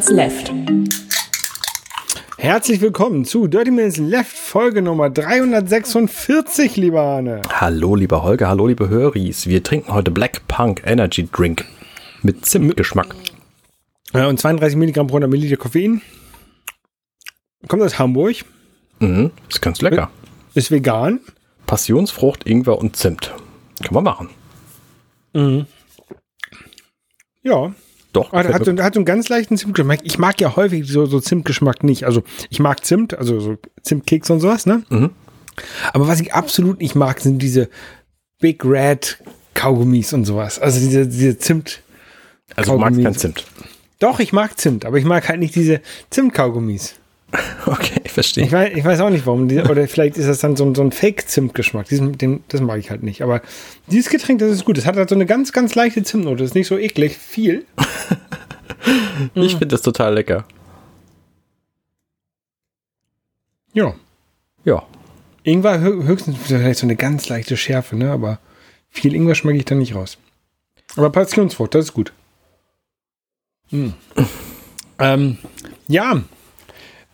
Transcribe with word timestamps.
Minutes 0.00 0.10
Left. 0.12 0.52
Herzlich 2.38 2.80
willkommen 2.80 3.26
zu 3.26 3.48
Dirty 3.48 3.70
Minutes 3.70 3.98
Left, 3.98 4.34
Folge 4.34 4.80
Nummer 4.80 5.10
346, 5.10 6.76
lieber 6.76 7.02
Arne. 7.02 7.42
Hallo, 7.50 7.96
lieber 7.96 8.22
Holger, 8.22 8.48
hallo, 8.48 8.66
liebe 8.66 8.88
Höris. 8.88 9.46
Wir 9.46 9.62
trinken 9.62 9.92
heute 9.92 10.10
Black 10.10 10.48
Punk 10.48 10.80
Energy 10.86 11.28
Drink 11.30 11.66
mit 12.22 12.46
Zimtgeschmack. 12.46 13.14
Ja, 14.14 14.28
und 14.28 14.40
32 14.40 14.78
Milligramm 14.78 15.06
pro 15.06 15.16
100 15.16 15.30
Milliliter 15.30 15.58
Koffein. 15.58 16.00
Kommt 17.68 17.82
aus 17.82 17.98
Hamburg. 17.98 18.36
Mhm, 19.00 19.32
ist 19.50 19.60
ganz 19.60 19.82
lecker. 19.82 20.10
Ist 20.54 20.70
vegan. 20.70 21.20
Passionsfrucht, 21.66 22.46
Ingwer 22.46 22.78
und 22.78 22.96
Zimt. 22.96 23.34
Kann 23.82 23.92
man 23.92 24.04
machen. 24.04 24.30
Ja. 27.42 27.74
Doch. 28.12 28.32
Hat, 28.32 28.46
gefällt 28.46 28.68
hat, 28.78 28.84
hat 28.84 28.96
einen 28.96 29.04
ganz 29.04 29.28
leichten 29.28 29.56
Zimtgeschmack. 29.56 30.00
Ich 30.02 30.18
mag 30.18 30.40
ja 30.40 30.56
häufig 30.56 30.88
so, 30.88 31.06
so 31.06 31.20
Zimtgeschmack 31.20 31.84
nicht. 31.84 32.04
Also 32.04 32.22
ich 32.48 32.58
mag 32.58 32.84
Zimt, 32.84 33.16
also 33.16 33.38
so 33.40 33.56
Zimtkeks 33.82 34.30
und 34.30 34.40
sowas, 34.40 34.66
ne? 34.66 34.82
Mhm. 34.88 35.10
Aber 35.92 36.08
was 36.08 36.20
ich 36.20 36.34
absolut 36.34 36.80
nicht 36.80 36.94
mag, 36.94 37.20
sind 37.20 37.40
diese 37.40 37.68
Big 38.40 38.64
Red 38.64 39.18
Kaugummis 39.54 40.12
und 40.12 40.24
sowas. 40.24 40.58
Also 40.58 40.80
diese, 40.80 41.06
diese 41.06 41.38
Zimt. 41.38 41.82
also 42.56 42.72
du 42.72 42.78
magst 42.78 43.02
kein 43.02 43.14
Zimt. 43.14 43.44
Doch, 43.98 44.18
ich 44.18 44.32
mag 44.32 44.58
Zimt, 44.58 44.84
aber 44.86 44.96
ich 44.96 45.04
mag 45.04 45.28
halt 45.28 45.40
nicht 45.40 45.54
diese 45.54 45.80
Zimtkaugummis. 46.08 46.99
Okay, 47.66 48.00
ich 48.04 48.10
verstehe. 48.10 48.44
Ich 48.44 48.50
weiß, 48.52 48.72
ich 48.76 48.84
weiß 48.84 49.00
auch 49.00 49.10
nicht 49.10 49.26
warum. 49.26 49.44
Oder 49.44 49.86
vielleicht 49.86 50.16
ist 50.16 50.26
das 50.28 50.38
dann 50.40 50.56
so, 50.56 50.64
ein- 50.64 50.74
so 50.74 50.82
ein 50.82 50.90
Fake-Zimtgeschmack. 50.92 51.86
Das 52.48 52.60
mag 52.60 52.78
ich 52.80 52.90
halt 52.90 53.02
nicht. 53.04 53.22
Aber 53.22 53.42
dieses 53.86 54.10
Getränk, 54.10 54.40
das 54.40 54.50
ist 54.50 54.64
gut. 54.64 54.76
Das 54.78 54.86
hat 54.86 54.96
halt 54.96 55.08
so 55.08 55.14
eine 55.14 55.26
ganz, 55.26 55.52
ganz 55.52 55.74
leichte 55.76 56.02
Zimtnote. 56.02 56.38
Das 56.38 56.50
ist 56.50 56.54
nicht 56.54 56.66
so 56.66 56.76
eklig. 56.78 57.16
Viel. 57.16 57.64
Ich 59.34 59.52
finde 59.52 59.66
das 59.68 59.82
total 59.82 60.14
lecker. 60.14 60.46
Ja. 63.74 63.94
Ja. 64.64 64.86
Ingwer 65.42 65.80
hö- 65.80 66.04
höchstens 66.04 66.36
vielleicht 66.42 66.78
so 66.80 66.86
eine 66.86 66.96
ganz 66.96 67.28
leichte 67.28 67.56
Schärfe, 67.56 67.96
ne? 67.96 68.10
Aber 68.10 68.38
viel 68.88 69.14
Ingwer 69.14 69.34
schmecke 69.34 69.58
ich 69.58 69.64
da 69.66 69.74
nicht 69.74 69.94
raus. 69.94 70.18
Aber 70.96 71.10
Passionsfrucht, 71.10 71.74
das 71.74 71.86
ist 71.86 71.92
gut. 71.92 72.12
Hm. 73.68 73.94
ähm, 74.98 75.38
ja. 75.88 76.22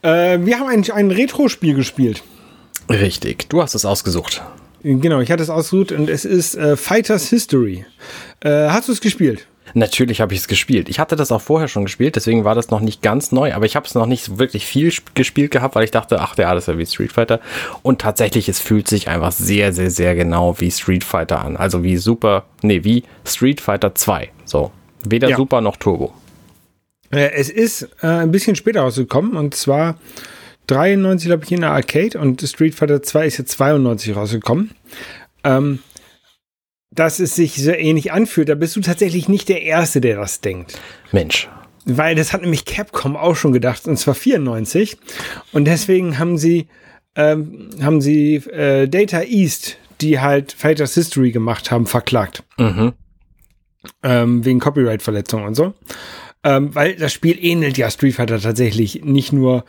Äh, 0.03 0.39
wir 0.43 0.59
haben 0.59 0.69
ein, 0.69 0.89
ein 0.91 1.11
Retro-Spiel 1.11 1.75
gespielt. 1.75 2.23
Richtig. 2.89 3.49
Du 3.49 3.63
hast 3.63 3.75
es 3.75 3.85
ausgesucht. 3.85 4.43
Genau, 4.83 5.21
ich 5.21 5.31
hatte 5.33 5.43
es 5.43 5.51
ausgesucht 5.51 5.91
und 5.93 6.09
es 6.09 6.25
ist 6.25 6.55
äh, 6.55 6.77
Fighters 6.77 7.29
History. 7.29 7.85
Äh, 8.41 8.69
hast 8.69 8.89
du 8.89 8.93
es 8.93 9.01
gespielt? 9.01 9.47
Natürlich 9.75 10.21
habe 10.21 10.33
ich 10.33 10.41
es 10.41 10.49
gespielt. 10.49 10.89
Ich 10.89 11.01
hatte 11.01 11.17
das 11.17 11.33
auch 11.33 11.41
vorher 11.41 11.67
schon 11.67 11.85
gespielt, 11.85 12.15
deswegen 12.15 12.45
war 12.45 12.55
das 12.55 12.71
noch 12.71 12.79
nicht 12.81 13.03
ganz 13.03 13.33
neu, 13.33 13.53
aber 13.53 13.67
ich 13.67 13.75
habe 13.75 13.85
es 13.85 13.95
noch 13.97 14.07
nicht 14.07 14.39
wirklich 14.39 14.65
viel 14.65 14.89
sp- 14.95 15.11
gespielt 15.15 15.51
gehabt, 15.51 15.75
weil 15.75 15.83
ich 15.83 15.91
dachte, 15.91 16.21
ach 16.21 16.39
ja, 16.39 16.55
das 16.55 16.65
ist 16.65 16.69
ja 16.69 16.79
wie 16.79 16.87
Street 16.87 17.13
Fighter. 17.13 17.41
Und 17.83 18.01
tatsächlich, 18.01 18.49
es 18.49 18.61
fühlt 18.61 18.87
sich 18.87 19.09
einfach 19.09 19.33
sehr, 19.33 19.73
sehr, 19.73 19.91
sehr 19.91 20.15
genau 20.15 20.55
wie 20.61 20.71
Street 20.71 21.03
Fighter 21.03 21.45
an. 21.45 21.57
Also 21.57 21.83
wie 21.83 21.97
Super, 21.97 22.45
nee, 22.63 22.85
wie 22.85 23.03
Street 23.27 23.61
Fighter 23.61 23.95
2. 23.97 24.31
So. 24.45 24.71
Weder 25.05 25.31
Ja. 25.31 25.37
Super 25.37 25.61
noch 25.61 25.77
Turbo. 25.77 26.15
Äh, 27.11 27.31
es 27.35 27.51
ist 27.51 27.89
äh, 28.03 28.07
ein 28.07 28.31
bisschen 28.31 28.57
später 28.57 28.81
rausgekommen 28.81 29.37
und 29.37 29.55
zwar 29.55 29.99
93, 30.67 31.29
glaube 31.29 31.45
ich, 31.45 31.53
in 31.53 31.61
der 31.61 31.71
Arcade 31.71 32.19
und 32.19 32.43
Street 32.43 32.75
Fighter 32.75 33.03
2 33.03 33.27
ist 33.27 33.39
jetzt 33.39 33.53
92 33.53 34.17
rausgekommen. 34.17 34.73
Ähm, 35.45 35.79
dass 36.91 37.21
es 37.21 37.35
sich 37.35 37.63
so 37.63 37.73
ähnlich 37.73 38.13
anfühlt, 38.13 38.49
da 38.49 38.55
bist 38.55 38.75
du 38.75 38.81
tatsächlich 38.81 39.29
nicht 39.29 39.49
der 39.49 39.63
Erste, 39.63 40.01
der 40.01 40.17
das 40.17 40.41
denkt. 40.41 40.81
Mensch. 41.13 41.49
Weil 41.85 42.17
das 42.17 42.33
hat 42.33 42.41
nämlich 42.41 42.65
Capcom 42.65 43.17
auch 43.17 43.37
schon 43.37 43.53
gedacht, 43.53 43.87
und 43.87 43.97
zwar 43.97 44.15
94. 44.15 44.97
Und 45.53 45.67
deswegen 45.67 46.19
haben 46.19 46.39
sie, 46.39 46.69
ähm, 47.15 47.71
haben 47.81 48.01
sie 48.01 48.37
äh, 48.37 48.89
Data 48.89 49.23
East, 49.23 49.79
die 50.01 50.21
halt 50.21 50.53
Fighters 50.53 50.95
History 50.95 51.31
gemacht 51.31 51.71
haben, 51.71 51.87
verklagt. 51.87 52.43
Mhm. 52.59 52.93
Ähm, 54.03 54.45
wegen 54.45 54.59
Copyright-Verletzungen 54.59 55.47
und 55.47 55.55
so. 55.55 55.75
Ähm, 56.47 56.73
weil 56.77 56.95
das 56.95 57.13
Spiel 57.13 57.37
ähnelt 57.45 57.77
ja 57.77 57.91
Street 57.91 58.15
Fighter 58.15 58.39
tatsächlich 58.41 59.03
nicht 59.05 59.33
nur, 59.33 59.65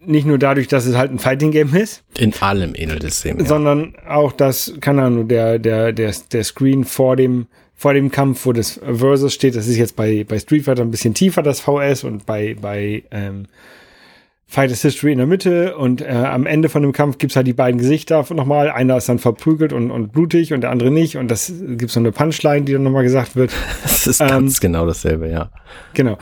nicht 0.00 0.26
nur 0.26 0.36
dadurch, 0.36 0.66
dass 0.66 0.86
es 0.86 0.96
halt 0.96 1.12
ein 1.12 1.20
Fighting-Game 1.20 1.72
ist, 1.72 2.02
In 2.18 2.34
allem 2.34 2.74
ähnelt 2.74 3.04
es 3.04 3.22
dem. 3.22 3.38
Ja. 3.38 3.46
sondern 3.46 3.94
auch 4.08 4.32
das, 4.32 4.74
keine 4.80 5.04
Ahnung, 5.04 5.28
der, 5.28 5.60
der, 5.60 5.92
der, 5.92 6.12
der 6.32 6.42
Screen 6.42 6.84
vor 6.84 7.14
dem, 7.14 7.46
vor 7.76 7.94
dem 7.94 8.10
Kampf, 8.10 8.44
wo 8.44 8.52
das 8.52 8.80
Versus 8.84 9.32
steht, 9.32 9.54
das 9.54 9.68
ist 9.68 9.76
jetzt 9.76 9.94
bei, 9.94 10.24
bei 10.24 10.40
Street 10.40 10.64
Fighter 10.64 10.82
ein 10.82 10.90
bisschen 10.90 11.14
tiefer, 11.14 11.42
das 11.42 11.60
VS, 11.60 12.02
und 12.02 12.26
bei, 12.26 12.56
bei 12.60 13.04
ähm, 13.12 13.46
Fighters 14.50 14.80
History 14.80 15.12
in 15.12 15.18
der 15.18 15.26
Mitte 15.26 15.76
und 15.76 16.00
äh, 16.00 16.06
am 16.06 16.46
Ende 16.46 16.70
von 16.70 16.80
dem 16.80 16.92
Kampf 16.92 17.18
gibt's 17.18 17.36
halt 17.36 17.46
die 17.46 17.52
beiden 17.52 17.78
Gesichter 17.78 18.24
nochmal. 18.30 18.70
Einer 18.70 18.96
ist 18.96 19.06
dann 19.06 19.18
verprügelt 19.18 19.74
und, 19.74 19.90
und 19.90 20.10
blutig 20.10 20.54
und 20.54 20.62
der 20.62 20.70
andere 20.70 20.90
nicht. 20.90 21.18
Und 21.18 21.30
das 21.30 21.52
gibt 21.76 21.90
so 21.90 22.00
eine 22.00 22.12
Punchline, 22.12 22.62
die 22.62 22.72
dann 22.72 22.82
nochmal 22.82 23.02
gesagt 23.02 23.36
wird. 23.36 23.52
Das 23.82 24.06
ist 24.06 24.20
ähm, 24.20 24.28
ganz 24.28 24.60
genau 24.60 24.86
dasselbe, 24.86 25.28
ja. 25.28 25.50
Genau. 25.92 26.16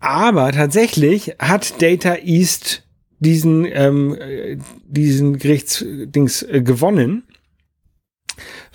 Aber 0.00 0.52
tatsächlich 0.52 1.34
hat 1.38 1.82
Data 1.82 2.16
East 2.16 2.84
diesen, 3.18 3.66
ähm, 3.70 4.16
äh, 4.18 4.56
diesen 4.86 5.38
Gerichtsdings 5.38 6.42
äh, 6.42 6.62
gewonnen, 6.62 7.24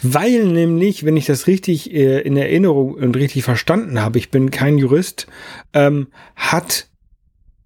weil 0.03 0.45
nämlich, 0.45 1.05
wenn 1.05 1.17
ich 1.17 1.25
das 1.25 1.47
richtig 1.47 1.91
äh, 1.91 2.19
in 2.19 2.37
Erinnerung 2.37 2.93
und 2.93 3.15
richtig 3.15 3.43
verstanden 3.43 3.99
habe, 3.99 4.19
ich 4.19 4.29
bin 4.29 4.51
kein 4.51 4.77
Jurist, 4.77 5.27
ähm, 5.73 6.07
hat 6.35 6.88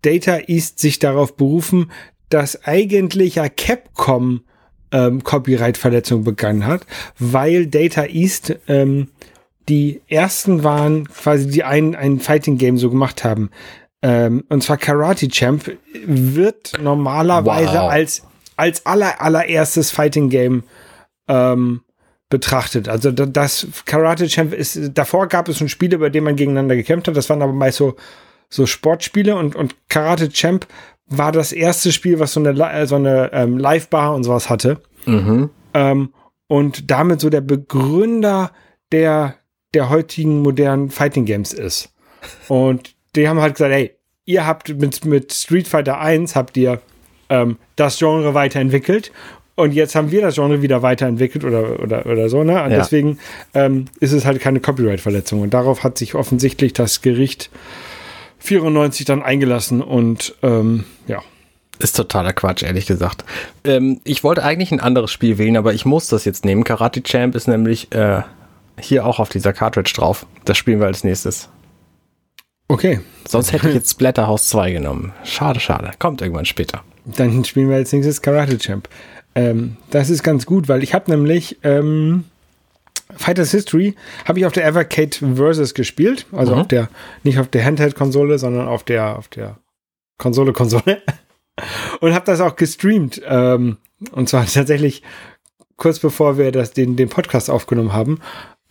Data 0.04 0.38
East 0.48 0.78
sich 0.80 1.00
darauf 1.00 1.36
berufen, 1.36 1.92
dass 2.30 2.64
eigentlich 2.66 3.36
ja 3.36 3.50
Capcom 3.50 4.42
ähm, 4.92 5.24
Copyright-Verletzung 5.24 6.24
begangen 6.24 6.68
hat, 6.68 6.86
weil 7.18 7.66
Data 7.68 8.06
East 8.06 8.56
ähm, 8.68 9.10
die 9.70 10.02
ersten 10.08 10.64
waren, 10.64 11.08
quasi 11.08 11.48
die 11.50 11.64
ein, 11.64 11.96
ein 11.96 12.20
Fighting-Game 12.20 12.78
so 12.78 12.90
gemacht 12.92 13.24
haben. 13.24 13.50
Ähm, 14.02 14.44
und 14.50 14.62
zwar 14.62 14.78
Karate 14.78 15.30
Champ 15.30 15.72
wird 16.06 16.74
normalerweise 16.82 17.74
Wow. 17.80 17.90
als, 17.92 18.24
als 18.58 18.86
aller, 18.86 19.22
allererstes 19.22 19.92
Fighting-Game 19.92 20.64
ähm, 21.30 21.82
betrachtet. 22.30 22.90
Also 22.90 23.12
da- 23.12 23.26
das 23.26 23.68
Karate 23.86 24.28
Champ 24.28 24.54
ist, 24.54 24.78
davor 24.96 25.28
gab 25.28 25.48
es 25.48 25.58
schon 25.60 25.70
Spiele, 25.70 25.98
bei 26.00 26.10
denen 26.10 26.26
man 26.26 26.36
gegeneinander 26.36 26.76
gekämpft 26.76 27.08
hat. 27.08 27.16
Das 27.16 27.30
waren 27.30 27.42
aber 27.42 27.54
meist 27.54 27.78
so, 27.78 27.96
so 28.54 28.66
Sportspiele 28.66 29.36
und, 29.36 29.56
und 29.56 29.76
Karate 29.90 30.30
Champ 30.30 30.68
war 31.08 31.32
das 31.32 31.52
erste 31.52 31.92
Spiel, 31.92 32.20
was 32.20 32.34
so 32.34 32.40
eine, 32.40 32.52
äh, 32.72 32.86
so 32.88 32.96
eine 32.96 33.32
ähm, 33.34 33.58
Live-Bar 33.58 34.14
und 34.16 34.24
sowas 34.24 34.50
hatte. 34.50 34.82
Mhm. 35.06 35.50
Ähm, 35.74 36.14
und 36.48 36.92
damit 36.92 37.20
so 37.20 37.30
der 37.30 37.42
Begründer 37.42 38.52
der, 38.92 39.36
der 39.74 39.90
heutigen 39.90 40.42
modernen 40.42 40.90
Fighting 40.90 41.26
Games 41.26 41.52
ist. 41.52 41.92
Und 42.48 42.96
die 43.16 43.28
haben 43.28 43.42
halt 43.42 43.56
gesagt, 43.56 43.74
hey, 43.74 43.92
ihr 44.26 44.46
habt 44.46 44.70
mit, 44.80 45.04
mit 45.06 45.34
Street 45.34 45.68
Fighter 45.68 46.00
1 46.00 46.36
habt 46.36 46.56
ihr 46.58 46.80
ähm, 47.30 47.58
das 47.76 47.98
Genre 47.98 48.34
weiterentwickelt 48.34 49.12
und 49.56 49.74
jetzt 49.74 49.96
haben 49.96 50.12
wir 50.12 50.22
das 50.22 50.36
Genre 50.36 50.62
wieder 50.62 50.82
weiterentwickelt 50.82 51.44
oder, 51.44 51.80
oder, 51.80 52.06
oder 52.06 52.30
so, 52.30 52.44
ne? 52.44 52.64
Und 52.64 52.72
Ja. 52.72 52.78
deswegen 52.78 53.20
ähm, 53.54 53.86
ist 54.00 54.12
es 54.12 54.26
halt 54.26 54.42
keine 54.42 54.60
Copyright-Verletzung. 54.60 55.42
Und 55.42 55.54
darauf 55.54 55.84
hat 55.84 55.98
sich 55.98 56.16
offensichtlich 56.16 56.74
das 56.74 57.02
Gericht 57.02 57.52
94 58.44 59.06
dann 59.06 59.24
eingelassen 59.24 59.82
und 59.82 60.36
ähm, 60.44 60.86
ja. 61.08 61.22
Ist 61.80 61.96
totaler 61.96 62.34
Quatsch, 62.34 62.64
ehrlich 62.64 62.86
gesagt. 62.86 63.26
Ähm, 63.64 64.00
ich 64.04 64.24
wollte 64.24 64.44
eigentlich 64.44 64.72
ein 64.72 64.80
anderes 64.80 65.12
Spiel 65.12 65.38
wählen, 65.38 65.58
aber 65.58 65.74
ich 65.74 65.86
muss 65.86 66.08
das 66.08 66.24
jetzt 66.24 66.46
nehmen. 66.46 66.64
Karate 66.64 67.02
Champ 67.02 67.36
ist 67.36 67.48
nämlich 67.48 67.92
äh, 67.92 68.22
hier 68.80 69.06
auch 69.06 69.20
auf 69.20 69.30
dieser 69.30 69.54
Cartridge 69.54 69.94
drauf. 69.96 70.26
Das 70.46 70.58
spielen 70.58 70.80
wir 70.80 70.88
als 70.88 71.04
nächstes. 71.04 71.50
Okay, 72.68 73.02
Sonst 73.28 73.52
hätte 73.52 73.70
ich 73.70 73.76
jetzt 73.76 73.92
Splatterhouse 73.92 74.48
2 74.50 74.72
genommen. 74.72 75.14
Schade, 75.24 75.60
schade. 75.60 75.92
Kommt 76.00 76.22
irgendwann 76.22 76.46
später. 76.46 76.82
Dann 77.06 77.44
spielen 77.46 77.70
wir 77.70 77.78
als 77.78 77.92
nächstes 77.92 78.22
Karate 78.22 78.58
Champ. 78.58 78.88
Ähm, 79.36 79.78
das 79.90 80.10
ist 80.10 80.24
ganz 80.24 80.46
gut, 80.46 80.68
weil 80.68 80.84
ich 80.84 80.94
habe 80.94 81.10
nämlich 81.10 81.58
ähm, 81.64 82.26
Fighters 83.16 83.52
History 83.52 83.96
habe 84.26 84.40
ich 84.40 84.46
auf 84.46 84.54
der 84.54 84.66
Evercade 84.66 85.36
Versus 85.36 85.74
gespielt, 85.74 86.26
also 86.32 86.54
Mhm. 86.54 86.62
auf 86.62 86.68
der 86.68 86.90
nicht 87.24 87.40
auf 87.40 87.48
der 87.48 87.64
Handheld-Konsole, 87.66 88.40
sondern 88.40 88.68
auf 88.68 88.84
der 88.84 89.18
auf 89.18 89.28
der 89.28 89.58
Konsole-Konsole 90.18 91.02
und 92.02 92.14
habe 92.14 92.26
das 92.26 92.40
auch 92.42 92.56
gestreamt 92.56 93.22
ähm, 93.28 93.78
und 94.12 94.30
zwar 94.30 94.46
tatsächlich 94.54 95.04
kurz 95.78 96.00
bevor 96.00 96.38
wir 96.38 96.52
das 96.52 96.72
den 96.72 96.96
den 96.96 97.10
Podcast 97.10 97.50
aufgenommen 97.50 97.94
haben. 97.94 98.20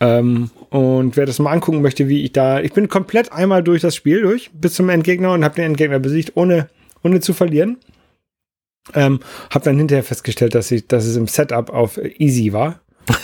Ähm, 0.01 0.51
und 0.71 1.17
wer 1.17 1.27
das 1.27 1.39
mal 1.39 1.53
angucken 1.53 1.81
möchte, 1.83 2.09
wie 2.09 2.25
ich 2.25 2.33
da, 2.33 2.61
ich 2.61 2.73
bin 2.73 2.89
komplett 2.89 3.31
einmal 3.33 3.63
durch 3.63 3.83
das 3.83 3.95
Spiel 3.95 4.23
durch 4.23 4.51
bis 4.53 4.75
zum 4.75 4.89
Endgegner 4.89 5.33
und 5.33 5.45
habe 5.45 5.55
den 5.55 5.67
Endgegner 5.67 6.01
besiegt, 6.01 6.33
ohne 6.35 6.69
ohne 7.05 7.21
zu 7.21 7.33
verlieren. 7.35 7.79
Ähm, 8.95 9.21
habe 9.51 9.65
dann 9.65 9.79
hinterher 9.79 10.03
festgestellt, 10.03 10.57
dass, 10.57 10.71
ich, 10.73 10.89
dass 10.89 11.05
es 11.05 11.17
im 11.17 11.29
Setup 11.29 11.71
auf 11.71 11.99
Easy 11.99 12.53
war. 12.53 12.81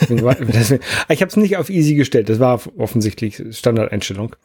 Deswegen- 0.09 0.83
ich 1.09 1.21
habe 1.21 1.29
es 1.29 1.37
nicht 1.37 1.57
auf 1.57 1.71
Easy 1.71 1.95
gestellt, 1.95 2.29
das 2.29 2.41
war 2.41 2.61
offensichtlich 2.77 3.43
Standardeinstellung. 3.51 4.37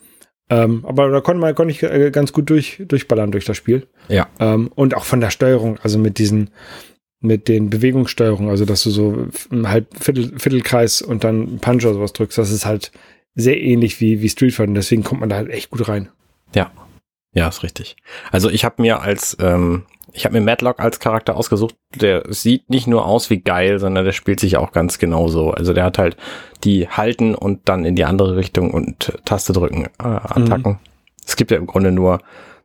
Ähm, 0.50 0.84
aber 0.86 1.10
da 1.10 1.22
konnte 1.22 1.40
man 1.40 1.56
konnte 1.56 1.72
ich 1.72 1.82
äh, 1.84 2.12
ganz 2.12 2.34
gut 2.34 2.50
durch, 2.50 2.82
durchballern 2.88 3.32
durch 3.32 3.46
das 3.46 3.56
Spiel. 3.58 3.88
Ja. 4.10 4.28
Ähm, 4.40 4.70
und 4.76 4.96
auch 4.96 5.06
von 5.06 5.22
der 5.22 5.30
Steuerung, 5.30 5.80
also 5.82 5.98
mit 5.98 6.18
diesen, 6.18 6.50
mit 7.22 7.48
den 7.48 7.70
Bewegungssteuerungen, 7.70 8.50
also 8.50 8.66
dass 8.66 8.84
du 8.84 8.90
so 8.90 9.28
einen 9.50 9.70
halb 9.70 9.88
Viertel, 9.98 10.38
Viertelkreis 10.38 11.02
und 11.02 11.24
dann 11.24 11.60
Punch 11.60 11.86
oder 11.86 11.94
sowas 11.94 12.14
drückst, 12.14 12.38
das 12.38 12.52
ist 12.52 12.66
halt 12.66 12.92
sehr 13.36 13.60
ähnlich 13.62 14.02
wie, 14.02 14.22
wie 14.22 14.30
Street 14.30 14.54
Fighter. 14.54 14.70
Und 14.70 14.76
deswegen 14.76 15.04
kommt 15.04 15.22
man 15.22 15.30
da 15.30 15.38
halt 15.38 15.50
echt 15.50 15.70
gut 15.70 15.88
rein. 15.88 16.10
Ja. 16.54 16.72
Ja, 17.34 17.48
ist 17.48 17.64
richtig. 17.64 17.96
Also 18.32 18.50
ich 18.50 18.64
habe 18.66 18.82
mir 18.82 19.02
als, 19.02 19.36
ähm, 19.40 19.84
ich 20.14 20.26
habe 20.26 20.40
mir 20.40 20.46
Madlock 20.46 20.80
als 20.80 21.00
Charakter 21.00 21.36
ausgesucht. 21.36 21.76
Der 21.96 22.24
sieht 22.30 22.70
nicht 22.70 22.86
nur 22.86 23.06
aus 23.06 23.32
wie 23.32 23.40
geil, 23.40 23.80
sondern 23.80 24.06
der 24.06 24.12
spielt 24.12 24.40
sich 24.40 24.58
auch 24.58 24.72
ganz 24.72 25.00
genauso. 25.00 25.52
Also 25.52 25.74
der 25.74 25.84
hat 25.84 25.98
halt 25.98 26.18
die 26.64 26.88
halten 26.88 27.34
und 27.34 27.68
dann 27.68 27.84
in 27.84 27.96
die 27.96 28.06
andere 28.06 28.36
Richtung 28.36 28.72
und 28.72 29.14
Taste 29.26 29.54
drücken 29.54 29.86
äh, 29.86 30.04
Attacken. 30.04 30.74
Mhm. 30.74 30.80
Es 31.26 31.36
gibt 31.36 31.52
ja 31.52 31.58
im 31.58 31.66
Grunde 31.66 31.92
nur 31.92 32.20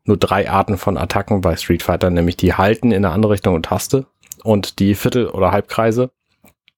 nur 0.05 0.17
drei 0.17 0.51
Arten 0.51 0.79
von 0.79 0.97
Attacken 0.97 1.41
bei 1.43 1.57
Street 1.57 1.83
Fighter, 1.83 2.11
nämlich 2.11 2.37
die 2.37 2.55
halten 2.55 2.93
in 2.93 3.05
eine 3.05 3.15
andere 3.15 3.33
Richtung 3.33 3.55
und 3.55 3.67
Taste 3.67 4.07
und 4.43 4.79
die 4.79 4.95
Viertel- 4.95 5.29
oder 5.29 5.53
Halbkreise. 5.53 6.11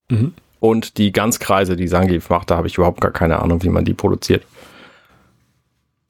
Mhm. 0.08 0.34
Und 0.58 0.98
die 0.98 1.12
Ganzkreise, 1.12 1.76
die 1.76 1.88
Sangif 1.88 2.28
macht, 2.28 2.50
da 2.50 2.56
habe 2.56 2.66
ich 2.66 2.76
überhaupt 2.76 3.00
gar 3.00 3.12
keine 3.12 3.40
Ahnung, 3.40 3.62
wie 3.62 3.68
man 3.70 3.84
die 3.84 3.94
produziert. 3.94 4.44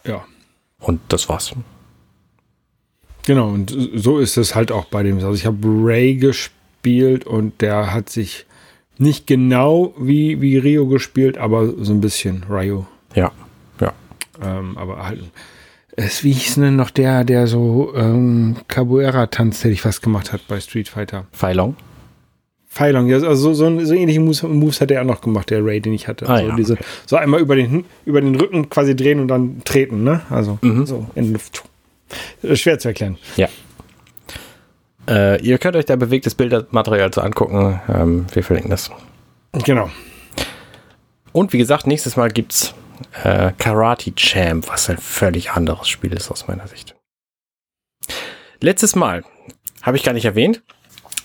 Ja. 0.04 0.24
Und 0.80 1.00
das 1.08 1.28
war's. 1.28 1.54
Genau, 3.30 3.50
und 3.50 3.72
so 3.94 4.18
ist 4.18 4.36
es 4.36 4.56
halt 4.56 4.72
auch 4.72 4.86
bei 4.86 5.04
dem. 5.04 5.14
Also 5.18 5.34
ich 5.34 5.46
habe 5.46 5.58
Ray 5.64 6.16
gespielt 6.16 7.24
und 7.28 7.60
der 7.60 7.94
hat 7.94 8.10
sich 8.10 8.44
nicht 8.98 9.28
genau 9.28 9.94
wie, 9.96 10.40
wie 10.40 10.58
Rio 10.58 10.88
gespielt, 10.88 11.38
aber 11.38 11.72
so 11.80 11.92
ein 11.92 12.00
bisschen 12.00 12.42
Ryo. 12.50 12.88
Ja, 13.14 13.30
ja. 13.80 13.92
Ähm, 14.42 14.76
aber 14.76 15.06
halt, 15.06 15.20
es, 15.94 16.24
wie 16.24 16.32
hieß 16.32 16.56
denn 16.56 16.74
noch 16.74 16.90
der, 16.90 17.22
der 17.22 17.46
so 17.46 17.92
ähm, 17.94 18.56
Capoeira-Tanz, 18.66 19.62
hätte 19.62 19.74
ich 19.74 19.84
was 19.84 20.02
gemacht 20.02 20.32
hat 20.32 20.40
bei 20.48 20.58
Street 20.58 20.88
Fighter? 20.88 21.28
Feilong? 21.30 21.76
Feilong, 22.66 23.06
ja, 23.06 23.18
also 23.18 23.54
so, 23.54 23.54
so, 23.54 23.84
so 23.84 23.94
ähnliche 23.94 24.18
Moves, 24.18 24.42
Moves, 24.42 24.80
hat 24.80 24.90
er 24.90 25.02
auch 25.02 25.06
noch 25.06 25.20
gemacht, 25.20 25.50
der 25.50 25.64
Ray, 25.64 25.80
den 25.80 25.92
ich 25.92 26.08
hatte. 26.08 26.28
Ah, 26.28 26.32
also 26.34 26.48
ja, 26.48 26.56
diese. 26.56 26.78
So 27.06 27.14
einmal 27.14 27.38
über 27.38 27.54
den, 27.54 27.84
über 28.06 28.20
den 28.20 28.34
Rücken 28.34 28.68
quasi 28.70 28.96
drehen 28.96 29.20
und 29.20 29.28
dann 29.28 29.62
treten, 29.64 30.02
ne? 30.02 30.22
Also 30.30 30.58
Mhm. 30.62 30.84
so 30.84 31.06
in 31.14 31.32
Luft. 31.32 31.62
Schwer 32.54 32.78
zu 32.78 32.88
erklären. 32.88 33.18
Ja. 33.36 33.48
Äh, 35.08 35.42
ihr 35.42 35.58
könnt 35.58 35.76
euch 35.76 35.86
da 35.86 35.96
bewegtes 35.96 36.34
Bildermaterial 36.34 37.10
zu 37.10 37.20
angucken. 37.20 37.80
Ähm, 37.88 38.26
wir 38.32 38.44
verlinken 38.44 38.70
das. 38.70 38.90
Genau. 39.52 39.90
Und 41.32 41.52
wie 41.52 41.58
gesagt, 41.58 41.86
nächstes 41.86 42.16
Mal 42.16 42.30
gibt's 42.30 42.74
äh, 43.24 43.52
Karate 43.58 44.14
Champ, 44.14 44.68
was 44.68 44.90
ein 44.90 44.98
völlig 44.98 45.52
anderes 45.52 45.88
Spiel 45.88 46.12
ist 46.12 46.30
aus 46.30 46.48
meiner 46.48 46.66
Sicht. 46.66 46.94
Letztes 48.60 48.94
Mal 48.94 49.24
habe 49.82 49.96
ich 49.96 50.02
gar 50.02 50.12
nicht 50.12 50.24
erwähnt. 50.24 50.62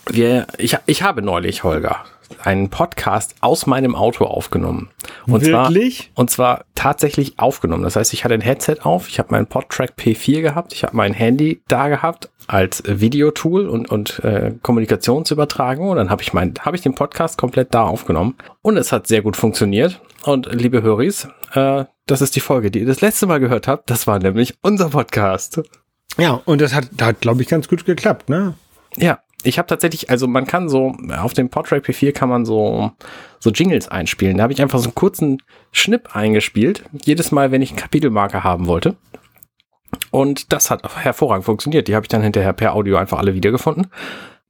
Wir, 0.08 0.48
ich, 0.58 0.78
ich 0.86 1.02
habe 1.02 1.22
neulich, 1.22 1.64
Holger, 1.64 2.06
einen 2.44 2.69
Podcast 2.69 3.36
aus 3.42 3.66
meinem 3.66 3.95
Auto 3.95 4.25
aufgenommen. 4.25 4.89
Und 5.27 5.45
Wirklich? 5.45 6.12
Zwar, 6.13 6.19
und 6.19 6.30
zwar 6.30 6.66
tatsächlich 6.75 7.39
aufgenommen. 7.39 7.83
Das 7.83 7.95
heißt, 7.95 8.13
ich 8.13 8.24
hatte 8.24 8.33
ein 8.33 8.42
Headset 8.42 8.77
auf, 8.81 9.07
ich 9.07 9.19
habe 9.19 9.30
meinen 9.31 9.48
PodTrack 9.48 9.94
P4 9.98 10.42
gehabt, 10.42 10.74
ich 10.74 10.83
habe 10.83 10.95
mein 10.95 11.13
Handy 11.13 11.62
da 11.68 11.88
gehabt 11.88 12.30
als 12.48 12.83
Videotool 12.86 13.68
und, 13.68 13.89
und 13.89 14.24
äh, 14.24 14.54
Kommunikationsübertragung. 14.62 15.89
Und 15.89 15.98
dann 15.98 16.10
habe 16.10 16.22
ich, 16.22 16.33
mein, 16.33 16.54
habe 16.60 16.75
ich 16.75 16.83
den 16.83 16.95
Podcast 16.95 17.38
komplett 17.38 17.74
da 17.74 17.83
aufgenommen. 17.83 18.36
Und 18.62 18.77
es 18.77 18.92
hat 18.92 19.07
sehr 19.07 19.22
gut 19.22 19.36
funktioniert. 19.38 20.01
Und 20.24 20.48
liebe 20.54 20.81
Höris, 20.81 21.27
äh, 21.54 21.86
das 22.06 22.22
ist 22.22 22.36
die 22.36 22.39
Folge, 22.39 22.72
die 22.72 22.80
ihr 22.80 22.86
das 22.86 23.01
letzte 23.01 23.25
Mal 23.25 23.39
gehört 23.39 23.68
habt. 23.68 23.89
Das 23.89 24.07
war 24.07 24.19
nämlich 24.19 24.56
unser 24.62 24.89
Podcast. 24.89 25.62
Ja, 26.18 26.42
und 26.45 26.62
das 26.62 26.74
hat, 26.74 26.89
hat 27.01 27.22
glaube 27.22 27.42
ich, 27.42 27.48
ganz 27.48 27.68
gut 27.68 27.86
geklappt, 27.86 28.30
ne? 28.30 28.56
Ja, 28.98 29.19
ich 29.45 29.57
habe 29.57 29.68
tatsächlich, 29.68 30.09
also 30.09 30.27
man 30.27 30.45
kann 30.45 30.69
so, 30.69 30.95
auf 31.18 31.33
dem 31.33 31.50
Portrait 31.50 31.86
P4 31.86 32.12
kann 32.12 32.30
man 32.30 32.45
so, 32.45 32.92
so 33.39 33.51
Jingles 33.51 33.88
einspielen. 33.88 34.38
Da 34.38 34.44
habe 34.44 34.53
ich 34.53 34.62
einfach 34.62 34.80
so 34.80 34.86
einen 34.86 34.95
kurzen 34.95 35.42
Schnipp 35.71 36.15
eingespielt, 36.15 36.83
jedes 37.06 37.31
Mal, 37.31 37.51
wenn 37.51 37.62
ich 37.62 37.71
einen 37.71 37.80
Kapitelmarker 37.80 38.44
haben 38.44 38.68
wollte. 38.68 38.95
Und 40.12 40.51
das 40.51 40.71
hat 40.71 40.83
hervorragend 40.95 41.45
funktioniert. 41.45 41.88
Die 41.88 41.95
habe 41.95 42.06
ich 42.06 42.09
dann 42.09 42.21
hinterher 42.21 42.53
per 42.53 42.74
Audio 42.74 42.97
einfach 42.97 43.18
alle 43.18 43.33
wiedergefunden. 43.33 43.88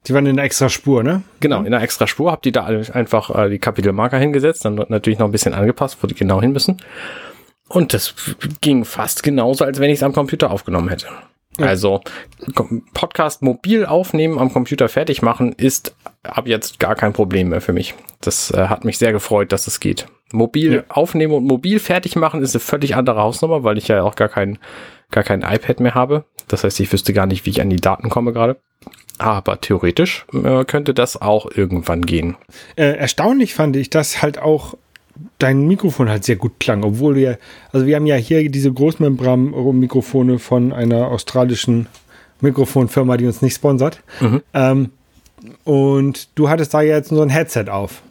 Die 0.07 0.13
waren 0.13 0.25
in 0.25 0.33
einer 0.33 0.43
extra 0.43 0.69
Spur, 0.69 1.03
ne? 1.03 1.23
Genau, 1.39 1.59
in 1.61 1.67
einer 1.67 1.81
extra 1.81 2.07
Spur 2.07 2.31
habe 2.31 2.41
die 2.43 2.51
da 2.51 2.65
einfach 2.65 3.35
äh, 3.35 3.49
die 3.49 3.59
Kapitelmarker 3.59 4.17
hingesetzt, 4.17 4.63
dann 4.63 4.75
natürlich 4.75 5.17
noch 5.19 5.27
ein 5.27 5.31
bisschen 5.31 5.53
angepasst, 5.53 5.97
wo 6.01 6.07
die 6.07 6.13
genau 6.13 6.41
hin 6.41 6.51
müssen. 6.51 6.77
Und 7.67 7.93
das 7.93 8.13
ging 8.61 8.85
fast 8.85 9.23
genauso, 9.23 9.65
als 9.65 9.79
wenn 9.79 9.89
ich 9.89 9.97
es 9.97 10.03
am 10.03 10.13
Computer 10.13 10.51
aufgenommen 10.51 10.89
hätte. 10.89 11.07
Ja. 11.59 11.67
Also 11.67 12.01
Podcast 12.93 13.41
mobil 13.41 13.85
aufnehmen, 13.85 14.39
am 14.39 14.51
Computer 14.51 14.89
fertig 14.89 15.21
machen, 15.21 15.53
ist 15.53 15.95
ab 16.23 16.47
jetzt 16.47 16.79
gar 16.79 16.95
kein 16.95 17.13
Problem 17.13 17.49
mehr 17.49 17.61
für 17.61 17.73
mich. 17.73 17.93
Das 18.21 18.51
äh, 18.51 18.67
hat 18.67 18.85
mich 18.85 18.97
sehr 18.97 19.11
gefreut, 19.11 19.51
dass 19.51 19.67
es 19.67 19.79
geht. 19.79 20.07
Mobil 20.31 20.73
Ja. 20.75 20.83
aufnehmen 20.89 21.33
und 21.33 21.45
mobil 21.45 21.79
fertig 21.79 22.15
machen 22.15 22.41
ist 22.41 22.55
eine 22.55 22.59
völlig 22.59 22.95
andere 22.95 23.21
Hausnummer, 23.21 23.63
weil 23.63 23.77
ich 23.77 23.87
ja 23.87 24.01
auch 24.03 24.15
gar 24.15 24.27
kein, 24.29 24.57
gar 25.11 25.23
kein 25.23 25.41
iPad 25.41 25.79
mehr 25.79 25.93
habe. 25.95 26.25
Das 26.47 26.63
heißt, 26.63 26.79
ich 26.79 26.91
wüsste 26.91 27.13
gar 27.13 27.25
nicht, 27.25 27.45
wie 27.45 27.51
ich 27.51 27.61
an 27.61 27.69
die 27.69 27.75
Daten 27.81 28.09
komme 28.09 28.33
gerade. 28.33 28.57
Aber 29.17 29.61
theoretisch 29.61 30.25
äh, 30.33 30.65
könnte 30.65 30.93
das 30.93 31.21
auch 31.21 31.45
irgendwann 31.49 32.05
gehen. 32.05 32.35
Äh, 32.75 32.97
erstaunlich 32.97 33.53
fand 33.53 33.75
ich, 33.77 33.89
dass 33.89 34.21
halt 34.21 34.39
auch 34.39 34.75
dein 35.39 35.67
Mikrofon 35.67 36.09
halt 36.09 36.23
sehr 36.23 36.35
gut 36.35 36.59
klang, 36.59 36.83
obwohl 36.83 37.15
du 37.15 37.21
ja, 37.21 37.35
also 37.71 37.85
wir 37.85 37.95
haben 37.95 38.05
ja 38.05 38.15
hier 38.15 38.49
diese 38.49 38.71
Großmembran-Mikrofone 38.71 40.39
von 40.39 40.73
einer 40.73 41.07
australischen 41.07 41.87
Mikrofonfirma, 42.41 43.17
die 43.17 43.25
uns 43.25 43.41
nicht 43.41 43.55
sponsert. 43.55 44.01
Mhm. 44.19 44.41
Ähm, 44.53 44.89
und 45.63 46.29
du 46.37 46.49
hattest 46.49 46.73
da 46.73 46.81
jetzt 46.81 47.09
so 47.09 47.21
ein 47.21 47.29
Headset 47.29 47.65
auf. 47.69 48.01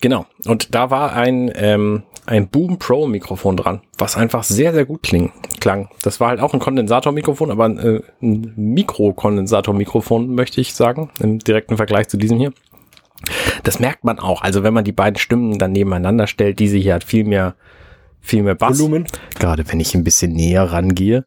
Genau. 0.00 0.26
Und 0.46 0.74
da 0.74 0.90
war 0.90 1.12
ein, 1.12 1.50
ähm, 1.54 2.02
ein 2.26 2.48
Boom 2.48 2.78
Pro 2.78 3.06
Mikrofon 3.06 3.56
dran, 3.56 3.80
was 3.98 4.16
einfach 4.16 4.44
sehr, 4.44 4.72
sehr 4.72 4.84
gut 4.84 5.02
kling, 5.02 5.32
klang. 5.60 5.88
Das 6.02 6.20
war 6.20 6.28
halt 6.28 6.40
auch 6.40 6.54
ein 6.54 6.60
Kondensatormikrofon, 6.60 7.50
aber 7.50 7.64
ein, 7.64 7.78
äh, 7.78 8.00
ein 8.22 8.52
Mikrokondensatormikrofon, 8.56 10.34
möchte 10.34 10.60
ich 10.60 10.74
sagen, 10.74 11.10
im 11.20 11.38
direkten 11.38 11.76
Vergleich 11.76 12.08
zu 12.08 12.16
diesem 12.16 12.38
hier. 12.38 12.52
Das 13.62 13.78
merkt 13.78 14.04
man 14.04 14.18
auch. 14.18 14.42
Also 14.42 14.62
wenn 14.62 14.74
man 14.74 14.84
die 14.84 14.92
beiden 14.92 15.18
Stimmen 15.18 15.58
dann 15.58 15.72
nebeneinander 15.72 16.26
stellt, 16.26 16.58
diese 16.58 16.76
hier 16.76 16.94
hat 16.94 17.04
viel 17.04 17.24
mehr, 17.24 17.54
viel 18.20 18.42
mehr 18.42 18.54
Bass. 18.54 18.78
Volumen. 18.78 19.06
Gerade 19.38 19.64
wenn 19.70 19.80
ich 19.80 19.94
ein 19.94 20.04
bisschen 20.04 20.32
näher 20.32 20.64
rangehe. 20.64 21.24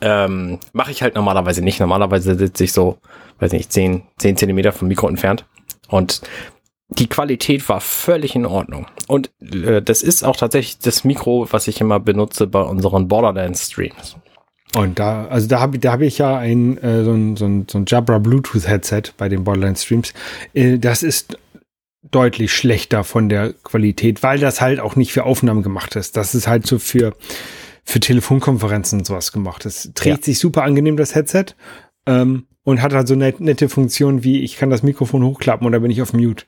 Ähm, 0.00 0.58
Mache 0.72 0.90
ich 0.90 1.02
halt 1.02 1.14
normalerweise 1.14 1.62
nicht. 1.62 1.80
Normalerweise 1.80 2.34
sitze 2.36 2.64
ich 2.64 2.72
so, 2.72 2.98
weiß 3.38 3.52
nicht, 3.52 3.72
10, 3.72 4.02
10 4.18 4.36
Zentimeter 4.36 4.72
vom 4.72 4.88
Mikro 4.88 5.08
entfernt. 5.08 5.44
Und 5.88 6.22
die 6.88 7.08
Qualität 7.08 7.68
war 7.68 7.80
völlig 7.80 8.34
in 8.34 8.46
Ordnung. 8.46 8.86
Und 9.06 9.30
äh, 9.40 9.82
das 9.82 10.02
ist 10.02 10.22
auch 10.24 10.36
tatsächlich 10.36 10.78
das 10.78 11.04
Mikro, 11.04 11.46
was 11.50 11.68
ich 11.68 11.80
immer 11.80 12.00
benutze 12.00 12.46
bei 12.46 12.60
unseren 12.60 13.08
Borderlands-Streams. 13.08 14.16
Und 14.76 14.98
da, 14.98 15.26
also 15.26 15.46
da 15.46 15.60
habe 15.60 15.78
da 15.78 15.92
hab 15.92 16.00
ich 16.00 16.18
ja 16.18 16.36
ein, 16.36 16.78
äh, 16.78 17.04
so 17.04 17.12
ein, 17.12 17.36
so 17.36 17.44
ein, 17.46 17.66
so 17.70 17.78
ein 17.78 17.84
Jabra 17.86 18.18
Bluetooth 18.18 18.66
Headset 18.66 19.02
bei 19.16 19.28
den 19.28 19.44
Borderlands 19.44 19.84
Streams. 19.84 20.12
Äh, 20.52 20.78
das 20.78 21.02
ist 21.02 21.38
deutlich 22.10 22.52
schlechter 22.52 23.04
von 23.04 23.28
der 23.28 23.52
Qualität, 23.52 24.22
weil 24.22 24.38
das 24.38 24.60
halt 24.60 24.80
auch 24.80 24.96
nicht 24.96 25.12
für 25.12 25.24
Aufnahmen 25.24 25.62
gemacht 25.62 25.96
ist. 25.96 26.16
Das 26.16 26.34
ist 26.34 26.46
halt 26.48 26.66
so 26.66 26.78
für, 26.78 27.14
für 27.84 28.00
Telefonkonferenzen 28.00 29.00
und 29.00 29.04
sowas 29.04 29.32
gemacht. 29.32 29.64
Das 29.64 29.90
dreht 29.94 30.18
Ja. 30.18 30.22
sich 30.24 30.38
super 30.38 30.64
angenehm, 30.64 30.96
das 30.96 31.14
Headset. 31.14 31.46
Ähm, 32.06 32.46
und 32.64 32.80
hat 32.82 32.94
halt 32.94 33.06
so 33.08 33.14
net, 33.14 33.40
nette 33.40 33.68
Funktion 33.68 34.24
wie, 34.24 34.40
ich 34.40 34.56
kann 34.56 34.70
das 34.70 34.82
Mikrofon 34.82 35.22
hochklappen 35.22 35.66
und 35.66 35.72
dann 35.72 35.82
bin 35.82 35.90
ich 35.90 36.00
auf 36.02 36.12
Mute. 36.14 36.46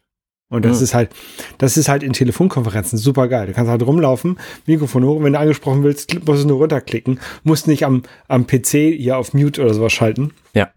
Und 0.49 0.65
das 0.65 0.79
Mhm. 0.79 0.85
ist 0.85 0.95
halt, 0.95 1.11
das 1.59 1.77
ist 1.77 1.89
halt 1.89 2.03
in 2.05 2.13
Telefonkonferenzen 2.13 2.99
super 2.99 3.27
geil. 3.29 3.47
Du 3.49 3.53
kannst 3.53 3.71
halt 3.71 3.85
rumlaufen, 3.85 4.39
Mikrofon 4.67 5.05
hoch, 5.05 5.21
wenn 5.23 5.33
du 5.33 5.39
angesprochen 5.41 5.83
willst, 5.83 6.15
musst 6.27 6.45
du 6.45 6.49
nur 6.49 6.59
runterklicken, 6.59 7.19
musst 7.43 7.67
nicht 7.67 7.85
am, 7.85 8.03
am 8.29 8.47
PC 8.47 8.95
hier 8.97 9.19
auf 9.19 9.35
Mute 9.35 9.63
oder 9.63 9.75
sowas 9.75 9.93
schalten. 9.93 10.33
Ja. 10.55 10.69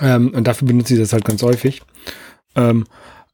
Ähm, 0.00 0.32
und 0.34 0.46
dafür 0.46 0.66
benutze 0.68 0.94
ich 0.94 1.00
das 1.00 1.12
halt 1.12 1.24
ganz 1.26 1.42
häufig. 1.42 1.82
Ähm, 2.56 2.84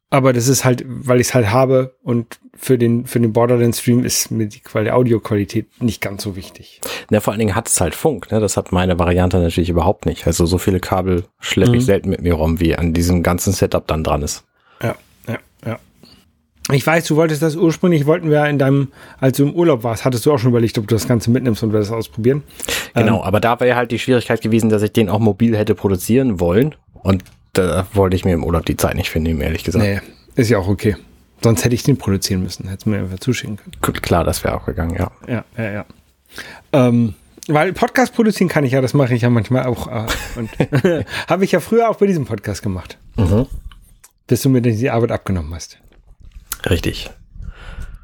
aber 0.09 0.33
das 0.33 0.47
ist 0.47 0.65
halt, 0.65 0.83
weil 0.87 1.21
ich 1.21 1.27
es 1.27 1.33
halt 1.35 1.51
habe 1.51 1.95
und 2.01 2.39
für 2.57 2.77
den, 2.77 3.05
für 3.05 3.19
den 3.21 3.31
Borderlands-Stream 3.31 4.03
ist 4.03 4.31
mir 4.31 4.47
die, 4.47 4.59
Qual- 4.59 4.83
die 4.83 4.91
Audioqualität 4.91 5.81
nicht 5.81 6.01
ganz 6.01 6.23
so 6.23 6.35
wichtig. 6.35 6.81
Ja, 7.11 7.21
vor 7.21 7.31
allen 7.31 7.39
Dingen 7.39 7.55
hat 7.55 7.69
es 7.69 7.79
halt 7.79 7.95
Funk. 7.95 8.31
Ne? 8.31 8.39
Das 8.41 8.57
hat 8.57 8.71
meine 8.73 8.99
Variante 8.99 9.37
natürlich 9.39 9.69
überhaupt 9.69 10.05
nicht. 10.07 10.27
Also 10.27 10.45
so 10.45 10.57
viele 10.57 10.79
Kabel 10.81 11.23
schleppe 11.39 11.75
ich 11.77 11.83
Mhm. 11.83 11.85
selten 11.85 12.09
mit 12.09 12.21
mir 12.21 12.33
rum, 12.33 12.59
wie 12.59 12.75
an 12.75 12.93
diesem 12.93 13.23
ganzen 13.23 13.53
Setup 13.53 13.87
dann 13.87 14.03
dran 14.03 14.23
ist. 14.23 14.43
Ja. 14.83 14.95
Ich 16.71 16.85
weiß, 16.85 17.05
du 17.05 17.15
wolltest 17.15 17.41
das 17.41 17.55
ursprünglich, 17.55 18.05
wollten 18.05 18.29
wir 18.29 18.45
in 18.45 18.59
deinem, 18.59 18.89
als 19.19 19.37
du 19.37 19.43
im 19.43 19.53
Urlaub 19.53 19.83
warst, 19.83 20.05
hattest 20.05 20.25
du 20.25 20.31
auch 20.31 20.37
schon 20.37 20.49
überlegt, 20.51 20.77
ob 20.77 20.87
du 20.87 20.95
das 20.95 21.07
Ganze 21.07 21.31
mitnimmst 21.31 21.63
und 21.63 21.71
wir 21.71 21.79
das 21.79 21.91
ausprobieren. 21.91 22.43
Genau, 22.93 23.23
aber 23.23 23.39
da 23.39 23.59
wäre 23.59 23.75
halt 23.75 23.91
die 23.91 23.99
Schwierigkeit 23.99 24.41
gewesen, 24.41 24.69
dass 24.69 24.81
ich 24.81 24.91
den 24.91 25.09
auch 25.09 25.19
mobil 25.19 25.57
hätte 25.57 25.73
produzieren 25.73 26.39
wollen. 26.39 26.75
Und 26.93 27.23
da 27.53 27.87
wollte 27.93 28.15
ich 28.15 28.25
mir 28.25 28.33
im 28.33 28.43
Urlaub 28.43 28.65
die 28.65 28.77
Zeit 28.77 28.95
nicht 28.95 29.09
für 29.09 29.19
nehmen, 29.19 29.41
ehrlich 29.41 29.63
gesagt. 29.63 29.83
Nee, 29.83 29.99
ist 30.35 30.49
ja 30.49 30.59
auch 30.59 30.67
okay. 30.67 30.95
Sonst 31.41 31.63
hätte 31.63 31.73
ich 31.73 31.83
den 31.83 31.97
produzieren 31.97 32.43
müssen, 32.43 32.67
hätte 32.67 32.89
mir 32.89 32.99
einfach 32.99 33.19
zuschicken 33.19 33.57
können. 33.57 33.71
Gut, 33.81 34.03
klar, 34.03 34.23
das 34.23 34.43
wäre 34.43 34.55
auch 34.55 34.65
gegangen, 34.65 34.95
ja. 34.95 35.11
Ja, 35.27 35.45
ja, 35.57 35.71
ja. 35.71 35.85
Ähm, 36.73 37.15
weil 37.47 37.73
Podcast 37.73 38.13
produzieren 38.13 38.49
kann 38.49 38.63
ich 38.63 38.73
ja, 38.73 38.81
das 38.81 38.93
mache 38.93 39.15
ich 39.15 39.23
ja 39.23 39.29
manchmal 39.29 39.65
auch. 39.65 39.87
Äh, 39.87 40.05
und 40.35 40.49
habe 41.27 41.45
ich 41.45 41.51
ja 41.51 41.59
früher 41.59 41.89
auch 41.89 41.95
bei 41.95 42.05
diesem 42.05 42.25
Podcast 42.25 42.61
gemacht. 42.61 42.97
Mhm. 43.15 43.47
Bis 44.27 44.41
du 44.41 44.49
mir 44.49 44.61
die 44.61 44.89
Arbeit 44.89 45.11
abgenommen 45.11 45.53
hast. 45.55 45.79
Richtig. 46.67 47.09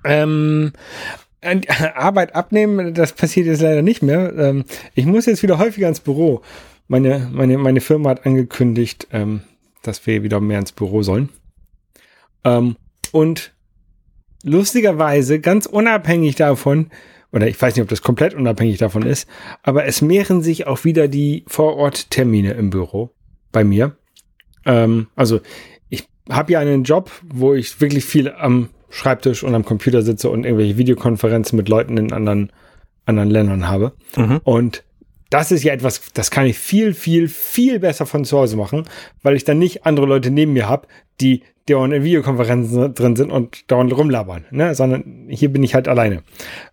Ähm, 0.04 0.74
Arbeit 1.96 2.36
abnehmen, 2.36 2.94
das 2.94 3.14
passiert 3.14 3.48
jetzt 3.48 3.62
leider 3.62 3.82
nicht 3.82 4.02
mehr. 4.02 4.34
Ähm, 4.38 4.66
ich 4.94 5.06
muss 5.06 5.26
jetzt 5.26 5.44
wieder 5.44 5.58
häufiger 5.58 5.88
ins 5.88 6.00
Büro. 6.00 6.42
Meine, 6.88 7.30
meine, 7.32 7.58
meine 7.58 7.82
Firma 7.82 8.12
hat 8.12 8.26
angekündigt, 8.26 9.08
ähm, 9.12 9.42
dass 9.82 10.06
wir 10.06 10.24
wieder 10.24 10.40
mehr 10.40 10.60
ins 10.60 10.72
Büro 10.72 11.04
sollen. 11.04 11.30
Ähm, 12.44 12.76
und 13.12 13.54
lustigerweise, 14.44 15.40
ganz 15.40 15.66
unabhängig 15.66 16.36
davon, 16.36 16.92
oder 17.32 17.48
ich 17.48 17.62
weiß 17.62 17.76
nicht, 17.76 17.84
ob 17.84 17.90
das 17.90 18.02
komplett 18.02 18.34
unabhängig 18.34 18.78
davon 18.78 19.04
ist, 19.04 19.28
aber 19.64 19.86
es 19.86 20.02
mehren 20.02 20.42
sich 20.42 20.68
auch 20.68 20.84
wieder 20.86 21.08
die 21.08 21.44
Vororttermine 21.48 22.54
im 22.54 22.70
Büro 22.70 23.12
bei 23.52 23.64
mir. 23.64 23.98
Ähm, 24.66 25.08
also 25.16 25.42
habe 26.30 26.54
ja 26.54 26.60
einen 26.60 26.84
Job, 26.84 27.12
wo 27.24 27.54
ich 27.54 27.80
wirklich 27.82 28.06
viel 28.06 28.32
am 28.32 28.70
Schreibtisch 28.90 29.44
und 29.44 29.54
am 29.54 29.66
Computer 29.66 30.02
sitze 30.02 30.30
und 30.30 30.46
irgendwelche 30.46 30.78
Videokonferenzen 30.78 31.58
mit 31.58 31.68
Leuten 31.68 31.98
in 31.98 32.14
anderen, 32.14 32.52
anderen 33.06 33.30
Ländern 33.30 33.68
habe. 33.68 33.94
Mhm. 34.16 34.40
Und 34.44 34.84
das 35.30 35.52
ist 35.52 35.64
ja 35.64 35.74
etwas, 35.74 36.02
das 36.14 36.32
kann 36.32 36.46
ich 36.46 36.58
viel, 36.58 36.94
viel, 36.94 37.28
viel 37.28 37.80
besser 37.80 38.06
von 38.06 38.26
zu 38.26 38.38
Hause 38.38 38.56
machen, 38.56 38.86
weil 39.22 39.36
ich 39.36 39.44
dann 39.44 39.60
nicht 39.60 39.86
andere 39.86 40.06
Leute 40.06 40.32
neben 40.32 40.54
mir 40.54 40.70
habe, 40.70 40.88
die 41.20 41.44
dauernd 41.68 41.94
in 41.94 42.04
Videokonferenzen 42.04 42.94
drin 42.94 43.16
sind 43.16 43.32
und 43.32 43.70
dauernd 43.72 43.96
rumlabern, 43.96 44.46
ne? 44.52 44.76
sondern 44.76 45.26
hier 45.30 45.52
bin 45.52 45.64
ich 45.64 45.74
halt 45.74 45.88
alleine. 45.88 46.24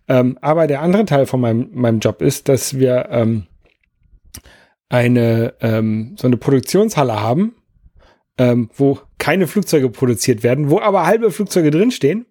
Ähm, 0.07 0.37
aber 0.41 0.67
der 0.67 0.81
andere 0.81 1.05
Teil 1.05 1.25
von 1.25 1.41
meinem, 1.41 1.69
meinem 1.73 1.99
Job 1.99 2.21
ist, 2.21 2.47
dass 2.47 2.77
wir 2.77 3.07
ähm, 3.09 3.47
eine 4.89 5.55
ähm, 5.59 6.15
so 6.17 6.27
eine 6.27 6.37
Produktionshalle 6.37 7.19
haben, 7.19 7.55
ähm, 8.37 8.69
wo 8.75 8.99
keine 9.17 9.47
Flugzeuge 9.47 9.89
produziert 9.89 10.43
werden, 10.43 10.69
wo 10.69 10.79
aber 10.79 11.05
halbe 11.05 11.31
Flugzeuge 11.31 11.71
drinstehen. 11.71 12.25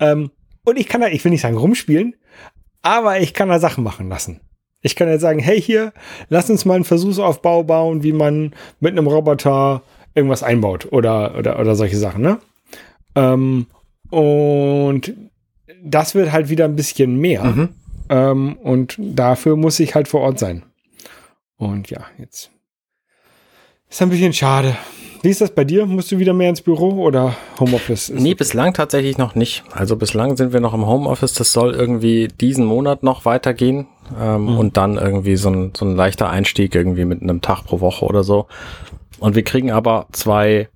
Ähm, 0.00 0.30
und 0.64 0.78
ich 0.78 0.88
kann 0.88 1.00
da, 1.00 1.08
ich 1.08 1.24
will 1.24 1.30
nicht 1.30 1.42
sagen 1.42 1.56
rumspielen, 1.56 2.16
aber 2.82 3.20
ich 3.20 3.34
kann 3.34 3.48
da 3.48 3.58
Sachen 3.58 3.84
machen 3.84 4.08
lassen. 4.08 4.40
Ich 4.82 4.94
kann 4.94 5.08
jetzt 5.08 5.22
sagen, 5.22 5.38
hey 5.38 5.60
hier, 5.60 5.92
lass 6.28 6.50
uns 6.50 6.64
mal 6.64 6.74
einen 6.74 6.84
Versuchsaufbau 6.84 7.64
bauen, 7.64 8.02
wie 8.02 8.12
man 8.12 8.54
mit 8.80 8.92
einem 8.92 9.06
Roboter 9.06 9.82
irgendwas 10.14 10.42
einbaut 10.42 10.92
oder, 10.92 11.36
oder, 11.36 11.58
oder 11.58 11.74
solche 11.74 11.96
Sachen, 11.96 12.22
ne? 12.22 12.38
Ähm, 13.14 13.66
und 14.10 15.14
das 15.82 16.14
wird 16.14 16.32
halt 16.32 16.48
wieder 16.48 16.64
ein 16.64 16.76
bisschen 16.76 17.16
mehr. 17.16 17.44
Mhm. 17.44 17.68
Ähm, 18.08 18.56
und 18.56 18.96
dafür 18.98 19.56
muss 19.56 19.80
ich 19.80 19.94
halt 19.94 20.08
vor 20.08 20.20
Ort 20.20 20.38
sein. 20.38 20.64
Und 21.56 21.90
ja, 21.90 22.04
jetzt 22.18 22.50
ist 23.90 24.02
ein 24.02 24.10
bisschen 24.10 24.32
schade. 24.32 24.76
Wie 25.22 25.30
ist 25.30 25.40
das 25.40 25.50
bei 25.50 25.64
dir? 25.64 25.86
Musst 25.86 26.12
du 26.12 26.18
wieder 26.18 26.32
mehr 26.34 26.50
ins 26.50 26.60
Büro 26.60 27.02
oder 27.02 27.34
Homeoffice? 27.58 28.10
Nee, 28.14 28.34
bislang 28.34 28.74
tatsächlich 28.74 29.18
noch 29.18 29.34
nicht. 29.34 29.64
Also 29.72 29.96
bislang 29.96 30.36
sind 30.36 30.52
wir 30.52 30.60
noch 30.60 30.74
im 30.74 30.86
Homeoffice. 30.86 31.34
Das 31.34 31.52
soll 31.52 31.74
irgendwie 31.74 32.28
diesen 32.28 32.64
Monat 32.64 33.02
noch 33.02 33.24
weitergehen. 33.24 33.86
Ähm, 34.20 34.44
Mhm. 34.44 34.58
Und 34.58 34.76
dann 34.76 34.96
irgendwie 34.98 35.36
so 35.36 35.48
ein, 35.50 35.72
so 35.76 35.84
ein 35.84 35.96
leichter 35.96 36.30
Einstieg 36.30 36.74
irgendwie 36.74 37.04
mit 37.04 37.22
einem 37.22 37.40
Tag 37.40 37.64
pro 37.64 37.80
Woche 37.80 38.04
oder 38.04 38.22
so. 38.22 38.46
Und 39.18 39.34
wir 39.34 39.42
kriegen 39.42 39.72
aber 39.72 40.06
zwei, 40.12 40.68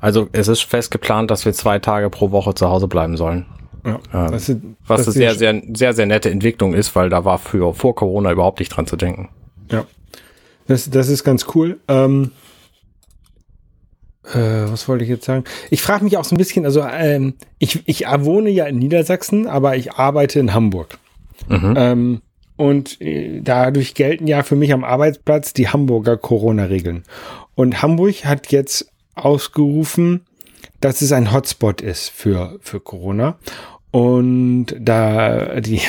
also 0.00 0.28
es 0.32 0.48
ist 0.48 0.62
fest 0.62 0.90
geplant, 0.90 1.30
dass 1.30 1.44
wir 1.44 1.52
zwei 1.52 1.78
Tage 1.78 2.10
pro 2.10 2.32
Woche 2.32 2.54
zu 2.54 2.68
Hause 2.68 2.88
bleiben 2.88 3.16
sollen. 3.16 3.46
Ja, 3.86 4.00
Ähm, 4.12 4.32
das 4.32 4.48
ist, 4.48 4.58
Was 4.86 5.04
das 5.04 5.14
eine 5.14 5.34
sehr, 5.34 5.34
sehr, 5.36 5.62
sehr, 5.74 5.92
sehr 5.92 6.06
nette 6.06 6.30
Entwicklung 6.30 6.74
ist, 6.74 6.96
weil 6.96 7.10
da 7.10 7.24
war 7.24 7.38
für, 7.38 7.74
vor 7.74 7.94
Corona 7.94 8.32
überhaupt 8.32 8.58
nicht 8.58 8.70
dran 8.70 8.86
zu 8.86 8.96
denken. 8.96 9.28
Ja. 9.70 9.84
Das, 10.66 10.88
das 10.90 11.08
ist 11.08 11.22
ganz 11.22 11.46
cool. 11.54 11.78
Ähm, 11.86 12.32
äh, 14.32 14.70
was 14.70 14.88
wollte 14.88 15.04
ich 15.04 15.10
jetzt 15.10 15.24
sagen? 15.24 15.44
Ich 15.70 15.82
frage 15.82 16.04
mich 16.04 16.16
auch 16.16 16.24
so 16.24 16.34
ein 16.34 16.38
bisschen, 16.38 16.64
also 16.64 16.82
ähm, 16.82 17.34
ich, 17.58 17.82
ich 17.86 18.06
wohne 18.06 18.50
ja 18.50 18.66
in 18.66 18.78
Niedersachsen, 18.78 19.46
aber 19.46 19.76
ich 19.76 19.92
arbeite 19.92 20.40
in 20.40 20.54
Hamburg. 20.54 20.98
Mhm. 21.48 21.74
Ähm, 21.76 22.22
und 22.56 23.00
äh, 23.00 23.40
dadurch 23.42 23.94
gelten 23.94 24.26
ja 24.26 24.42
für 24.42 24.56
mich 24.56 24.72
am 24.72 24.84
Arbeitsplatz 24.84 25.52
die 25.52 25.68
Hamburger 25.68 26.16
Corona-Regeln. 26.16 27.02
Und 27.54 27.82
Hamburg 27.82 28.24
hat 28.24 28.50
jetzt 28.52 28.90
ausgerufen, 29.14 30.24
dass 30.80 31.02
es 31.02 31.12
ein 31.12 31.32
Hotspot 31.32 31.80
ist 31.80 32.10
für, 32.10 32.58
für 32.60 32.80
Corona. 32.80 33.38
Und 33.90 34.74
da 34.78 35.60
die, 35.60 35.80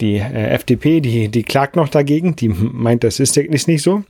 die 0.00 0.16
äh, 0.16 0.48
FDP, 0.50 1.00
die, 1.00 1.28
die 1.28 1.42
klagt 1.42 1.76
noch 1.76 1.88
dagegen, 1.88 2.36
die 2.36 2.48
meint, 2.48 3.04
das 3.04 3.20
ist, 3.20 3.36
ist 3.36 3.68
nicht 3.68 3.82
so. 3.82 4.04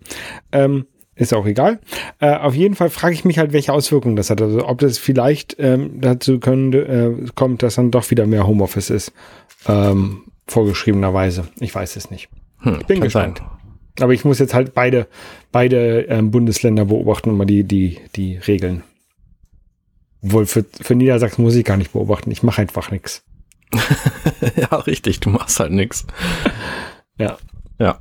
Ähm, 0.52 0.86
ist 1.18 1.34
auch 1.34 1.46
egal. 1.46 1.80
Äh, 2.20 2.34
auf 2.36 2.54
jeden 2.54 2.74
Fall 2.74 2.90
frage 2.90 3.14
ich 3.14 3.24
mich 3.24 3.38
halt, 3.38 3.52
welche 3.52 3.72
Auswirkungen 3.72 4.16
das 4.16 4.30
hat. 4.30 4.40
Also 4.40 4.66
ob 4.66 4.78
das 4.78 4.98
vielleicht 4.98 5.56
ähm, 5.58 6.00
dazu 6.00 6.38
könnte, 6.40 6.78
äh, 6.86 7.26
kommt, 7.34 7.62
dass 7.62 7.74
dann 7.74 7.90
doch 7.90 8.10
wieder 8.10 8.26
mehr 8.26 8.46
Homeoffice 8.46 8.90
ist. 8.90 9.12
Ähm, 9.66 10.22
vorgeschriebenerweise. 10.46 11.48
Ich 11.60 11.74
weiß 11.74 11.96
es 11.96 12.10
nicht. 12.10 12.28
Hm, 12.60 12.78
Ich 12.80 12.86
bin 12.86 13.00
gespannt. 13.00 13.38
sein. 13.38 13.46
Aber 14.00 14.12
ich 14.14 14.24
muss 14.24 14.38
jetzt 14.38 14.54
halt 14.54 14.74
beide, 14.74 15.08
beide 15.50 16.02
ähm, 16.02 16.30
Bundesländer 16.30 16.84
beobachten 16.84 17.30
und 17.30 17.36
mal 17.36 17.44
die, 17.46 17.64
die, 17.64 17.98
die 18.14 18.36
Regeln. 18.36 18.84
Wohl 20.22 20.46
für, 20.46 20.64
für 20.80 20.94
Niedersachsen 20.94 21.42
muss 21.42 21.54
ich 21.56 21.64
gar 21.64 21.76
nicht 21.76 21.92
beobachten. 21.92 22.30
Ich 22.30 22.42
mache 22.42 22.62
einfach 22.62 22.90
nichts. 22.90 23.24
ja, 24.56 24.76
richtig, 24.78 25.20
du 25.20 25.30
machst 25.30 25.58
halt 25.60 25.72
nix. 25.72 26.06
Ja. 27.18 27.36
Ja. 27.78 27.98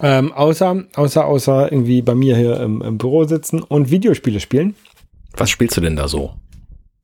Ähm, 0.00 0.32
außer, 0.32 0.84
außer, 0.94 1.26
außer 1.26 1.72
irgendwie 1.72 2.02
bei 2.02 2.14
mir 2.14 2.36
hier 2.36 2.60
im, 2.60 2.82
im 2.82 2.98
Büro 2.98 3.24
sitzen 3.24 3.62
und 3.62 3.90
Videospiele 3.90 4.40
spielen. 4.40 4.74
Was 5.36 5.50
spielst 5.50 5.76
du 5.76 5.80
denn 5.80 5.96
da 5.96 6.08
so? 6.08 6.34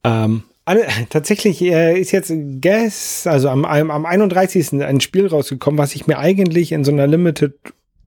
Ähm, 0.05 0.45
alle, 0.65 0.87
tatsächlich 1.11 1.61
äh, 1.63 1.99
ist 1.99 2.13
jetzt 2.13 2.33
Guess, 2.61 3.27
also 3.27 3.49
am, 3.49 3.65
am 3.65 3.91
am 3.91 4.07
31. 4.07 4.81
ein 4.83 5.01
Spiel 5.01 5.27
rausgekommen, 5.27 5.79
was 5.79 5.95
ich 5.95 6.07
mir 6.07 6.19
eigentlich 6.19 6.73
in 6.73 6.85
so 6.85 6.93
einer 6.93 7.07
Limited 7.07 7.55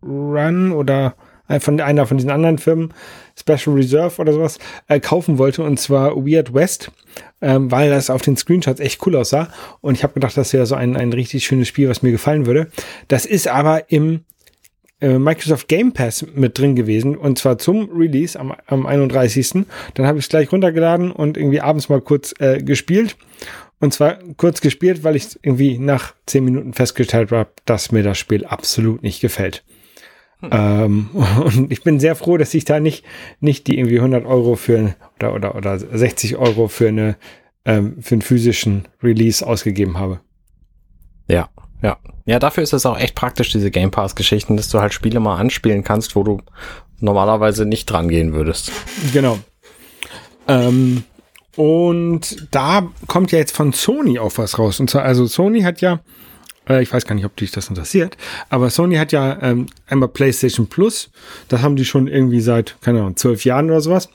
Run 0.03 0.72
oder 0.72 1.15
von 1.60 1.79
einer 1.79 2.06
von 2.06 2.17
diesen 2.17 2.29
anderen 2.29 2.58
Firmen, 2.58 2.94
Special 3.39 3.75
Reserve 3.75 4.20
oder 4.22 4.34
sowas, 4.34 4.60
äh, 4.88 5.00
kaufen 5.00 5.38
wollte, 5.38 5.63
und 5.63 5.79
zwar 5.79 6.15
Weird 6.17 6.53
West, 6.53 6.91
ähm, 7.41 7.72
weil 7.72 7.89
das 7.89 8.10
auf 8.10 8.22
den 8.22 8.36
Screenshots 8.36 8.82
echt 8.82 9.06
cool 9.06 9.15
aussah. 9.15 9.50
Und 9.79 9.96
ich 9.96 10.03
habe 10.03 10.13
gedacht, 10.13 10.36
das 10.36 10.51
wäre 10.51 10.65
so 10.65 10.75
ein, 10.75 10.98
ein 10.98 11.13
richtig 11.13 11.46
schönes 11.46 11.70
Spiel, 11.70 11.88
was 11.88 12.01
mir 12.01 12.12
gefallen 12.12 12.46
würde. 12.46 12.67
Das 13.08 13.25
ist 13.25 13.48
aber 13.48 13.89
im 13.91 14.25
äh, 15.01 15.18
Microsoft 15.18 15.68
Game 15.68 15.94
Pass 15.94 16.25
mit 16.34 16.58
drin 16.58 16.75
gewesen 16.75 17.16
und 17.16 17.38
zwar 17.38 17.58
zum 17.58 17.89
Release 17.92 18.39
am, 18.39 18.54
am 18.66 18.86
31. 18.86 19.66
Dann 19.94 20.06
habe 20.06 20.20
ich 20.20 20.25
es 20.25 20.30
gleich 20.30 20.51
runtergeladen 20.51 21.12
und 21.12 21.38
irgendwie 21.38 21.62
abends 21.62 21.89
mal 21.89 22.01
kurz 22.01 22.34
äh, 22.39 22.62
gespielt. 22.62 23.18
Und 23.80 23.94
zwar 23.94 24.18
kurz 24.38 24.62
gespielt, 24.62 25.04
weil 25.04 25.16
ich 25.16 25.38
irgendwie 25.44 25.77
nach 25.77 26.16
10 26.25 26.44
Minuten 26.44 26.74
festgestellt 26.74 27.32
habe, 27.32 27.51
dass 27.66 27.92
mir 27.92 28.01
das 28.01 28.18
Spiel 28.18 28.44
absolut 28.44 29.04
nicht 29.04 29.22
gefällt. 29.22 29.63
Ähm, 30.42 31.10
und 31.44 31.72
ich 31.72 31.84
bin 31.84 32.00
sehr 32.00 32.16
froh, 32.16 32.38
dass 32.38 32.54
ich 32.54 32.66
da 32.66 32.80
nicht, 32.80 33.06
nicht 33.39 33.68
die 33.68 33.77
irgendwie 33.77 33.98
100 33.98 34.25
Euro 34.25 34.56
für 34.56 34.96
oder, 35.18 35.36
oder, 35.36 35.56
oder 35.56 35.77
60 35.77 36.38
Euro 36.38 36.68
für 36.68 36.88
eine 36.88 37.18
ähm, 37.68 38.01
für 38.01 38.16
einen 38.16 38.22
physischen 38.22 38.88
Release 39.04 39.46
ausgegeben 39.46 40.00
habe. 40.00 40.22
Ja, 41.27 41.50
ja. 41.84 42.00
Ja, 42.27 42.39
dafür 42.39 42.62
ist 42.62 42.74
es 42.74 42.86
auch 42.86 43.00
echt 43.00 43.15
praktisch, 43.15 43.53
diese 43.53 43.72
Game 43.72 43.89
Pass-Geschichten, 43.89 44.57
dass 44.57 44.67
du 44.67 44.79
halt 44.79 44.93
Spiele 44.93 45.22
mal 45.22 45.38
anspielen 45.38 45.86
kannst, 45.86 46.15
wo 46.17 46.24
du 46.24 46.41
normalerweise 47.00 47.65
nicht 47.65 47.86
dran 47.86 48.10
gehen 48.10 48.34
würdest. 48.34 48.69
Genau. 49.13 49.39
Ähm, 50.46 51.03
und 51.55 52.48
da 52.51 52.89
kommt 53.07 53.31
ja 53.31 53.39
jetzt 53.39 53.55
von 53.55 53.72
Sony 53.72 54.19
auch 54.19 54.38
was 54.38 54.60
raus. 54.60 54.81
Und 54.81 54.89
zwar, 54.89 55.03
also 55.03 55.25
Sony 55.25 55.62
hat 55.62 55.79
ja, 55.79 56.01
äh, 56.67 56.84
ich 56.84 56.91
weiß 56.91 57.05
gar 57.05 57.15
nicht, 57.15 57.24
ob 57.24 57.36
dich 57.38 57.51
das 57.51 57.69
interessiert, 57.69 58.17
aber 58.50 58.69
Sony 58.69 58.98
hat 58.98 59.13
ja 59.13 59.41
ähm, 59.41 59.67
einmal 59.88 60.10
PlayStation 60.10 60.67
Plus. 60.67 61.10
Das 61.48 61.62
haben 61.62 61.77
die 61.77 61.86
schon 61.86 62.07
irgendwie 62.07 62.41
seit, 62.41 62.75
keine 62.81 63.00
Ahnung, 63.00 63.15
zwölf 63.15 63.46
Jahren 63.46 63.69
oder 63.69 63.79
sowas. 63.81 64.10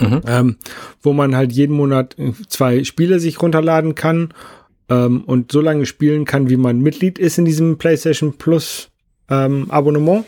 Ähm, 0.00 0.56
wo 1.02 1.12
man 1.12 1.36
halt 1.36 1.52
jeden 1.52 1.76
Monat 1.76 2.18
äh, 2.18 2.32
zwei 2.48 2.82
Spiele 2.82 3.20
sich 3.20 3.40
runterladen 3.40 3.94
kann 3.94 4.32
ähm, 4.88 5.24
und 5.24 5.52
so 5.52 5.60
lange 5.60 5.86
spielen 5.86 6.24
kann, 6.24 6.50
wie 6.50 6.56
man 6.56 6.80
Mitglied 6.80 7.18
ist 7.18 7.38
in 7.38 7.44
diesem 7.44 7.78
PlayStation 7.78 8.34
Plus 8.38 8.90
ähm, 9.28 9.70
Abonnement. 9.70 10.24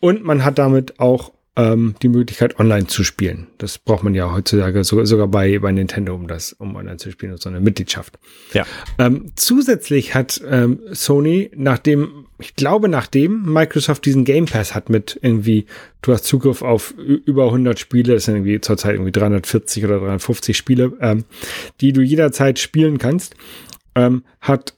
Und 0.00 0.24
man 0.24 0.44
hat 0.44 0.58
damit 0.58 1.00
auch 1.00 1.32
ähm, 1.56 1.94
die 2.02 2.08
Möglichkeit, 2.08 2.60
online 2.60 2.86
zu 2.86 3.02
spielen. 3.02 3.46
Das 3.58 3.78
braucht 3.78 4.02
man 4.02 4.14
ja 4.14 4.30
heutzutage 4.32 4.84
sogar, 4.84 5.06
sogar 5.06 5.26
bei, 5.26 5.58
bei 5.58 5.72
Nintendo, 5.72 6.14
um 6.14 6.28
das, 6.28 6.52
um 6.52 6.76
online 6.76 6.98
zu 6.98 7.10
spielen, 7.10 7.36
so 7.38 7.48
eine 7.48 7.60
Mitgliedschaft. 7.60 8.18
Ja. 8.52 8.66
Ähm, 8.98 9.32
zusätzlich 9.36 10.14
hat 10.14 10.40
ähm, 10.46 10.80
Sony, 10.92 11.50
nachdem, 11.56 12.26
ich 12.38 12.54
glaube, 12.56 12.88
nachdem 12.90 13.50
Microsoft 13.50 14.04
diesen 14.04 14.24
Game 14.24 14.44
Pass 14.44 14.74
hat 14.74 14.90
mit 14.90 15.18
irgendwie, 15.22 15.64
du 16.02 16.12
hast 16.12 16.24
Zugriff 16.24 16.60
auf 16.60 16.92
über 16.92 17.46
100 17.46 17.78
Spiele, 17.78 18.14
das 18.14 18.26
sind 18.26 18.36
irgendwie 18.36 18.60
zurzeit 18.60 18.94
irgendwie 18.94 19.12
340 19.12 19.84
oder 19.86 19.98
350 19.98 20.56
Spiele, 20.56 20.92
ähm, 21.00 21.24
die 21.80 21.94
du 21.94 22.02
jederzeit 22.02 22.58
spielen 22.58 22.98
kannst, 22.98 23.34
ähm, 23.96 24.22
hat 24.40 24.74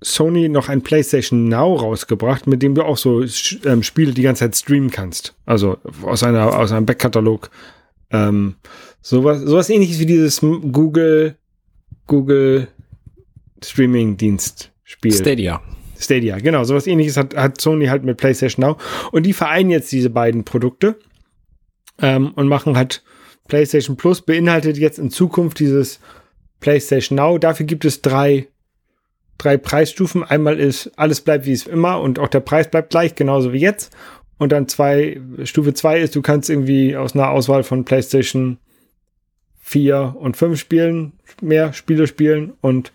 Sony 0.00 0.48
noch 0.48 0.68
ein 0.68 0.82
PlayStation 0.82 1.48
Now 1.48 1.74
rausgebracht, 1.74 2.46
mit 2.46 2.62
dem 2.62 2.74
du 2.74 2.82
auch 2.82 2.96
so 2.96 3.24
ähm, 3.64 3.82
Spiele 3.82 4.12
die 4.12 4.22
ganze 4.22 4.44
Zeit 4.44 4.56
streamen 4.56 4.90
kannst. 4.90 5.34
Also 5.44 5.78
aus 6.02 6.22
einer 6.22 6.56
aus 6.56 6.72
einem 6.72 6.86
Backkatalog. 6.86 7.50
Ähm, 8.10 8.54
sowas 9.02 9.40
sowas 9.40 9.68
ähnliches 9.68 9.98
wie 9.98 10.06
dieses 10.06 10.40
Google 10.40 11.36
Google 12.06 12.68
Streaming 13.62 14.16
Dienst 14.16 14.70
Spiel. 14.84 15.12
Stadia. 15.12 15.60
Stadia, 15.98 16.38
genau. 16.38 16.62
Sowas 16.64 16.86
ähnliches 16.86 17.16
hat, 17.16 17.34
hat 17.34 17.60
Sony 17.60 17.86
halt 17.86 18.04
mit 18.04 18.18
PlayStation 18.18 18.64
Now. 18.64 18.76
Und 19.12 19.24
die 19.24 19.32
vereinen 19.32 19.70
jetzt 19.70 19.90
diese 19.90 20.10
beiden 20.10 20.44
Produkte 20.44 20.96
ähm, 22.00 22.32
und 22.34 22.48
machen 22.48 22.76
halt 22.76 23.02
PlayStation 23.48 23.96
Plus, 23.96 24.22
beinhaltet 24.22 24.76
jetzt 24.76 24.98
in 24.98 25.10
Zukunft 25.10 25.58
dieses 25.58 26.00
PlayStation 26.60 27.16
Now. 27.16 27.38
Dafür 27.38 27.66
gibt 27.66 27.84
es 27.84 28.02
drei, 28.02 28.48
drei 29.38 29.56
Preisstufen. 29.56 30.22
Einmal 30.22 30.58
ist, 30.58 30.90
alles 30.96 31.20
bleibt 31.20 31.46
wie 31.46 31.52
es 31.52 31.66
immer 31.66 32.00
und 32.00 32.18
auch 32.18 32.28
der 32.28 32.40
Preis 32.40 32.70
bleibt 32.70 32.90
gleich, 32.90 33.14
genauso 33.14 33.52
wie 33.52 33.60
jetzt. 33.60 33.94
Und 34.38 34.52
dann 34.52 34.68
zwei, 34.68 35.20
Stufe 35.44 35.72
zwei 35.74 36.00
ist, 36.00 36.14
du 36.14 36.22
kannst 36.22 36.50
irgendwie 36.50 36.96
aus 36.96 37.14
einer 37.14 37.30
Auswahl 37.30 37.62
von 37.62 37.84
PlayStation 37.84 38.58
4 39.60 40.16
und 40.18 40.36
5 40.36 40.60
spielen, 40.60 41.14
mehr 41.40 41.72
Spiele 41.72 42.06
spielen 42.06 42.52
und 42.60 42.92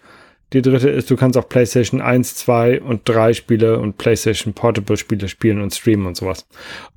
die 0.53 0.62
dritte 0.62 0.89
ist, 0.89 1.10
du 1.10 1.15
kannst 1.15 1.38
auch 1.38 1.48
PlayStation 1.48 2.01
1, 2.01 2.36
2 2.36 2.82
und 2.82 3.08
3 3.08 3.34
Spiele 3.34 3.80
und 3.80 3.98
PlayStation 3.98 4.53
Portable 4.53 4.98
Spiele 4.98 5.27
spielen 5.27 5.62
und 5.62 5.74
streamen 5.74 6.06
und 6.06 6.18
sowas. 6.18 6.46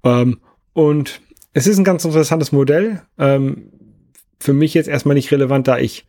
Ähm, 0.02 0.40
und 0.72 1.20
es 1.52 1.66
ist 1.66 1.78
ein 1.78 1.84
ganz 1.84 2.04
interessantes 2.04 2.50
Modell. 2.50 3.02
Ähm, 3.16 3.70
für 4.40 4.52
mich 4.52 4.74
jetzt 4.74 4.88
erstmal 4.88 5.14
nicht 5.14 5.30
relevant, 5.30 5.68
da 5.68 5.78
ich 5.78 6.04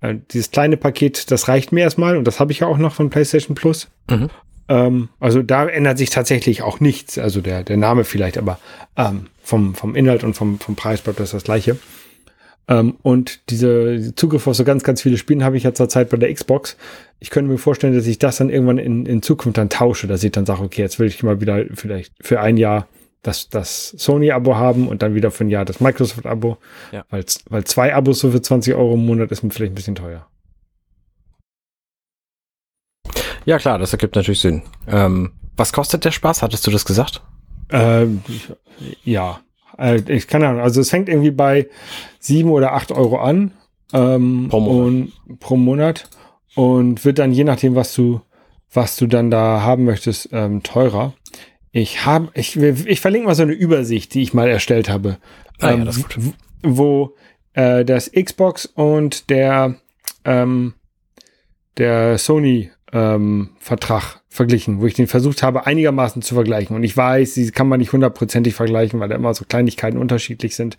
äh, 0.00 0.14
dieses 0.32 0.50
kleine 0.50 0.76
Paket, 0.76 1.30
das 1.30 1.48
reicht 1.48 1.72
mir 1.72 1.80
erstmal 1.80 2.16
und 2.16 2.24
das 2.24 2.40
habe 2.40 2.52
ich 2.52 2.60
ja 2.60 2.66
auch 2.66 2.78
noch 2.78 2.94
von 2.94 3.10
PlayStation 3.10 3.54
Plus. 3.54 3.88
Mhm. 4.10 4.30
Ähm, 4.68 5.08
also 5.18 5.42
da 5.42 5.66
ändert 5.66 5.98
sich 5.98 6.10
tatsächlich 6.10 6.62
auch 6.62 6.80
nichts. 6.80 7.18
Also 7.18 7.40
der, 7.40 7.64
der 7.64 7.76
Name 7.76 8.04
vielleicht, 8.04 8.38
aber 8.38 8.58
ähm, 8.96 9.26
vom, 9.42 9.74
vom 9.74 9.94
Inhalt 9.94 10.24
und 10.24 10.34
vom, 10.34 10.60
vom 10.60 10.76
Preis 10.76 11.00
bleibt 11.00 11.20
das 11.20 11.30
das 11.30 11.44
gleiche. 11.44 11.78
Ähm, 12.68 12.96
und 13.02 13.40
diese 13.50 14.14
Zugriff 14.14 14.46
auf 14.46 14.54
so 14.54 14.64
ganz, 14.64 14.84
ganz 14.84 15.02
viele 15.02 15.16
Spiele 15.16 15.44
habe 15.44 15.56
ich 15.56 15.62
ja 15.62 15.72
zurzeit 15.72 16.10
bei 16.10 16.18
der 16.18 16.32
Xbox. 16.32 16.76
Ich 17.18 17.30
könnte 17.30 17.50
mir 17.50 17.58
vorstellen, 17.58 17.94
dass 17.94 18.06
ich 18.06 18.18
das 18.18 18.36
dann 18.36 18.50
irgendwann 18.50 18.78
in, 18.78 19.06
in 19.06 19.22
Zukunft 19.22 19.58
dann 19.58 19.70
tausche, 19.70 20.06
dass 20.06 20.22
ich 20.22 20.32
dann 20.32 20.46
sage, 20.46 20.62
okay, 20.62 20.82
jetzt 20.82 20.98
will 20.98 21.08
ich 21.08 21.22
mal 21.22 21.40
wieder 21.40 21.64
vielleicht 21.74 22.12
für 22.20 22.40
ein 22.40 22.58
Jahr 22.58 22.86
das, 23.22 23.48
das 23.48 23.90
Sony-Abo 23.90 24.56
haben 24.56 24.88
und 24.88 25.02
dann 25.02 25.14
wieder 25.14 25.30
für 25.30 25.44
ein 25.44 25.50
Jahr 25.50 25.64
das 25.64 25.80
Microsoft-Abo. 25.80 26.58
Ja. 26.92 27.04
Weil, 27.10 27.24
weil 27.48 27.64
zwei 27.64 27.94
Abos 27.94 28.20
so 28.20 28.30
für 28.30 28.40
20 28.40 28.74
Euro 28.74 28.94
im 28.94 29.06
Monat 29.06 29.30
ist 29.30 29.42
mir 29.42 29.50
vielleicht 29.50 29.72
ein 29.72 29.76
bisschen 29.76 29.94
teuer. 29.94 30.26
Ja, 33.44 33.58
klar, 33.58 33.78
das 33.78 33.92
ergibt 33.92 34.14
natürlich 34.14 34.40
Sinn. 34.40 34.62
Ähm, 34.86 35.32
was 35.56 35.72
kostet 35.72 36.04
der 36.04 36.10
Spaß? 36.10 36.42
Hattest 36.42 36.66
du 36.66 36.70
das 36.70 36.84
gesagt? 36.84 37.22
Ähm, 37.70 38.22
ja, 39.04 39.40
äh, 39.78 40.00
ich 40.06 40.26
kann 40.26 40.42
ja, 40.42 40.56
also 40.56 40.80
es 40.80 40.90
fängt 40.90 41.08
irgendwie 41.08 41.30
bei 41.30 41.68
sieben 42.18 42.50
oder 42.50 42.74
acht 42.74 42.92
Euro 42.92 43.18
an. 43.18 43.52
Ähm, 43.92 44.48
pro 44.50 44.60
Monat. 44.60 44.86
Und, 44.86 45.40
pro 45.40 45.56
Monat. 45.56 46.08
Und 46.54 47.04
wird 47.04 47.18
dann 47.18 47.32
je 47.32 47.44
nachdem, 47.44 47.74
was 47.74 47.94
du, 47.94 48.20
was 48.72 48.96
du 48.96 49.06
dann 49.06 49.30
da 49.30 49.62
haben 49.62 49.84
möchtest, 49.84 50.28
ähm, 50.32 50.62
teurer. 50.62 51.14
Ich 51.78 52.04
habe, 52.04 52.28
ich, 52.34 52.56
ich 52.56 53.00
verlinke 53.00 53.28
mal 53.28 53.34
so 53.34 53.44
eine 53.44 53.52
Übersicht, 53.52 54.12
die 54.14 54.22
ich 54.22 54.34
mal 54.34 54.48
erstellt 54.48 54.88
habe. 54.88 55.18
Ah, 55.60 55.70
ähm, 55.70 55.78
ja, 55.80 55.84
das 55.84 55.98
ist. 55.98 56.06
Wo 56.62 57.14
äh, 57.52 57.84
das 57.84 58.10
Xbox 58.10 58.66
und 58.66 59.30
der, 59.30 59.76
ähm, 60.24 60.74
der 61.76 62.18
Sony 62.18 62.72
ähm, 62.92 63.50
Vertrag 63.60 64.20
verglichen, 64.28 64.80
wo 64.80 64.86
ich 64.86 64.94
den 64.94 65.06
versucht 65.06 65.44
habe, 65.44 65.66
einigermaßen 65.66 66.20
zu 66.22 66.34
vergleichen. 66.34 66.74
Und 66.74 66.82
ich 66.82 66.96
weiß, 66.96 67.34
sie 67.34 67.50
kann 67.52 67.68
man 67.68 67.78
nicht 67.78 67.92
hundertprozentig 67.92 68.54
vergleichen, 68.54 68.98
weil 68.98 69.08
da 69.08 69.14
immer 69.14 69.34
so 69.34 69.44
Kleinigkeiten 69.44 69.98
unterschiedlich 69.98 70.56
sind. 70.56 70.78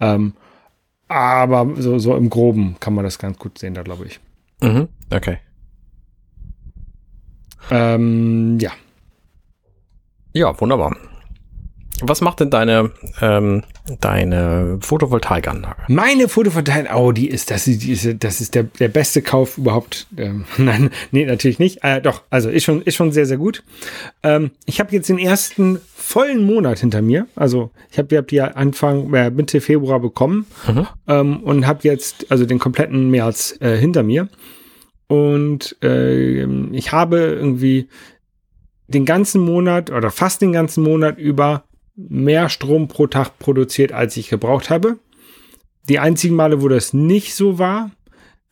Ähm, 0.00 0.34
aber 1.06 1.70
so, 1.76 1.98
so 1.98 2.16
im 2.16 2.30
Groben 2.30 2.76
kann 2.80 2.94
man 2.94 3.04
das 3.04 3.18
ganz 3.18 3.38
gut 3.38 3.58
sehen, 3.58 3.74
da 3.74 3.82
glaube 3.82 4.06
ich. 4.06 4.18
Mhm, 4.60 4.88
okay. 5.12 5.38
Ähm, 7.70 8.58
ja. 8.60 8.72
Ja, 10.32 10.58
wunderbar. 10.60 10.96
Was 12.04 12.20
macht 12.20 12.40
denn 12.40 12.50
deine, 12.50 12.90
ähm, 13.20 13.62
deine 14.00 14.78
Photovoltaikanlage? 14.80 15.82
Meine 15.88 16.26
Photovoltaik, 16.28 16.88
oh, 16.94 17.12
die 17.12 17.28
ist, 17.28 17.50
das 17.50 17.68
ist, 17.68 17.84
die 17.84 17.92
ist, 17.92 18.24
das 18.24 18.40
ist 18.40 18.54
der, 18.54 18.64
der 18.64 18.88
beste 18.88 19.22
Kauf 19.22 19.58
überhaupt. 19.58 20.08
Ähm, 20.16 20.44
nein, 20.56 20.90
nee, 21.12 21.24
natürlich 21.24 21.58
nicht. 21.58 21.84
Äh, 21.84 22.00
doch, 22.00 22.22
also 22.30 22.50
ist 22.50 22.64
schon, 22.64 22.82
ist 22.82 22.96
schon 22.96 23.12
sehr, 23.12 23.26
sehr 23.26 23.36
gut. 23.36 23.62
Ähm, 24.22 24.50
ich 24.66 24.80
habe 24.80 24.90
jetzt 24.92 25.08
den 25.08 25.18
ersten 25.18 25.78
vollen 25.94 26.44
Monat 26.44 26.80
hinter 26.80 27.02
mir. 27.02 27.26
Also 27.36 27.70
ich 27.90 27.98
habe 27.98 28.16
hab 28.16 28.26
die 28.28 28.40
Anfang 28.40 29.12
äh, 29.14 29.30
Mitte 29.30 29.60
Februar 29.60 30.00
bekommen 30.00 30.46
mhm. 30.66 30.86
ähm, 31.06 31.42
und 31.42 31.66
habe 31.66 31.80
jetzt 31.82 32.30
also 32.30 32.46
den 32.46 32.58
kompletten 32.58 33.10
März 33.10 33.56
äh, 33.60 33.76
hinter 33.76 34.02
mir. 34.02 34.28
Und 35.06 35.76
äh, 35.82 36.44
ich 36.72 36.90
habe 36.90 37.18
irgendwie 37.18 37.88
den 38.94 39.04
ganzen 39.04 39.42
Monat 39.42 39.90
oder 39.90 40.10
fast 40.10 40.42
den 40.42 40.52
ganzen 40.52 40.84
Monat 40.84 41.18
über 41.18 41.64
mehr 41.96 42.48
Strom 42.48 42.88
pro 42.88 43.06
Tag 43.06 43.38
produziert, 43.38 43.92
als 43.92 44.16
ich 44.16 44.28
gebraucht 44.28 44.70
habe. 44.70 44.96
Die 45.88 45.98
einzigen 45.98 46.36
Male, 46.36 46.62
wo 46.62 46.68
das 46.68 46.92
nicht 46.92 47.34
so 47.34 47.58
war, 47.58 47.90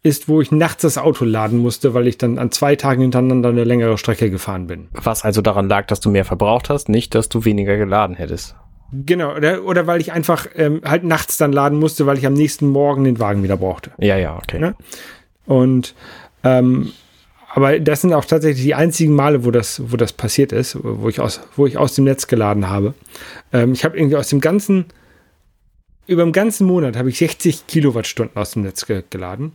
ist, 0.03 0.29
wo 0.29 0.41
ich 0.41 0.51
nachts 0.51 0.83
das 0.83 0.99
Auto 0.99 1.25
laden 1.25 1.59
musste, 1.59 1.95
weil 1.95 2.07
ich 2.07 2.17
dann 2.17 2.39
an 2.39 2.51
zwei 2.51 2.75
Tagen 2.75 3.03
hintereinander 3.03 3.51
eine 3.51 3.65
längere 3.65 3.99
Strecke 3.99 4.31
gefahren 4.31 4.67
bin. 4.67 4.89
Was 4.93 5.25
also 5.25 5.43
daran 5.43 5.69
lag, 5.69 5.87
dass 5.87 6.01
du 6.01 6.11
mehr 6.11 6.25
verbraucht 6.25 6.71
hast, 6.71 6.89
nicht, 6.89 7.15
dass 7.15 7.29
du 7.29 7.45
weniger 7.45 7.77
geladen 7.77 8.17
hättest. 8.17 8.57
Genau, 8.93 9.37
oder, 9.37 9.63
oder 9.65 9.87
weil 9.87 10.01
ich 10.01 10.13
einfach 10.13 10.47
ähm, 10.57 10.81
halt 10.85 11.05
nachts 11.05 11.37
dann 11.37 11.53
laden 11.53 11.79
musste, 11.79 12.07
weil 12.07 12.19
ich 12.19 12.27
am 12.27 12.33
nächsten 12.33 12.67
Morgen 12.67 13.05
den 13.05 13.21
Wagen 13.21 13.43
wieder 13.43 13.57
brauchte. 13.57 13.93
Ja, 13.99 14.17
ja, 14.17 14.37
okay. 14.37 14.59
Ne? 14.59 14.75
Und 15.47 15.95
ähm, 16.43 16.93
aber 17.53 17.81
das 17.81 18.03
sind 18.03 18.13
auch 18.13 18.25
tatsächlich 18.25 18.65
die 18.65 18.75
einzigen 18.75 19.15
Male, 19.15 19.45
wo 19.45 19.51
das, 19.51 19.83
wo 19.91 19.97
das 19.97 20.13
passiert 20.13 20.53
ist, 20.53 20.79
wo 20.83 21.09
ich 21.09 21.21
aus, 21.21 21.41
wo 21.57 21.67
ich 21.67 21.77
aus 21.77 21.95
dem 21.95 22.05
Netz 22.05 22.29
geladen 22.29 22.69
habe. 22.69 22.95
Ähm, 23.53 23.73
ich 23.73 23.85
habe 23.85 23.97
irgendwie 23.97 24.17
aus 24.17 24.29
dem 24.29 24.41
ganzen, 24.41 24.87
über 26.07 26.23
dem 26.23 26.33
ganzen 26.33 26.67
Monat 26.67 26.97
habe 26.97 27.09
ich 27.11 27.19
60 27.19 27.67
Kilowattstunden 27.67 28.37
aus 28.37 28.53
dem 28.53 28.63
Netz 28.63 28.87
ge 28.87 29.03
geladen. 29.11 29.53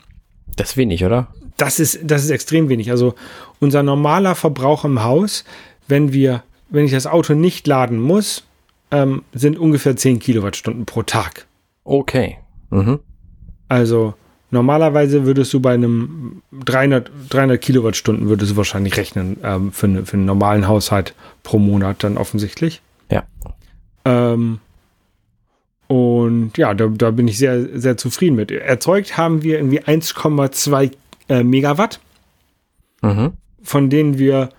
Das 0.57 0.71
ist 0.71 0.77
wenig, 0.77 1.05
oder? 1.05 1.27
Das 1.55 1.79
ist, 1.79 1.99
das 2.03 2.25
ist 2.25 2.31
extrem 2.31 2.67
wenig. 2.67 2.91
Also 2.91 3.15
unser 3.61 3.81
normaler 3.81 4.35
Verbrauch 4.35 4.83
im 4.83 5.01
Haus, 5.01 5.45
wenn 5.87 6.11
wir, 6.11 6.43
wenn 6.69 6.85
ich 6.85 6.91
das 6.91 7.07
Auto 7.07 7.33
nicht 7.33 7.65
laden 7.65 7.99
muss, 7.99 8.43
ähm, 8.91 9.23
sind 9.33 9.57
ungefähr 9.57 9.95
10 9.95 10.19
Kilowattstunden 10.19 10.85
pro 10.85 11.03
Tag. 11.03 11.47
Okay. 11.85 12.37
Mhm. 12.71 12.99
Also 13.69 14.15
Normalerweise 14.51 15.25
würdest 15.25 15.53
du 15.53 15.59
bei 15.59 15.73
einem 15.73 16.41
300, 16.51 17.09
300 17.29 17.61
Kilowattstunden 17.61 18.29
würdest 18.29 18.51
du 18.51 18.57
wahrscheinlich 18.57 18.95
rechnen 18.95 19.37
ähm, 19.43 19.71
für, 19.71 19.87
eine, 19.87 20.05
für 20.05 20.17
einen 20.17 20.25
normalen 20.25 20.67
Haushalt 20.67 21.15
pro 21.43 21.57
Monat 21.59 22.03
dann 22.03 22.17
offensichtlich. 22.17 22.81
Ja. 23.09 23.23
Ähm, 24.05 24.59
und 25.87 26.57
ja, 26.57 26.73
da, 26.73 26.87
da 26.87 27.11
bin 27.11 27.27
ich 27.27 27.37
sehr, 27.37 27.79
sehr 27.79 27.97
zufrieden 27.97 28.35
mit. 28.35 28.51
Erzeugt 28.51 29.17
haben 29.17 29.43
wir 29.43 29.57
irgendwie 29.57 29.81
1,2 29.81 30.91
äh, 31.29 31.43
Megawatt, 31.43 31.99
mhm. 33.01 33.33
von 33.61 33.89
denen 33.89 34.17
wir 34.17 34.49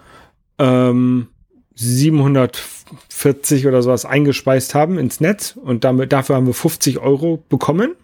ähm, 0.58 1.28
740 1.74 3.66
oder 3.66 3.82
sowas 3.82 4.04
eingespeist 4.04 4.74
haben 4.74 4.98
ins 4.98 5.20
Netz 5.20 5.56
und 5.56 5.84
damit, 5.84 6.12
dafür 6.12 6.36
haben 6.36 6.46
wir 6.46 6.54
50 6.54 6.98
Euro 6.98 7.42
bekommen. 7.48 7.94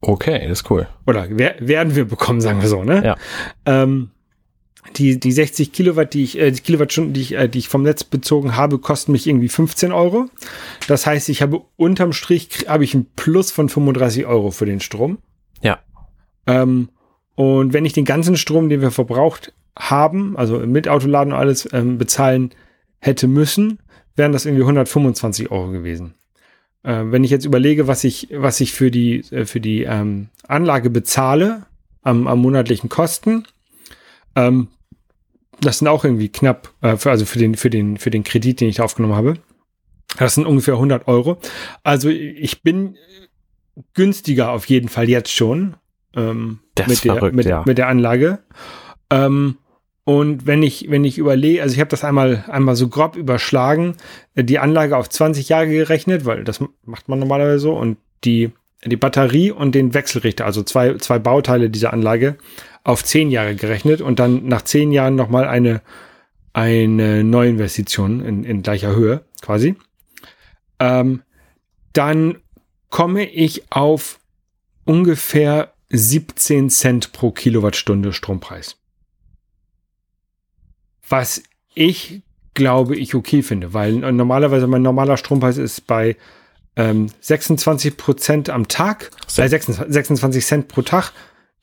Okay, 0.00 0.46
das 0.48 0.60
ist 0.60 0.70
cool. 0.70 0.88
Oder 1.06 1.28
werden 1.30 1.94
wir 1.94 2.06
bekommen, 2.06 2.40
sagen 2.40 2.62
wir 2.62 2.68
so, 2.68 2.84
ne? 2.84 3.04
Ja. 3.04 3.16
Ähm, 3.66 4.10
die, 4.96 5.20
die 5.20 5.32
60 5.32 5.72
Kilowatt, 5.72 6.14
die 6.14 6.24
ich, 6.24 6.38
äh, 6.38 6.50
die 6.50 6.60
Kilowattstunden, 6.60 7.12
die 7.12 7.20
ich, 7.20 7.32
äh, 7.32 7.48
die 7.48 7.58
ich 7.58 7.68
vom 7.68 7.82
Netz 7.82 8.02
bezogen 8.04 8.56
habe, 8.56 8.78
kosten 8.78 9.12
mich 9.12 9.26
irgendwie 9.26 9.48
15 9.48 9.92
Euro. 9.92 10.26
Das 10.88 11.06
heißt, 11.06 11.28
ich 11.28 11.42
habe 11.42 11.62
unterm 11.76 12.12
Strich 12.12 12.66
habe 12.66 12.84
ich 12.84 12.94
ein 12.94 13.06
Plus 13.14 13.50
von 13.50 13.68
35 13.68 14.26
Euro 14.26 14.50
für 14.50 14.66
den 14.66 14.80
Strom. 14.80 15.18
Ja. 15.60 15.80
Ähm, 16.46 16.88
und 17.34 17.72
wenn 17.72 17.84
ich 17.84 17.92
den 17.92 18.04
ganzen 18.04 18.36
Strom, 18.36 18.68
den 18.68 18.80
wir 18.80 18.90
verbraucht 18.90 19.52
haben, 19.78 20.36
also 20.36 20.58
mit 20.58 20.88
Autoladen 20.88 21.32
und 21.32 21.38
alles 21.38 21.68
ähm, 21.72 21.98
bezahlen 21.98 22.50
hätte 22.98 23.28
müssen, 23.28 23.78
wären 24.16 24.32
das 24.32 24.46
irgendwie 24.46 24.64
125 24.64 25.50
Euro 25.50 25.70
gewesen. 25.70 26.14
Äh, 26.82 27.04
wenn 27.06 27.24
ich 27.24 27.30
jetzt 27.30 27.44
überlege, 27.44 27.86
was 27.86 28.04
ich, 28.04 28.28
was 28.32 28.60
ich 28.60 28.72
für 28.72 28.90
die, 28.90 29.20
äh, 29.30 29.44
für 29.44 29.60
die 29.60 29.82
ähm, 29.82 30.28
Anlage 30.46 30.90
bezahle 30.90 31.66
am, 32.02 32.26
am 32.26 32.40
monatlichen 32.40 32.88
Kosten, 32.88 33.44
ähm, 34.34 34.68
das 35.60 35.78
sind 35.78 35.88
auch 35.88 36.04
irgendwie 36.04 36.30
knapp, 36.30 36.72
äh, 36.80 36.96
für, 36.96 37.10
also 37.10 37.26
für 37.26 37.38
den, 37.38 37.54
für, 37.54 37.70
den, 37.70 37.98
für 37.98 38.10
den 38.10 38.24
Kredit, 38.24 38.60
den 38.60 38.68
ich 38.68 38.76
da 38.76 38.84
aufgenommen 38.84 39.14
habe. 39.14 39.34
Das 40.18 40.34
sind 40.34 40.46
ungefähr 40.46 40.74
100 40.74 41.06
Euro. 41.06 41.38
Also 41.84 42.08
ich 42.08 42.62
bin 42.62 42.96
günstiger 43.94 44.50
auf 44.50 44.66
jeden 44.66 44.88
Fall 44.88 45.08
jetzt 45.08 45.30
schon 45.30 45.76
ähm, 46.16 46.60
mit, 46.86 47.04
der, 47.04 47.14
verrückt, 47.14 47.36
mit, 47.36 47.46
ja. 47.46 47.62
mit 47.66 47.78
der 47.78 47.88
Anlage. 47.88 48.40
Ähm, 49.10 49.56
Und 50.04 50.46
wenn 50.46 50.62
ich, 50.62 50.90
wenn 50.90 51.04
ich 51.04 51.18
überlege, 51.18 51.62
also 51.62 51.74
ich 51.74 51.80
habe 51.80 51.90
das 51.90 52.04
einmal, 52.04 52.44
einmal 52.48 52.74
so 52.74 52.88
grob 52.88 53.16
überschlagen, 53.16 53.96
äh, 54.34 54.44
die 54.44 54.58
Anlage 54.58 54.96
auf 54.96 55.08
20 55.08 55.48
Jahre 55.48 55.68
gerechnet, 55.68 56.24
weil 56.24 56.44
das 56.44 56.60
macht 56.84 57.08
man 57.08 57.18
normalerweise 57.18 57.58
so, 57.60 57.72
und 57.74 57.98
die, 58.24 58.50
die 58.84 58.96
Batterie 58.96 59.50
und 59.50 59.74
den 59.74 59.94
Wechselrichter, 59.94 60.46
also 60.46 60.62
zwei, 60.62 60.94
zwei 60.94 61.18
Bauteile 61.18 61.70
dieser 61.70 61.92
Anlage, 61.92 62.36
auf 62.82 63.04
10 63.04 63.30
Jahre 63.30 63.54
gerechnet 63.54 64.00
und 64.00 64.18
dann 64.18 64.46
nach 64.46 64.62
10 64.62 64.90
Jahren 64.92 65.14
nochmal 65.14 65.46
eine, 65.46 65.82
eine 66.52 67.22
Neuinvestition 67.22 68.24
in, 68.24 68.44
in 68.44 68.62
gleicher 68.62 68.96
Höhe 68.96 69.22
quasi. 69.42 69.76
Ähm, 70.78 71.22
dann 71.92 72.38
komme 72.88 73.28
ich 73.28 73.70
auf 73.70 74.18
ungefähr 74.84 75.74
17 75.90 76.70
Cent 76.70 77.12
pro 77.12 77.30
Kilowattstunde 77.30 78.12
Strompreis. 78.12 78.79
Was 81.10 81.42
ich 81.74 82.22
glaube 82.54 82.96
ich 82.96 83.14
okay 83.14 83.42
finde, 83.42 83.74
weil 83.74 83.92
normalerweise 83.92 84.66
mein 84.66 84.82
normaler 84.82 85.16
Strompreis 85.16 85.58
ist 85.58 85.86
bei 85.86 86.16
ähm, 86.76 87.08
26 87.20 87.96
Prozent 87.96 88.50
am 88.50 88.68
Tag, 88.68 89.10
äh, 89.36 89.48
26, 89.48 89.92
26 89.92 90.46
Cent 90.46 90.68
pro 90.68 90.82
Tag 90.82 91.12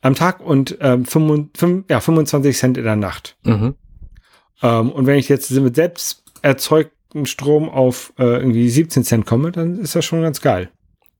am 0.02 0.16
Tag 0.16 0.40
und 0.42 0.78
ähm, 0.82 1.06
25, 1.06 1.90
ja, 1.90 2.00
25 2.00 2.58
Cent 2.58 2.78
in 2.78 2.84
der 2.84 2.96
Nacht. 2.96 3.36
Mhm. 3.44 3.76
Ähm, 4.62 4.92
und 4.92 5.06
wenn 5.08 5.18
ich 5.18 5.30
jetzt 5.30 5.50
mit 5.52 5.76
selbst 5.76 6.24
erzeugtem 6.42 7.26
Strom 7.26 7.70
auf 7.70 8.14
äh, 8.18 8.24
irgendwie 8.24 8.70
17 8.70 9.04
Cent 9.04 9.26
komme, 9.26 9.52
dann 9.52 9.80
ist 9.80 9.96
das 9.96 10.06
schon 10.06 10.22
ganz 10.22 10.42
geil. 10.42 10.70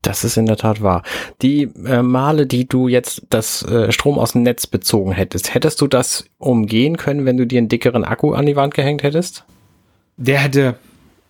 Das 0.02 0.24
ist 0.24 0.36
in 0.36 0.46
der 0.46 0.56
Tat 0.56 0.82
wahr. 0.82 1.02
Die 1.42 1.64
äh, 1.84 2.02
Male, 2.02 2.46
die 2.46 2.68
du 2.68 2.88
jetzt 2.88 3.22
das 3.30 3.62
äh, 3.62 3.90
Strom 3.90 4.18
aus 4.18 4.32
dem 4.32 4.42
Netz 4.42 4.66
bezogen 4.66 5.12
hättest, 5.12 5.54
hättest 5.54 5.80
du 5.80 5.86
das 5.86 6.24
umgehen 6.38 6.96
können, 6.96 7.24
wenn 7.24 7.36
du 7.36 7.46
dir 7.46 7.58
einen 7.58 7.68
dickeren 7.68 8.04
Akku 8.04 8.32
an 8.32 8.46
die 8.46 8.56
Wand 8.56 8.74
gehängt 8.74 9.02
hättest? 9.02 9.44
Der 10.16 10.38
hätte 10.38 10.76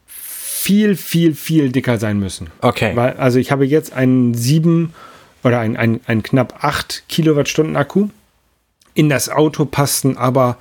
viel, 0.07 0.97
viel, 0.97 1.35
viel 1.35 1.73
dicker 1.73 1.99
sein 1.99 2.19
müssen. 2.19 2.49
Okay. 2.61 2.95
Weil, 2.95 3.15
also 3.15 3.39
ich 3.39 3.51
habe 3.51 3.65
jetzt 3.65 3.93
einen 3.93 4.35
sieben 4.35 4.93
oder 5.43 5.61
einen, 5.61 5.77
einen, 5.77 6.01
einen 6.07 6.23
knapp 6.23 6.63
acht 6.63 7.05
Kilowattstunden 7.09 7.77
Akku. 7.77 8.09
In 8.95 9.09
das 9.09 9.29
Auto 9.31 9.65
passten 9.65 10.17
aber 10.17 10.59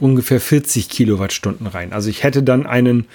ungefähr 0.00 0.40
40 0.40 0.88
Kilowattstunden 0.88 1.66
rein. 1.66 1.92
Also 1.92 2.10
ich 2.10 2.24
hätte 2.24 2.42
dann 2.42 2.66
einen 2.66 3.06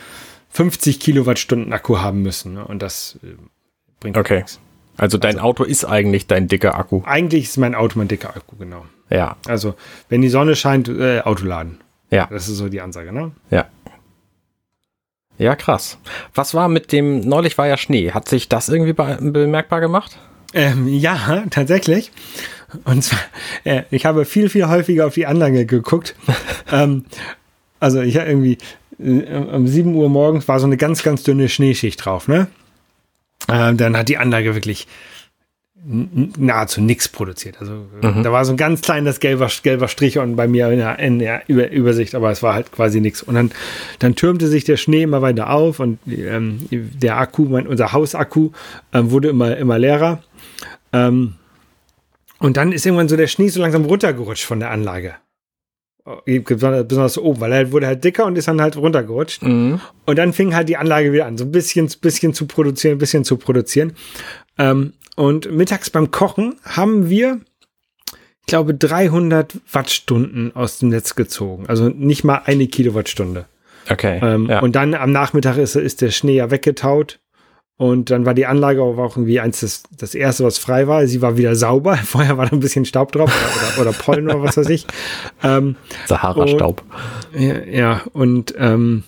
50 0.49 0.99
Kilowattstunden 0.99 1.71
Akku 1.73 1.99
haben 1.99 2.21
müssen. 2.21 2.53
Ne? 2.53 2.65
Und 2.65 2.81
das 2.81 3.19
äh, 3.23 3.27
bringt 4.03 4.17
okay. 4.17 4.37
nichts. 4.37 4.59
Also 4.95 5.17
dein 5.17 5.35
also, 5.35 5.47
Auto 5.47 5.63
ist 5.63 5.85
eigentlich 5.85 6.27
dein 6.27 6.47
dicker 6.47 6.77
Akku. 6.77 7.01
Eigentlich 7.05 7.45
ist 7.45 7.57
mein 7.57 7.73
Auto 7.73 7.97
mein 7.97 8.07
dicker 8.07 8.29
Akku, 8.29 8.55
genau. 8.57 8.85
Ja. 9.09 9.37
Also, 9.47 9.73
wenn 10.09 10.21
die 10.21 10.29
Sonne 10.29 10.55
scheint, 10.55 10.87
äh, 10.87 11.21
Auto 11.21 11.45
laden. 11.45 11.79
Ja. 12.11 12.27
Das 12.29 12.47
ist 12.47 12.57
so 12.57 12.69
die 12.69 12.81
Ansage, 12.81 13.11
ne? 13.11 13.31
Ja. 13.49 13.65
Ja, 15.39 15.55
krass. 15.55 15.97
Was 16.35 16.53
war 16.53 16.67
mit 16.67 16.91
dem, 16.91 17.21
neulich 17.21 17.57
war 17.57 17.67
ja 17.67 17.77
Schnee. 17.77 18.11
Hat 18.11 18.29
sich 18.29 18.49
das 18.49 18.69
irgendwie 18.69 18.93
be 18.93 19.17
bemerkbar 19.19 19.81
gemacht? 19.81 20.19
Ähm, 20.53 20.87
ja, 20.87 21.43
tatsächlich. 21.49 22.11
Und 22.83 23.03
zwar, 23.03 23.19
äh, 23.63 23.83
ich 23.89 24.05
habe 24.05 24.25
viel, 24.25 24.49
viel 24.49 24.67
häufiger 24.67 25.07
auf 25.07 25.15
die 25.15 25.25
Anlage 25.25 25.65
geguckt. 25.65 26.15
ähm, 26.71 27.05
also 27.79 28.01
ich 28.01 28.17
habe 28.17 28.29
irgendwie 28.29 28.59
äh, 28.99 29.37
um 29.37 29.67
7 29.67 29.95
Uhr 29.95 30.09
morgens 30.09 30.47
war 30.47 30.59
so 30.59 30.67
eine 30.67 30.77
ganz, 30.77 31.01
ganz 31.01 31.23
dünne 31.23 31.49
Schneeschicht 31.49 32.05
drauf, 32.05 32.27
ne? 32.27 32.47
Äh, 33.47 33.73
dann 33.73 33.97
hat 33.97 34.09
die 34.09 34.17
Anlage 34.17 34.55
wirklich 34.55 34.87
nahezu 35.85 36.81
nichts 36.81 37.09
produziert. 37.09 37.57
Also 37.59 37.73
mhm. 38.01 38.23
da 38.23 38.31
war 38.31 38.45
so 38.45 38.53
ein 38.53 38.57
ganz 38.57 38.81
kleines 38.81 39.19
gelber, 39.19 39.49
gelber 39.63 39.89
Strich 39.89 40.17
und 40.17 40.37
bei 40.37 40.47
mir 40.47 40.69
in 40.69 40.77
der, 40.77 40.97
in 40.99 41.19
der 41.19 41.43
Über 41.47 41.69
Übersicht, 41.71 42.15
aber 42.15 42.31
es 42.31 42.41
war 42.41 42.53
halt 42.53 42.71
quasi 42.71 43.01
nichts. 43.01 43.21
Und 43.21 43.35
dann, 43.35 43.51
dann 43.99 44.15
türmte 44.15 44.47
sich 44.47 44.63
der 44.63 44.77
Schnee 44.77 45.03
immer 45.03 45.21
weiter 45.21 45.49
auf 45.49 45.79
und 45.79 45.99
ähm, 46.07 46.67
der 46.71 47.17
Akku, 47.17 47.43
mein, 47.43 47.67
unser 47.67 47.91
Hausakku, 47.91 48.51
ähm, 48.93 49.11
wurde 49.11 49.29
immer, 49.29 49.57
immer 49.57 49.77
leerer. 49.77 50.23
Ähm, 50.93 51.35
und 52.39 52.55
dann 52.55 52.71
ist 52.71 52.85
irgendwann 52.85 53.09
so 53.09 53.17
der 53.17 53.27
Schnee 53.27 53.49
so 53.49 53.61
langsam 53.61 53.83
runtergerutscht 53.83 54.45
von 54.45 54.59
der 54.61 54.71
Anlage. 54.71 55.15
Besonders 56.25 57.17
oben, 57.17 57.39
weil 57.39 57.51
er 57.53 57.71
wurde 57.71 57.87
halt 57.87 58.03
dicker 58.03 58.25
und 58.25 58.37
ist 58.37 58.49
dann 58.49 58.61
halt 58.61 58.75
runtergerutscht. 58.75 59.43
Mhm. 59.43 59.79
Und 60.05 60.17
dann 60.17 60.33
fing 60.33 60.53
halt 60.53 60.67
die 60.67 60.75
Anlage 60.75 61.13
wieder 61.13 61.25
an, 61.25 61.37
so 61.37 61.45
ein 61.45 61.51
bisschen, 61.51 61.89
bisschen 62.01 62.33
zu 62.33 62.45
produzieren, 62.45 62.95
ein 62.95 62.99
bisschen 62.99 63.23
zu 63.23 63.37
produzieren. 63.37 63.93
Ähm, 64.57 64.93
und 65.15 65.51
mittags 65.51 65.89
beim 65.89 66.11
Kochen 66.11 66.55
haben 66.63 67.09
wir, 67.09 67.39
ich 68.41 68.47
glaube, 68.47 68.73
300 68.73 69.57
Wattstunden 69.71 70.53
aus 70.55 70.79
dem 70.79 70.89
Netz 70.89 71.15
gezogen. 71.15 71.65
Also 71.67 71.87
nicht 71.87 72.25
mal 72.25 72.41
eine 72.45 72.67
Kilowattstunde. 72.67 73.45
Okay. 73.89 74.19
Ähm, 74.21 74.47
ja. 74.49 74.59
Und 74.59 74.75
dann 74.75 74.93
am 74.95 75.11
Nachmittag 75.11 75.57
ist, 75.57 75.75
ist 75.75 76.01
der 76.01 76.11
Schnee 76.11 76.35
ja 76.35 76.51
weggetaut. 76.51 77.19
Und 77.77 78.11
dann 78.11 78.25
war 78.25 78.33
die 78.33 78.45
Anlage 78.45 78.83
auch 78.83 79.17
irgendwie 79.17 79.39
eins 79.39 79.61
das, 79.61 79.83
das 79.97 80.13
erste, 80.13 80.43
was 80.43 80.59
frei 80.59 80.87
war. 80.87 81.07
Sie 81.07 81.21
war 81.21 81.37
wieder 81.37 81.55
sauber. 81.55 81.97
Vorher 82.03 82.37
war 82.37 82.45
da 82.45 82.51
ein 82.51 82.59
bisschen 82.59 82.85
Staub 82.85 83.11
drauf 83.11 83.31
oder, 83.31 83.81
oder, 83.81 83.89
oder 83.89 83.97
Pollen 83.97 84.25
oder 84.25 84.41
was 84.41 84.57
weiß 84.57 84.69
ich. 84.69 84.85
Ähm, 85.41 85.75
Sahara-Staub. 86.05 86.83
Ja, 87.37 87.63
ja, 87.63 88.01
und 88.13 88.53
ähm, 88.57 89.03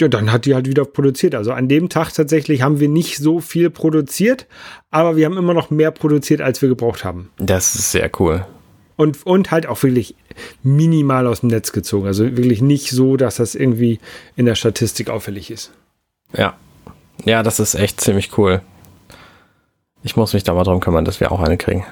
ja, 0.00 0.06
dann 0.06 0.30
hat 0.30 0.46
die 0.46 0.54
halt 0.54 0.68
wieder 0.68 0.84
produziert. 0.84 1.34
Also 1.34 1.52
an 1.52 1.68
dem 1.68 1.88
Tag 1.88 2.12
tatsächlich 2.12 2.62
haben 2.62 2.78
wir 2.78 2.88
nicht 2.88 3.18
so 3.18 3.40
viel 3.40 3.68
produziert, 3.68 4.46
aber 4.90 5.16
wir 5.16 5.26
haben 5.26 5.36
immer 5.36 5.54
noch 5.54 5.70
mehr 5.70 5.90
produziert, 5.90 6.40
als 6.40 6.62
wir 6.62 6.68
gebraucht 6.68 7.04
haben. 7.04 7.30
Das 7.38 7.74
ist 7.74 7.90
sehr 7.90 8.08
cool. 8.20 8.46
Und, 8.94 9.26
und 9.26 9.50
halt 9.50 9.66
auch 9.66 9.82
wirklich 9.82 10.14
minimal 10.62 11.26
aus 11.26 11.40
dem 11.40 11.48
Netz 11.48 11.72
gezogen. 11.72 12.06
Also 12.06 12.24
wirklich 12.36 12.62
nicht 12.62 12.90
so, 12.90 13.16
dass 13.16 13.36
das 13.36 13.56
irgendwie 13.56 13.98
in 14.36 14.46
der 14.46 14.54
Statistik 14.54 15.10
auffällig 15.10 15.50
ist. 15.50 15.72
Ja, 16.36 16.56
ja, 17.24 17.42
das 17.42 17.60
ist 17.60 17.74
echt 17.74 18.00
ziemlich 18.00 18.36
cool. 18.38 18.62
Ich 20.02 20.16
muss 20.16 20.32
mich 20.32 20.44
da 20.44 20.54
mal 20.54 20.64
drum 20.64 20.80
kümmern, 20.80 21.04
dass 21.04 21.20
wir 21.20 21.32
auch 21.32 21.40
eine 21.40 21.56
kriegen. 21.56 21.84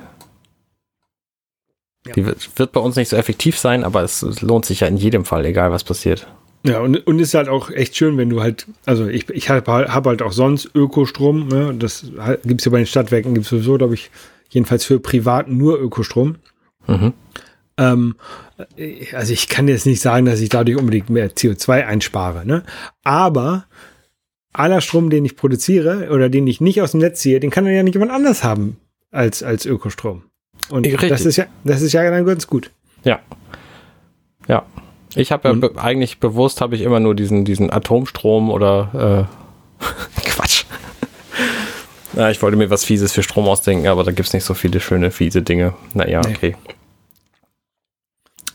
Ja. 2.06 2.12
Die 2.12 2.24
wird, 2.24 2.58
wird, 2.58 2.72
bei 2.72 2.80
uns 2.80 2.96
nicht 2.96 3.08
so 3.08 3.16
effektiv 3.16 3.58
sein, 3.58 3.82
aber 3.82 4.02
es 4.02 4.22
lohnt 4.40 4.64
sich 4.64 4.80
ja 4.80 4.86
in 4.86 4.96
jedem 4.96 5.24
Fall, 5.24 5.44
egal 5.44 5.72
was 5.72 5.82
passiert. 5.82 6.28
Ja, 6.64 6.80
und, 6.80 7.06
und 7.06 7.18
ist 7.18 7.34
halt 7.34 7.48
auch 7.48 7.70
echt 7.70 7.96
schön, 7.96 8.16
wenn 8.16 8.30
du 8.30 8.40
halt, 8.40 8.66
also 8.86 9.06
ich, 9.06 9.28
ich 9.30 9.50
habe 9.50 9.92
hab 9.92 10.06
halt 10.06 10.22
auch 10.22 10.32
sonst 10.32 10.70
Ökostrom, 10.74 11.48
ne? 11.48 11.74
das 11.78 12.06
gibt 12.44 12.60
es 12.60 12.64
ja 12.64 12.72
bei 12.72 12.78
den 12.78 12.86
Stadtwerken, 12.86 13.34
gibt 13.34 13.44
es 13.44 13.50
sowieso, 13.50 13.76
glaube 13.76 13.94
ich, 13.94 14.10
jedenfalls 14.48 14.84
für 14.84 14.98
Privaten 14.98 15.56
nur 15.56 15.78
Ökostrom. 15.80 16.36
Mhm. 16.86 17.12
Ähm, 17.78 18.16
also 19.12 19.32
ich 19.32 19.48
kann 19.48 19.68
jetzt 19.68 19.86
nicht 19.86 20.00
sagen, 20.00 20.26
dass 20.26 20.40
ich 20.40 20.48
dadurch 20.48 20.78
unbedingt 20.78 21.10
mehr 21.10 21.30
CO2 21.30 21.86
einspare, 21.86 22.46
ne? 22.46 22.64
aber 23.04 23.66
aller 24.58 24.80
Strom, 24.80 25.10
den 25.10 25.24
ich 25.24 25.36
produziere 25.36 26.08
oder 26.10 26.28
den 26.28 26.46
ich 26.46 26.60
nicht 26.60 26.80
aus 26.82 26.92
dem 26.92 27.00
Netz 27.00 27.20
ziehe, 27.20 27.40
den 27.40 27.50
kann 27.50 27.64
dann 27.64 27.74
ja 27.74 27.82
nicht 27.82 27.94
jemand 27.94 28.12
anders 28.12 28.42
haben 28.42 28.76
als, 29.10 29.42
als 29.42 29.66
Ökostrom. 29.66 30.22
Und 30.70 30.86
Richtig. 30.86 31.08
das 31.08 31.24
ist 31.24 31.36
ja, 31.36 31.46
das 31.64 31.82
ist 31.82 31.92
ja 31.92 32.08
dann 32.10 32.24
ganz 32.24 32.46
gut. 32.46 32.70
Ja. 33.04 33.20
Ja. 34.48 34.64
Ich 35.14 35.32
habe 35.32 35.48
ja 35.48 35.54
be 35.54 35.72
eigentlich 35.76 36.18
bewusst 36.18 36.60
habe 36.60 36.74
ich 36.74 36.82
immer 36.82 37.00
nur 37.00 37.14
diesen, 37.14 37.44
diesen 37.44 37.72
Atomstrom 37.72 38.50
oder 38.50 39.28
äh, 39.80 40.24
Quatsch. 40.28 40.64
ja, 42.14 42.30
ich 42.30 42.42
wollte 42.42 42.56
mir 42.56 42.68
was 42.68 42.84
Fieses 42.84 43.12
für 43.12 43.22
Strom 43.22 43.46
ausdenken, 43.46 43.86
aber 43.86 44.04
da 44.04 44.10
gibt 44.10 44.28
es 44.28 44.34
nicht 44.34 44.44
so 44.44 44.54
viele 44.54 44.80
schöne, 44.80 45.10
fiese 45.10 45.42
Dinge. 45.42 45.74
Naja, 45.94 46.20
nee. 46.22 46.34
okay. 46.34 46.56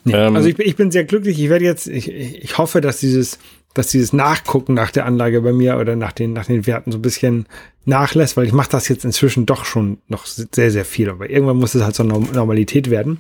Nee. 0.04 0.14
Ähm, 0.14 0.36
also 0.36 0.50
ich, 0.50 0.58
ich, 0.60 0.76
bin 0.76 0.92
sehr 0.92 1.04
glücklich. 1.04 1.40
Ich 1.40 1.50
werde 1.50 1.66
jetzt, 1.66 1.88
ich, 1.88 2.12
ich 2.12 2.58
hoffe, 2.58 2.82
dass 2.82 3.00
dieses 3.00 3.40
dass 3.74 3.88
dieses 3.88 4.14
Nachgucken 4.14 4.74
nach 4.74 4.92
der 4.92 5.06
Anlage 5.06 5.42
bei 5.42 5.54
mir 5.54 5.78
oder 5.78 5.96
nach 5.96 6.12
den, 6.12 6.34
nach 6.34 6.46
den 6.46 6.68
Werten 6.68 6.92
so 6.92 6.98
ein 6.98 7.02
bisschen 7.02 7.46
nachlässt, 7.86 8.38
weil 8.38 8.46
ich 8.46 8.54
mache 8.54 8.70
das 8.70 8.88
jetzt 8.88 9.06
inzwischen 9.06 9.46
doch 9.46 9.66
schon 9.66 10.00
noch 10.08 10.26
sehr, 10.26 10.72
sehr 10.72 10.86
viel. 10.86 11.10
Aber 11.10 11.30
irgendwann 11.30 11.58
muss 11.58 11.76
es 11.76 11.84
halt 11.84 11.96
so 11.96 12.04
eine 12.04 12.20
Normalität 12.20 12.90
werden. 12.90 13.20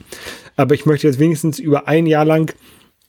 Aber 0.55 0.75
ich 0.75 0.85
möchte 0.85 1.07
jetzt 1.07 1.19
wenigstens 1.19 1.59
über 1.59 1.87
ein 1.87 2.05
Jahr 2.05 2.25
lang, 2.25 2.53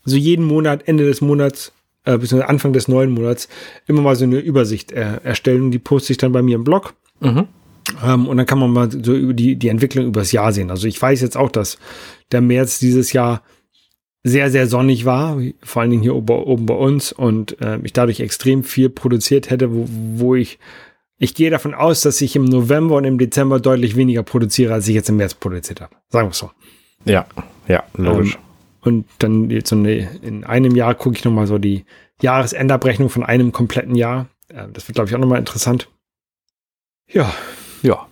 so 0.04 0.16
jeden 0.16 0.44
Monat, 0.44 0.88
Ende 0.88 1.04
des 1.04 1.20
Monats, 1.20 1.72
äh, 2.04 2.18
bis 2.18 2.32
Anfang 2.32 2.72
des 2.72 2.88
neuen 2.88 3.10
Monats, 3.10 3.48
immer 3.86 4.02
mal 4.02 4.16
so 4.16 4.24
eine 4.24 4.38
Übersicht 4.38 4.92
äh, 4.92 5.18
erstellen. 5.22 5.70
Die 5.70 5.78
poste 5.78 6.12
ich 6.12 6.16
dann 6.16 6.32
bei 6.32 6.42
mir 6.42 6.56
im 6.56 6.64
Blog. 6.64 6.94
Mhm. 7.20 7.46
Ähm, 8.04 8.28
und 8.28 8.36
dann 8.36 8.46
kann 8.46 8.58
man 8.58 8.72
mal 8.72 8.90
so 8.90 9.14
über 9.14 9.34
die, 9.34 9.56
die 9.56 9.68
Entwicklung 9.68 10.06
übers 10.06 10.32
Jahr 10.32 10.52
sehen. 10.52 10.70
Also 10.70 10.86
ich 10.86 11.00
weiß 11.00 11.20
jetzt 11.20 11.36
auch, 11.36 11.50
dass 11.50 11.78
der 12.30 12.40
März 12.40 12.78
dieses 12.78 13.12
Jahr 13.12 13.42
sehr, 14.24 14.50
sehr 14.50 14.66
sonnig 14.66 15.04
war, 15.04 15.38
vor 15.62 15.82
allen 15.82 15.90
Dingen 15.90 16.02
hier 16.02 16.14
oben, 16.14 16.44
oben 16.44 16.66
bei 16.66 16.74
uns 16.74 17.12
und 17.12 17.60
äh, 17.60 17.78
ich 17.82 17.92
dadurch 17.92 18.20
extrem 18.20 18.62
viel 18.62 18.88
produziert 18.88 19.50
hätte, 19.50 19.72
wo, 19.72 19.88
wo 19.88 20.34
ich, 20.34 20.58
ich 21.18 21.34
gehe 21.34 21.50
davon 21.50 21.74
aus, 21.74 22.02
dass 22.02 22.20
ich 22.20 22.36
im 22.36 22.44
November 22.44 22.96
und 22.96 23.04
im 23.04 23.18
Dezember 23.18 23.58
deutlich 23.58 23.96
weniger 23.96 24.22
produziere, 24.22 24.74
als 24.74 24.86
ich 24.86 24.94
jetzt 24.94 25.08
im 25.08 25.16
März 25.16 25.34
produziert 25.34 25.80
habe. 25.80 25.96
Sagen 26.08 26.28
wir 26.28 26.32
es 26.32 26.38
so. 26.38 26.50
Ja, 27.04 27.26
ja, 27.66 27.82
logisch. 27.96 28.34
Ähm, 28.34 28.40
und 28.82 29.06
dann 29.18 29.50
jetzt 29.50 29.70
so 29.70 29.76
eine, 29.76 30.20
in 30.22 30.44
einem 30.44 30.74
Jahr 30.74 30.94
gucke 30.94 31.16
ich 31.16 31.24
nochmal 31.24 31.46
so 31.46 31.58
die 31.58 31.84
Jahresendabrechnung 32.20 33.08
von 33.08 33.24
einem 33.24 33.52
kompletten 33.52 33.96
Jahr. 33.96 34.28
Äh, 34.48 34.68
das 34.72 34.86
wird, 34.86 34.94
glaube 34.94 35.08
ich, 35.08 35.16
auch 35.16 35.20
nochmal 35.20 35.38
interessant. 35.38 35.88
Ja. 37.08 37.32
Ja. 37.82 38.06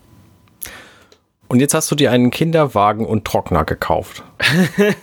Und 1.51 1.59
jetzt 1.59 1.75
hast 1.75 1.91
du 1.91 1.97
dir 1.97 2.13
einen 2.13 2.31
Kinderwagen 2.31 3.05
und 3.05 3.25
Trockner 3.25 3.65
gekauft. 3.65 4.23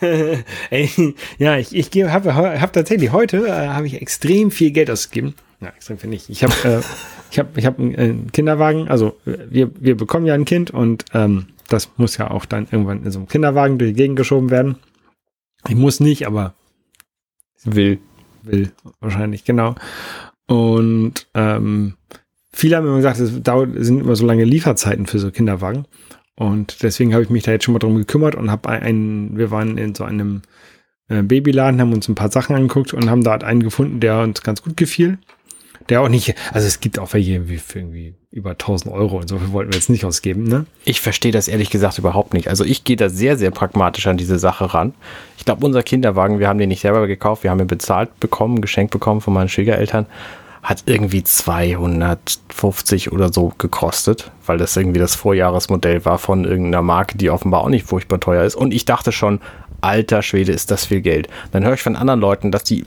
Ey, 0.69 1.13
ja, 1.37 1.57
ich, 1.57 1.75
ich 1.75 2.03
habe 2.05 2.35
hab 2.35 2.71
tatsächlich 2.71 3.11
heute 3.11 3.47
äh, 3.47 3.67
habe 3.67 3.85
ich 3.85 4.01
extrem 4.01 4.49
viel 4.49 4.71
Geld 4.71 4.89
ausgegeben. 4.89 5.35
Ja, 5.59 5.67
extrem 5.75 5.97
viel 5.97 6.09
nicht. 6.09 6.29
Ich 6.29 6.45
habe 6.45 6.53
äh, 6.63 6.79
ich 7.31 7.37
habe 7.37 7.49
ich 7.57 7.65
hab 7.65 7.77
einen, 7.77 7.97
einen 7.97 8.31
Kinderwagen, 8.31 8.87
also 8.87 9.17
wir, 9.25 9.71
wir 9.77 9.97
bekommen 9.97 10.25
ja 10.25 10.35
ein 10.35 10.45
Kind 10.45 10.71
und 10.71 11.03
ähm, 11.13 11.47
das 11.67 11.89
muss 11.97 12.15
ja 12.15 12.31
auch 12.31 12.45
dann 12.45 12.65
irgendwann 12.71 13.03
in 13.03 13.11
so 13.11 13.19
einem 13.19 13.27
Kinderwagen 13.27 13.77
durch 13.77 13.91
die 13.91 13.97
Gegend 13.97 14.15
geschoben 14.15 14.49
werden. 14.49 14.77
Ich 15.67 15.75
muss 15.75 15.99
nicht, 15.99 16.27
aber 16.27 16.53
will. 17.65 17.99
Will, 18.43 18.71
wahrscheinlich, 19.01 19.43
genau. 19.43 19.75
Und 20.47 21.27
ähm, 21.33 21.95
viele 22.53 22.77
haben 22.77 22.87
immer 22.87 22.95
gesagt, 22.95 23.19
es 23.19 23.43
dauert, 23.43 23.71
sind 23.75 23.99
immer 23.99 24.15
so 24.15 24.25
lange 24.25 24.45
Lieferzeiten 24.45 25.07
für 25.07 25.19
so 25.19 25.29
Kinderwagen. 25.29 25.85
Und 26.37 26.83
deswegen 26.83 27.13
habe 27.13 27.23
ich 27.23 27.29
mich 27.29 27.43
da 27.43 27.51
jetzt 27.51 27.65
schon 27.65 27.73
mal 27.73 27.79
drum 27.79 27.97
gekümmert 27.97 28.35
und 28.35 28.51
habe 28.51 28.69
einen, 28.69 29.37
wir 29.37 29.49
waren 29.49 29.77
in 29.77 29.95
so 29.95 30.03
einem 30.03 30.43
äh, 31.09 31.23
Babyladen, 31.23 31.81
haben 31.81 31.93
uns 31.93 32.07
ein 32.07 32.15
paar 32.15 32.31
Sachen 32.31 32.55
angeguckt 32.55 32.93
und 32.93 33.09
haben 33.09 33.23
dort 33.23 33.43
einen 33.43 33.63
gefunden, 33.63 33.99
der 33.99 34.19
uns 34.19 34.43
ganz 34.43 34.61
gut 34.61 34.77
gefiel. 34.77 35.17
Der 35.89 36.01
auch 36.01 36.09
nicht, 36.09 36.35
also 36.51 36.67
es 36.67 36.79
gibt 36.79 36.99
auch 36.99 37.13
welche 37.13 37.41
für 37.59 37.79
irgendwie 37.79 38.15
über 38.29 38.51
1000 38.51 38.93
Euro 38.93 39.19
und 39.19 39.29
so 39.29 39.37
viel 39.37 39.51
wollten 39.51 39.71
wir 39.71 39.77
jetzt 39.77 39.89
nicht 39.89 40.05
ausgeben, 40.05 40.43
ne? 40.43 40.65
Ich 40.83 40.99
verstehe 40.99 41.31
das 41.31 41.47
ehrlich 41.47 41.69
gesagt 41.69 41.97
überhaupt 41.97 42.33
nicht. 42.33 42.49
Also 42.49 42.65
ich 42.65 42.83
gehe 42.83 42.97
da 42.97 43.09
sehr, 43.09 43.37
sehr 43.37 43.51
pragmatisch 43.51 44.05
an 44.07 44.17
diese 44.17 44.37
Sache 44.37 44.73
ran. 44.73 44.93
Ich 45.37 45.45
glaube, 45.45 45.65
unser 45.65 45.83
Kinderwagen, 45.83 46.39
wir 46.39 46.49
haben 46.49 46.59
den 46.59 46.69
nicht 46.69 46.81
selber 46.81 47.07
gekauft, 47.07 47.43
wir 47.43 47.51
haben 47.51 47.61
ihn 47.61 47.67
bezahlt 47.67 48.19
bekommen, 48.19 48.61
geschenkt 48.61 48.91
bekommen 48.91 49.21
von 49.21 49.33
meinen 49.33 49.49
Schwiegereltern 49.49 50.07
hat 50.63 50.83
irgendwie 50.85 51.23
250 51.23 53.11
oder 53.11 53.31
so 53.31 53.53
gekostet, 53.57 54.31
weil 54.45 54.57
das 54.57 54.75
irgendwie 54.75 54.99
das 54.99 55.15
Vorjahresmodell 55.15 56.05
war 56.05 56.17
von 56.17 56.45
irgendeiner 56.45 56.81
Marke, 56.81 57.17
die 57.17 57.29
offenbar 57.29 57.61
auch 57.61 57.69
nicht 57.69 57.85
furchtbar 57.85 58.19
teuer 58.19 58.43
ist. 58.43 58.55
Und 58.55 58.73
ich 58.73 58.85
dachte 58.85 59.11
schon, 59.11 59.39
alter 59.81 60.21
Schwede, 60.21 60.51
ist 60.51 60.71
das 60.71 60.85
viel 60.85 61.01
Geld. 61.01 61.29
Dann 61.51 61.63
höre 61.63 61.73
ich 61.73 61.81
von 61.81 61.95
anderen 61.95 62.19
Leuten, 62.19 62.51
dass 62.51 62.63
die, 62.63 62.85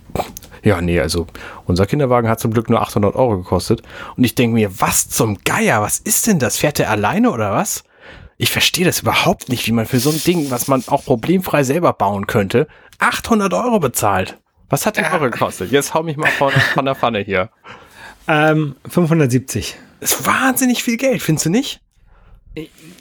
ja, 0.62 0.80
nee, 0.80 1.00
also 1.00 1.26
unser 1.66 1.86
Kinderwagen 1.86 2.28
hat 2.28 2.40
zum 2.40 2.52
Glück 2.52 2.68
nur 2.68 2.82
800 2.82 3.14
Euro 3.14 3.38
gekostet. 3.38 3.82
Und 4.16 4.24
ich 4.24 4.34
denke 4.34 4.54
mir, 4.54 4.80
was 4.80 5.08
zum 5.08 5.38
Geier, 5.44 5.82
was 5.82 5.98
ist 5.98 6.26
denn 6.26 6.38
das? 6.38 6.58
Fährt 6.58 6.78
der 6.78 6.90
alleine 6.90 7.30
oder 7.30 7.52
was? 7.52 7.84
Ich 8.36 8.50
verstehe 8.50 8.86
das 8.86 9.00
überhaupt 9.00 9.48
nicht, 9.48 9.66
wie 9.66 9.72
man 9.72 9.86
für 9.86 10.00
so 10.00 10.10
ein 10.10 10.22
Ding, 10.24 10.50
was 10.50 10.66
man 10.66 10.82
auch 10.86 11.04
problemfrei 11.04 11.62
selber 11.62 11.92
bauen 11.92 12.26
könnte, 12.26 12.68
800 12.98 13.52
Euro 13.52 13.80
bezahlt. 13.80 14.38
Was 14.70 14.86
hat 14.86 14.96
der 14.96 15.12
Euro 15.12 15.30
gekostet? 15.30 15.72
Jetzt 15.72 15.94
hau 15.94 16.02
mich 16.02 16.16
mal 16.16 16.30
von, 16.30 16.52
von 16.52 16.84
der 16.84 16.94
Pfanne 16.94 17.18
hier. 17.18 17.50
Ähm, 18.28 18.76
570. 18.88 19.76
Das 19.98 20.12
ist 20.12 20.26
wahnsinnig 20.26 20.82
viel 20.82 20.96
Geld, 20.96 21.20
findest 21.20 21.46
du 21.46 21.50
nicht? 21.50 21.80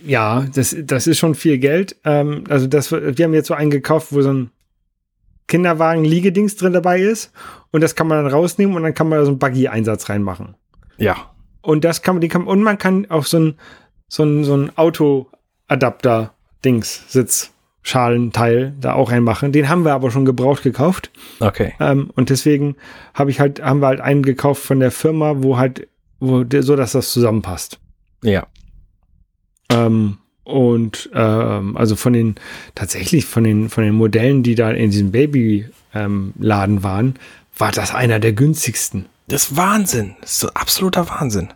Ja, 0.04 0.46
das, 0.54 0.76
das 0.78 1.08
ist 1.08 1.20
schon 1.20 1.36
viel 1.36 1.60
Geld. 1.60 1.96
Ähm, 2.04 2.44
also 2.50 2.68
das, 2.68 2.92
wir 2.92 3.24
haben 3.24 3.34
jetzt 3.34 3.48
so 3.48 3.54
einen 3.54 3.70
gekauft, 3.70 4.08
wo 4.12 4.22
so 4.22 4.34
ein 4.34 4.52
Kinderwagen-Liegedings 5.48 6.56
drin 6.56 6.74
dabei 6.74 7.00
ist. 7.00 7.32
Und 7.72 7.82
das 7.82 7.96
kann 7.96 8.08
man 8.08 8.24
dann 8.24 8.34
rausnehmen 8.34 8.76
und 8.76 8.82
dann 8.84 8.96
kann 8.96 9.08
man 9.08 9.20
da 9.20 9.26
so 9.26 9.32
einen 9.32 9.40
Buggy-Einsatz 9.40 10.10
reinmachen. 10.10 10.56
Ja. 10.98 11.32
Und 11.62 11.84
das 11.84 12.02
kann 12.02 12.16
man, 12.16 12.22
die 12.22 12.30
kann, 12.30 12.48
und 12.48 12.64
man 12.64 12.80
kann 12.80 13.06
auf 13.10 13.28
so 13.28 13.40
ein, 13.40 13.60
so 14.08 14.24
ein, 14.24 14.44
so 14.44 14.58
ein 14.58 14.76
Auto-Adapter-Dings, 14.76 17.06
Sitz 17.10 17.52
Schalenteil 17.89 18.73
da 18.80 18.93
auch 18.93 19.12
reinmachen. 19.12 19.52
Den 19.52 19.67
haben 19.67 19.84
wir 19.84 19.93
aber 19.93 20.12
schon 20.12 20.25
gebraucht 20.25 20.63
gekauft. 20.63 21.12
Okay. 21.39 21.73
Ähm, 21.80 22.10
und 22.15 22.30
deswegen 22.30 22.75
habe 23.13 23.32
ich 23.32 23.39
halt, 23.39 23.62
haben 23.62 23.82
wir 23.82 23.88
halt 23.88 24.02
einen 24.02 24.23
gekauft 24.23 24.63
von 24.63 24.80
der 24.80 24.91
Firma, 24.91 25.36
wo 25.38 25.58
halt, 25.58 25.88
wo, 26.19 26.45
so 26.62 26.75
dass 26.75 26.93
das 26.93 27.12
zusammenpasst. 27.12 27.80
Ja. 28.23 28.47
Ähm, 29.71 30.17
und 30.43 31.10
ähm, 31.13 31.78
also 31.78 31.95
von 31.95 32.13
den, 32.13 32.36
tatsächlich 32.75 33.25
von 33.25 33.43
den, 33.43 33.69
von 33.69 33.84
den 33.84 33.93
Modellen, 33.93 34.43
die 34.43 34.56
da 34.56 34.71
in 34.71 34.91
diesem 34.91 35.12
Babyladen 35.12 35.63
ähm, 35.93 36.84
waren, 36.84 37.15
war 37.58 37.71
das 37.71 37.93
einer 37.93 38.19
der 38.19 38.34
günstigsten. 38.34 39.08
Das 39.28 39.45
ist 39.45 39.58
Wahnsinn. 39.58 40.15
Das 40.21 40.32
ist 40.32 40.39
so 40.39 40.49
absoluter 40.49 41.08
Wahnsinn. 41.10 41.49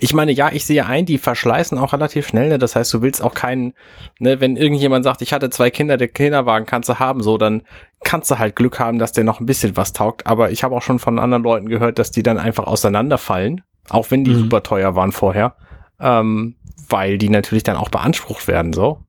Ich 0.00 0.14
meine, 0.14 0.32
ja, 0.32 0.50
ich 0.52 0.64
sehe 0.64 0.86
ein, 0.86 1.06
die 1.06 1.18
verschleißen 1.18 1.78
auch 1.78 1.92
relativ 1.92 2.26
schnell. 2.26 2.48
Ne? 2.48 2.58
Das 2.58 2.76
heißt, 2.76 2.92
du 2.94 3.02
willst 3.02 3.22
auch 3.22 3.34
keinen, 3.34 3.74
ne, 4.18 4.40
wenn 4.40 4.56
irgendjemand 4.56 5.04
sagt, 5.04 5.22
ich 5.22 5.32
hatte 5.32 5.50
zwei 5.50 5.70
Kinder, 5.70 5.96
der 5.96 6.08
Kinderwagen 6.08 6.66
kannst 6.66 6.88
du 6.88 6.98
haben, 6.98 7.22
so, 7.22 7.38
dann 7.38 7.62
kannst 8.02 8.30
du 8.30 8.38
halt 8.38 8.56
Glück 8.56 8.78
haben, 8.78 8.98
dass 8.98 9.12
der 9.12 9.24
noch 9.24 9.40
ein 9.40 9.46
bisschen 9.46 9.76
was 9.76 9.92
taugt. 9.92 10.26
Aber 10.26 10.50
ich 10.50 10.64
habe 10.64 10.74
auch 10.74 10.82
schon 10.82 10.98
von 10.98 11.18
anderen 11.18 11.42
Leuten 11.42 11.68
gehört, 11.68 11.98
dass 11.98 12.10
die 12.10 12.22
dann 12.22 12.38
einfach 12.38 12.66
auseinanderfallen, 12.66 13.62
auch 13.88 14.10
wenn 14.10 14.24
die 14.24 14.32
mhm. 14.32 14.40
super 14.40 14.62
teuer 14.62 14.94
waren 14.94 15.12
vorher, 15.12 15.56
ähm, 16.00 16.56
weil 16.88 17.18
die 17.18 17.28
natürlich 17.28 17.64
dann 17.64 17.76
auch 17.76 17.88
beansprucht 17.88 18.48
werden, 18.48 18.72
so. 18.72 19.00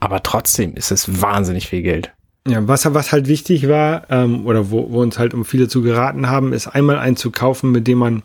Aber 0.00 0.22
trotzdem 0.22 0.74
ist 0.74 0.90
es 0.90 1.22
wahnsinnig 1.22 1.68
viel 1.68 1.82
Geld. 1.82 2.12
Ja, 2.46 2.68
was, 2.68 2.92
was 2.92 3.10
halt 3.10 3.26
wichtig 3.26 3.68
war, 3.68 4.02
ähm, 4.10 4.46
oder 4.46 4.70
wo, 4.70 4.90
wo 4.90 5.00
uns 5.00 5.18
halt 5.18 5.32
um 5.32 5.46
viele 5.46 5.66
zu 5.66 5.80
geraten 5.80 6.28
haben, 6.28 6.52
ist 6.52 6.68
einmal 6.68 6.98
einen 6.98 7.16
zu 7.16 7.30
kaufen, 7.30 7.72
mit 7.72 7.88
dem 7.88 7.98
man 7.98 8.22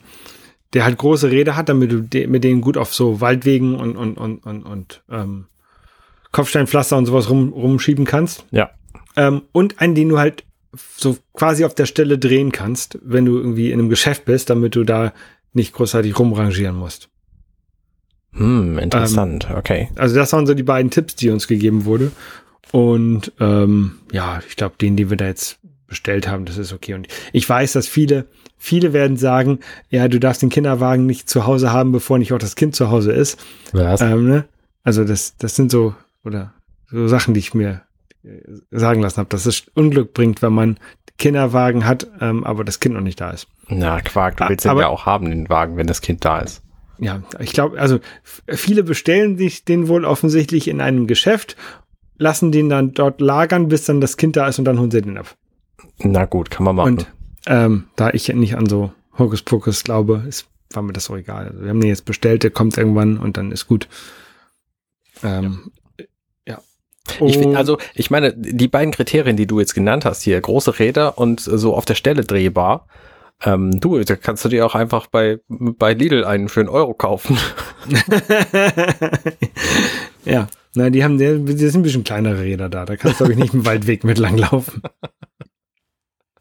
der 0.74 0.86
halt 0.86 0.98
große 0.98 1.32
Räder 1.32 1.56
hat, 1.56 1.70
damit 1.70 1.92
du 1.92 2.02
de 2.02 2.28
mit 2.28 2.44
denen 2.44 2.62
gut 2.62 2.78
auf 2.78 2.94
so 2.94 3.22
Waldwegen 3.22 3.76
und, 3.76 3.96
und, 3.96 4.18
und, 4.18 4.46
und, 4.46 4.64
und 4.64 5.04
ähm, 5.10 5.46
Kopfsteinpflaster 6.32 6.98
und 6.98 7.06
sowas 7.06 7.30
rum, 7.30 7.54
rumschieben 7.54 8.06
kannst. 8.06 8.46
Ja. 8.52 8.70
Ähm, 9.16 9.44
und 9.52 9.82
einen, 9.82 9.96
den 9.96 10.10
du 10.10 10.20
halt 10.20 10.44
so 10.96 11.18
quasi 11.34 11.66
auf 11.66 11.74
der 11.74 11.88
Stelle 11.88 12.20
drehen 12.20 12.52
kannst, 12.52 13.00
wenn 13.02 13.26
du 13.26 13.38
irgendwie 13.38 13.72
in 13.72 13.80
einem 13.80 13.90
Geschäft 13.90 14.26
bist, 14.26 14.50
damit 14.50 14.76
du 14.76 14.84
da 14.84 15.14
nicht 15.54 15.74
großartig 15.74 16.18
rumrangieren 16.18 16.76
musst. 16.76 17.10
Hm, 18.34 18.78
interessant, 18.78 19.48
ähm, 19.50 19.58
okay. 19.58 19.90
Also 19.96 20.16
das 20.16 20.32
waren 20.34 20.46
so 20.46 20.54
die 20.54 20.64
beiden 20.64 20.92
Tipps, 20.92 21.16
die 21.16 21.32
uns 21.32 21.48
gegeben 21.48 21.86
wurde. 21.86 22.12
Und 22.72 23.32
ähm, 23.40 23.96
ja, 24.12 24.42
ich 24.48 24.56
glaube, 24.56 24.76
den, 24.80 24.96
die 24.96 25.10
wir 25.10 25.18
da 25.18 25.26
jetzt 25.26 25.60
bestellt 25.88 26.28
haben, 26.28 26.46
das 26.46 26.58
ist 26.58 26.72
okay. 26.72 26.94
Und 26.94 27.08
ich 27.34 27.50
weiß, 27.50 27.74
dass 27.74 27.88
viele 27.88 28.28
Viele 28.62 28.92
werden 28.92 29.16
sagen, 29.16 29.60
ja, 29.90 30.08
du 30.10 30.20
darfst 30.20 30.42
den 30.42 30.50
Kinderwagen 30.50 31.06
nicht 31.06 31.30
zu 31.30 31.48
Hause 31.48 31.72
haben, 31.72 31.94
bevor 31.94 32.20
nicht 32.20 32.34
auch 32.34 32.38
das 32.38 32.56
Kind 32.56 32.76
zu 32.76 32.92
Hause 32.92 33.14
ist. 33.14 33.40
Was? 33.72 34.02
Ähm, 34.02 34.28
ne? 34.28 34.46
Also 34.84 35.06
das, 35.06 35.38
das 35.38 35.56
sind 35.56 35.72
so, 35.72 35.96
oder 36.26 36.54
so 36.92 37.08
Sachen, 37.08 37.34
die 37.34 37.40
ich 37.40 37.54
mir 37.54 37.82
äh, 38.24 38.28
sagen 38.70 39.02
lassen 39.02 39.18
habe, 39.18 39.30
dass 39.30 39.46
es 39.46 39.64
Unglück 39.76 40.14
bringt, 40.14 40.42
wenn 40.42 40.54
man 40.54 40.78
Kinderwagen 41.18 41.86
hat, 41.86 42.08
ähm, 42.20 42.44
aber 42.44 42.66
das 42.66 42.80
Kind 42.80 42.96
noch 42.96 43.02
nicht 43.02 43.22
da 43.22 43.32
ist. 43.32 43.48
Na, 43.70 44.02
Quark, 44.02 44.38
du 44.38 44.50
willst 44.50 44.68
aber, 44.68 44.82
ja 44.82 44.88
auch 44.88 45.06
haben, 45.06 45.30
den 45.30 45.50
Wagen, 45.50 45.78
wenn 45.78 45.88
das 45.88 46.02
Kind 46.02 46.26
da 46.26 46.40
ist. 46.40 46.62
Ja, 46.98 47.24
ich 47.40 47.54
glaube, 47.54 47.80
also 47.80 48.00
viele 48.48 48.84
bestellen 48.84 49.38
sich 49.38 49.64
den 49.64 49.88
wohl 49.88 50.04
offensichtlich 50.04 50.68
in 50.68 50.82
einem 50.82 51.08
Geschäft, 51.08 51.56
lassen 52.18 52.52
den 52.52 52.68
dann 52.68 52.94
dort 52.94 53.22
lagern, 53.22 53.70
bis 53.70 53.86
dann 53.86 54.02
das 54.02 54.18
Kind 54.18 54.36
da 54.36 54.48
ist 54.48 54.60
und 54.60 54.66
dann 54.66 54.80
holen 54.80 54.92
sie 54.92 55.02
den 55.02 55.18
ab. 55.18 55.36
Na 56.00 56.26
gut, 56.26 56.52
kann 56.52 56.66
man 56.66 56.76
machen. 56.76 56.98
Und 56.98 57.08
ähm, 57.46 57.86
da 57.96 58.10
ich 58.12 58.28
nicht 58.30 58.56
an 58.56 58.68
so 58.68 58.92
Hokuspokus 59.18 59.84
glaube, 59.84 60.24
ist, 60.28 60.48
war 60.72 60.84
mir 60.84 60.94
das 60.94 61.06
so 61.06 61.16
egal. 61.16 61.48
Also 61.50 61.62
wir 61.62 61.70
haben 61.70 61.82
den 61.82 61.90
jetzt 61.90 62.06
bestellt, 62.06 62.44
der 62.44 62.52
kommt 62.52 62.78
irgendwann 62.78 63.18
und 63.18 63.38
dann 63.38 63.52
ist 63.52 63.68
gut. 63.68 63.88
Ähm, 65.24 65.72
ja. 66.46 66.60
Ich 67.22 67.38
find, 67.38 67.56
also, 67.56 67.78
ich 67.94 68.12
meine, 68.12 68.34
die 68.34 68.68
beiden 68.68 68.94
Kriterien, 68.94 69.38
die 69.38 69.48
du 69.48 69.60
jetzt 69.60 69.74
genannt 69.74 70.06
hast 70.06 70.22
hier, 70.22 70.40
große 70.40 70.80
Räder 70.80 71.18
und 71.18 71.40
so 71.40 71.76
auf 71.76 71.86
der 71.86 71.96
Stelle 71.96 72.24
drehbar, 72.24 72.88
ähm, 73.42 73.80
du, 73.80 74.00
da 74.00 74.16
kannst 74.16 74.44
du 74.44 74.50
dir 74.50 74.66
auch 74.66 74.76
einfach 74.76 75.08
bei, 75.08 75.40
bei 75.48 75.94
Lidl 75.94 76.26
einen 76.26 76.50
für 76.50 76.60
einen 76.60 76.70
Euro 76.70 76.94
kaufen. 76.94 77.38
ja, 80.26 80.48
na, 80.76 80.90
die 80.90 81.04
haben, 81.04 81.18
die, 81.18 81.46
die 81.46 81.70
sind 81.70 81.82
ein 81.82 81.84
bisschen 81.84 82.04
kleinere 82.04 82.42
Räder 82.42 82.70
da. 82.70 82.86
Da 82.86 82.98
kannst 82.98 83.22
du, 83.22 83.26
glaube 83.26 83.34
ich, 83.34 83.40
nicht 83.40 83.54
im 83.54 83.66
Waldweg 83.66 84.04
mit 84.04 84.18
langlaufen. 84.18 84.82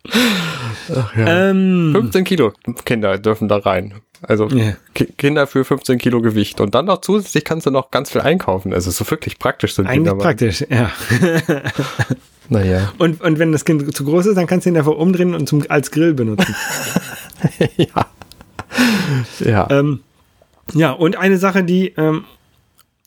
Ach, 0.95 1.17
ja. 1.17 1.51
ähm, 1.51 1.91
15 1.93 2.25
Kilo 2.25 2.53
Kinder 2.85 3.19
dürfen 3.19 3.49
da 3.49 3.59
rein. 3.59 3.95
Also 4.23 4.49
yeah. 4.51 4.77
Kinder 5.17 5.47
für 5.47 5.65
15 5.65 5.99
Kilo 5.99 6.21
Gewicht. 6.21 6.61
Und 6.61 6.75
dann 6.75 6.87
noch 6.87 7.01
zusätzlich 7.01 7.45
kannst 7.45 7.67
du 7.67 7.71
noch 7.71 7.91
ganz 7.91 8.11
viel 8.11 8.21
einkaufen. 8.21 8.73
Also 8.73 8.91
so 8.91 9.09
wirklich 9.11 9.39
praktisch 9.39 9.75
sind 9.75 9.87
Eigentlich 9.87 10.09
Kinder. 10.11 10.23
praktisch, 10.23 10.65
ja. 10.69 10.91
naja. 12.49 12.93
Und, 12.99 13.21
und 13.21 13.39
wenn 13.39 13.53
das 13.53 13.65
Kind 13.65 13.95
zu 13.95 14.05
groß 14.05 14.27
ist, 14.27 14.37
dann 14.37 14.47
kannst 14.47 14.67
du 14.67 14.71
ihn 14.71 14.77
einfach 14.77 14.95
umdrehen 14.95 15.35
und 15.35 15.49
zum, 15.49 15.65
als 15.69 15.91
Grill 15.91 16.15
benutzen. 16.15 16.55
ja. 17.77 18.07
Ja. 19.41 19.69
Ähm, 19.71 20.01
ja, 20.75 20.93
und 20.93 21.17
eine 21.17 21.39
Sache, 21.39 21.63
die 21.63 21.95
ähm, 21.97 22.25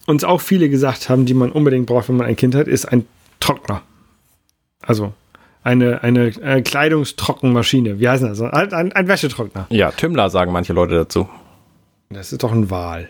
uns 0.06 0.24
auch 0.24 0.41
viele 0.41 0.69
gesagt 0.69 1.10
haben, 1.10 1.26
die 1.26 1.34
man 1.34 1.52
unbedingt 1.52 1.88
braucht, 1.88 2.10
wenn 2.10 2.17
man 2.17 2.28
ein 2.28 2.36
Kind 2.36 2.56
hat, 2.56 2.67
ist 2.67 2.86
ein 2.86 3.06
Trockner. 3.39 3.82
Also 4.82 5.13
eine, 5.63 6.04
eine 6.04 6.28
äh, 6.28 6.62
Kleidungstrockenmaschine. 6.62 8.00
Wie 8.00 8.10
heißt 8.10 8.24
das? 8.24 8.41
Ein, 8.41 8.74
ein, 8.74 8.91
ein 8.91 9.08
Wäschetrockner. 9.08 9.67
Ja, 9.69 9.91
Tümmler 9.91 10.30
sagen 10.30 10.52
manche 10.52 10.74
Leute 10.74 10.95
dazu. 10.95 11.30
Das 12.10 12.32
ist 12.32 12.43
doch 12.43 12.52
ein 12.52 12.69
Wal. 12.69 13.10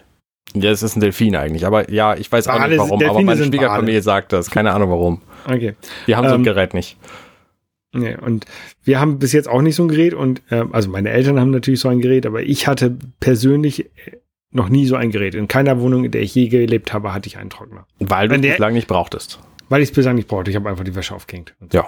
Ja, 0.53 0.69
es 0.69 0.83
ist 0.83 0.95
ein 0.95 0.99
Delfin 0.99 1.35
eigentlich. 1.35 1.65
Aber 1.65 1.89
ja, 1.89 2.15
ich 2.15 2.31
weiß 2.31 2.47
Wale 2.47 2.63
auch 2.63 2.67
nicht 2.67 2.77
warum. 2.77 2.99
Delfine 2.99 3.09
aber 3.11 3.21
meine 3.23 3.45
Schwiegerfamilie 3.45 4.01
sagt 4.01 4.33
das. 4.33 4.51
Keine 4.51 4.73
Ahnung 4.73 4.89
warum. 4.89 5.21
Okay. 5.45 5.75
Wir 6.05 6.17
haben 6.17 6.25
ähm, 6.25 6.29
so 6.29 6.35
ein 6.35 6.41
ähm, 6.41 6.45
Gerät 6.45 6.73
nicht. 6.73 6.97
Nee, 7.93 8.15
und 8.15 8.45
wir 8.83 8.99
haben 8.99 9.19
bis 9.19 9.33
jetzt 9.33 9.49
auch 9.49 9.61
nicht 9.61 9.75
so 9.75 9.83
ein 9.83 9.89
Gerät 9.89 10.13
und 10.13 10.41
äh, 10.49 10.63
also 10.71 10.89
meine 10.89 11.09
Eltern 11.09 11.39
haben 11.39 11.51
natürlich 11.51 11.81
so 11.81 11.89
ein 11.89 11.99
Gerät, 11.99 12.25
aber 12.25 12.41
ich 12.41 12.67
hatte 12.67 12.95
persönlich 13.19 13.89
noch 14.51 14.69
nie 14.69 14.85
so 14.85 14.95
ein 14.95 15.11
Gerät. 15.11 15.35
In 15.35 15.47
keiner 15.47 15.79
Wohnung, 15.81 16.05
in 16.05 16.11
der 16.11 16.21
ich 16.21 16.35
je 16.35 16.47
gelebt 16.47 16.93
habe, 16.93 17.13
hatte 17.13 17.27
ich 17.27 17.37
einen 17.37 17.49
Trockner. 17.49 17.85
Weil 17.99 18.27
du 18.27 18.35
es 18.35 18.41
bislang 18.41 18.73
nicht 18.73 18.87
brauchtest. 18.87 19.39
Weil 19.69 19.81
ich 19.81 19.89
es 19.89 19.95
bislang 19.95 20.15
nicht 20.15 20.27
brauchte. 20.27 20.51
Ich 20.51 20.55
habe 20.55 20.69
einfach 20.69 20.83
die 20.83 20.95
Wäsche 20.95 21.15
aufgehängt. 21.15 21.53
Ja. 21.71 21.85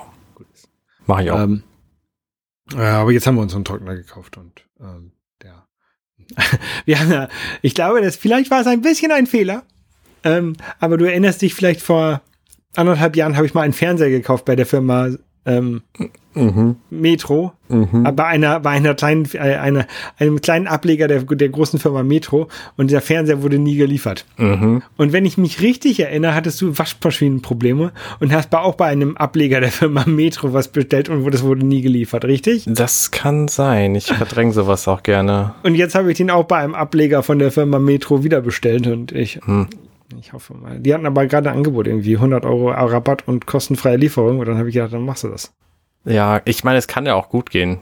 Mache 1.07 1.23
ich 1.23 1.31
auch. 1.31 1.39
Ähm, 1.39 1.63
ja, 2.71 3.01
aber 3.01 3.11
jetzt 3.11 3.27
haben 3.27 3.35
wir 3.35 3.41
uns 3.41 3.55
einen 3.55 3.65
Trockner 3.65 3.95
gekauft 3.95 4.37
und 4.37 4.65
ähm, 4.79 5.11
der. 5.41 5.67
wir 6.85 6.99
haben 6.99 7.11
ja, 7.11 7.29
ich 7.61 7.75
glaube, 7.75 8.01
das 8.01 8.15
vielleicht 8.15 8.51
war 8.51 8.61
es 8.61 8.67
ein 8.67 8.81
bisschen 8.81 9.11
ein 9.11 9.27
Fehler. 9.27 9.63
Ähm, 10.23 10.55
aber 10.79 10.97
du 10.97 11.05
erinnerst 11.05 11.41
dich 11.41 11.53
vielleicht 11.53 11.81
vor 11.81 12.21
anderthalb 12.75 13.15
Jahren 13.15 13.35
habe 13.35 13.45
ich 13.45 13.53
mal 13.53 13.61
einen 13.61 13.73
Fernseher 13.73 14.09
gekauft 14.09 14.45
bei 14.45 14.55
der 14.55 14.65
Firma 14.65 15.09
ähm, 15.45 15.81
mhm. 16.35 16.77
Metro. 16.89 17.53
Mhm. 17.69 18.03
Bei 18.15 18.25
einer, 18.25 18.59
bei 18.59 18.71
einer 18.71 18.93
kleinen, 18.93 19.27
äh, 19.33 19.39
einer, 19.39 19.87
einem 20.17 20.41
kleinen 20.41 20.67
Ableger 20.67 21.07
der, 21.07 21.23
der 21.23 21.49
großen 21.49 21.79
Firma 21.79 22.03
Metro 22.03 22.47
und 22.77 22.91
der 22.91 23.01
Fernseher 23.01 23.41
wurde 23.41 23.57
nie 23.57 23.75
geliefert. 23.75 24.25
Mhm. 24.37 24.83
Und 24.97 25.13
wenn 25.13 25.25
ich 25.25 25.37
mich 25.37 25.61
richtig 25.61 25.99
erinnere, 25.99 26.35
hattest 26.35 26.61
du 26.61 26.77
Waschmaschinenprobleme 26.77 27.91
und 28.19 28.33
hast 28.33 28.49
bei, 28.49 28.59
auch 28.59 28.75
bei 28.75 28.87
einem 28.87 29.17
Ableger 29.17 29.59
der 29.59 29.71
Firma 29.71 30.05
Metro 30.05 30.53
was 30.53 30.67
bestellt 30.67 31.09
und 31.09 31.29
das 31.31 31.43
wurde 31.43 31.65
nie 31.65 31.81
geliefert, 31.81 32.25
richtig? 32.25 32.65
Das 32.67 33.11
kann 33.11 33.47
sein. 33.47 33.95
Ich 33.95 34.05
verdränge 34.05 34.53
sowas 34.53 34.87
auch 34.87 35.03
gerne. 35.03 35.55
Und 35.63 35.75
jetzt 35.75 35.95
habe 35.95 36.11
ich 36.11 36.17
den 36.17 36.29
auch 36.29 36.45
bei 36.45 36.57
einem 36.57 36.75
Ableger 36.75 37.23
von 37.23 37.39
der 37.39 37.51
Firma 37.51 37.79
Metro 37.79 38.23
wieder 38.23 38.41
bestellt 38.41 38.87
und 38.87 39.11
ich, 39.11 39.39
Hm. 39.45 39.67
Ich 40.19 40.33
hoffe 40.33 40.53
mal. 40.53 40.79
Die 40.79 40.93
hatten 40.93 41.05
aber 41.05 41.25
gerade 41.27 41.49
ein 41.49 41.57
Angebot 41.57 41.87
irgendwie 41.87 42.15
100 42.15 42.45
Euro 42.45 42.71
Rabatt 42.71 43.27
und 43.27 43.45
kostenfreie 43.45 43.97
Lieferung 43.97 44.39
und 44.39 44.47
dann 44.47 44.57
habe 44.57 44.69
ich 44.69 44.75
gedacht, 44.75 44.93
dann 44.93 45.05
machst 45.05 45.23
du 45.23 45.29
das. 45.29 45.53
Ja, 46.05 46.41
ich 46.45 46.63
meine, 46.63 46.77
es 46.77 46.87
kann 46.87 47.05
ja 47.05 47.15
auch 47.15 47.29
gut 47.29 47.49
gehen. 47.49 47.79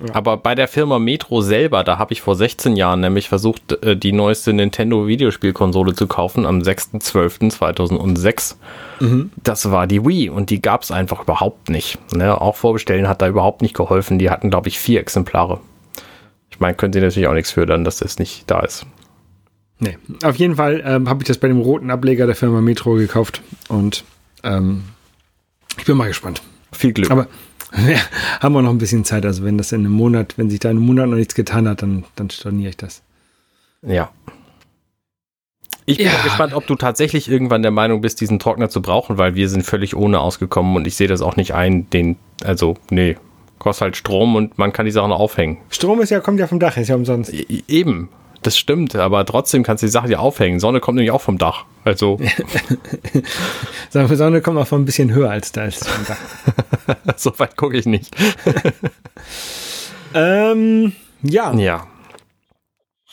Ja. 0.00 0.14
Aber 0.14 0.36
bei 0.36 0.54
der 0.54 0.68
Firma 0.68 0.98
Metro 0.98 1.42
selber, 1.42 1.84
da 1.84 1.98
habe 1.98 2.12
ich 2.12 2.22
vor 2.22 2.34
16 2.34 2.76
Jahren 2.76 3.00
nämlich 3.00 3.28
versucht, 3.28 3.84
äh, 3.84 3.96
die 3.96 4.12
neueste 4.12 4.52
Nintendo 4.52 5.06
Videospielkonsole 5.06 5.94
zu 5.94 6.06
kaufen 6.06 6.46
am 6.46 6.60
6.12.2006. 6.60 8.56
Das 9.42 9.70
war 9.70 9.86
die 9.86 10.04
Wii 10.04 10.30
und 10.30 10.50
die 10.50 10.62
gab 10.62 10.82
es 10.82 10.90
einfach 10.90 11.22
überhaupt 11.22 11.68
nicht. 11.68 11.98
Ne? 12.14 12.40
Auch 12.40 12.56
vorbestellen 12.56 13.08
hat 13.08 13.20
da 13.20 13.28
überhaupt 13.28 13.62
nicht 13.62 13.74
geholfen. 13.74 14.18
Die 14.18 14.30
hatten, 14.30 14.50
glaube 14.50 14.68
ich, 14.68 14.78
vier 14.78 15.00
Exemplare. 15.00 15.60
Ich 16.50 16.60
meine, 16.60 16.74
können 16.74 16.92
sie 16.92 17.00
natürlich 17.00 17.28
auch 17.28 17.34
nichts 17.34 17.50
für 17.50 17.66
dann, 17.66 17.84
dass 17.84 17.98
das 17.98 18.18
nicht 18.18 18.50
da 18.50 18.60
ist. 18.60 18.86
Nee, 19.82 19.98
auf 20.22 20.36
jeden 20.36 20.54
Fall 20.56 20.80
ähm, 20.86 21.08
habe 21.08 21.22
ich 21.22 21.26
das 21.28 21.38
bei 21.38 21.48
dem 21.48 21.58
roten 21.60 21.90
Ableger 21.90 22.26
der 22.26 22.36
Firma 22.36 22.60
Metro 22.60 22.94
gekauft 22.94 23.42
und 23.68 24.04
ähm, 24.44 24.84
ich 25.76 25.84
bin 25.84 25.96
mal 25.96 26.06
gespannt. 26.06 26.40
Viel 26.70 26.92
Glück. 26.92 27.10
Aber 27.10 27.26
ja, 27.88 27.98
haben 28.40 28.52
wir 28.54 28.62
noch 28.62 28.70
ein 28.70 28.78
bisschen 28.78 29.04
Zeit. 29.04 29.26
Also 29.26 29.42
wenn 29.44 29.58
das 29.58 29.72
in 29.72 29.80
einem 29.80 29.92
Monat, 29.92 30.34
wenn 30.36 30.50
sich 30.50 30.60
da 30.60 30.70
in 30.70 30.76
einem 30.76 30.86
Monat 30.86 31.08
noch 31.08 31.16
nichts 31.16 31.34
getan 31.34 31.66
hat, 31.68 31.82
dann, 31.82 32.04
dann 32.14 32.30
storniere 32.30 32.70
ich 32.70 32.76
das. 32.76 33.02
Ja. 33.84 34.10
Ich 35.84 35.96
bin 35.96 36.06
Ja. 36.06 36.12
mal 36.12 36.22
gespannt, 36.22 36.54
ob 36.54 36.66
du 36.68 36.76
tatsächlich 36.76 37.28
irgendwann 37.28 37.62
der 37.62 37.72
Meinung 37.72 38.00
bist, 38.02 38.20
diesen 38.20 38.38
Trockner 38.38 38.68
zu 38.68 38.82
brauchen, 38.82 39.18
weil 39.18 39.34
wir 39.34 39.48
sind 39.48 39.64
völlig 39.64 39.96
ohne 39.96 40.20
ausgekommen 40.20 40.76
und 40.76 40.86
ich 40.86 40.94
sehe 40.94 41.08
das 41.08 41.22
auch 41.22 41.34
nicht 41.34 41.54
ein, 41.54 41.90
den, 41.90 42.16
also, 42.44 42.76
nee, 42.90 43.16
kostet 43.58 43.82
halt 43.82 43.96
Strom 43.96 44.36
und 44.36 44.58
man 44.58 44.72
kann 44.72 44.86
die 44.86 44.92
Sachen 44.92 45.10
aufhängen. 45.10 45.58
Strom 45.70 46.00
ist 46.00 46.10
ja, 46.10 46.20
kommt 46.20 46.38
ja 46.38 46.46
vom 46.46 46.60
Dach, 46.60 46.76
ist 46.76 46.86
ja 46.88 46.94
umsonst. 46.94 47.32
E- 47.34 47.64
Eben, 47.66 48.08
das 48.42 48.58
stimmt, 48.58 48.94
aber 48.96 49.24
trotzdem 49.24 49.62
kannst 49.62 49.82
du 49.82 49.86
die 49.86 49.92
Sachen 49.92 50.10
ja 50.10 50.18
aufhängen. 50.18 50.60
Sonne 50.60 50.80
kommt 50.80 50.96
nämlich 50.96 51.10
auch 51.10 51.20
vom 51.20 51.38
Dach. 51.38 51.64
Also, 51.84 52.18
Sonne 53.90 54.16
Sonne 54.16 54.40
kommt 54.40 54.58
auch 54.58 54.66
von 54.66 54.82
ein 54.82 54.84
bisschen 54.84 55.12
höher 55.14 55.30
als 55.30 55.52
da 55.52 55.64
ist 55.64 55.88
vom 55.88 56.04
Dach. 56.06 57.16
so 57.16 57.38
weit 57.38 57.56
gucke 57.56 57.76
ich 57.76 57.86
nicht. 57.86 58.14
ähm, 60.14 60.92
ja, 61.22 61.54
Ja, 61.54 61.86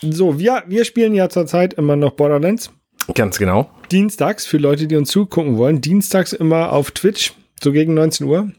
so, 0.01 0.39
wir, 0.39 0.63
wir 0.67 0.85
spielen 0.85 1.13
ja 1.13 1.29
zurzeit 1.29 1.73
immer 1.73 1.95
noch 1.95 2.11
Borderlands. 2.11 2.71
ganz 3.13 3.37
genau. 3.37 3.69
Dienstags, 3.91 4.45
für 4.45 4.57
Leute, 4.57 4.87
die 4.87 4.95
uns 4.95 5.09
zugucken 5.09 5.57
wollen, 5.57 5.81
dienstags 5.81 6.31
immer 6.31 6.71
auf 6.71 6.91
Twitch, 6.91 7.33
so 7.61 7.71
gegen 7.71 7.95
19 7.95 8.25
Uhr. 8.27 8.51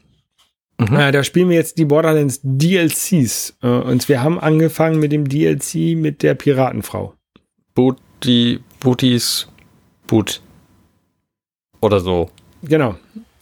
Mhm. 0.89 0.95
Äh, 0.95 1.11
da 1.11 1.23
spielen 1.23 1.49
wir 1.49 1.55
jetzt 1.57 1.77
die 1.77 1.85
Borderlands 1.85 2.39
DLCs. 2.43 3.57
Äh, 3.61 3.67
und 3.67 4.07
wir 4.09 4.23
haben 4.23 4.39
angefangen 4.39 4.99
mit 4.99 5.11
dem 5.11 5.27
DLC 5.27 5.95
mit 5.95 6.23
der 6.23 6.33
Piratenfrau. 6.33 7.13
Booty, 7.75 8.59
Booties, 8.79 9.47
Boot. 10.07 10.41
Oder 11.81 11.99
so. 11.99 12.29
Genau. 12.63 12.95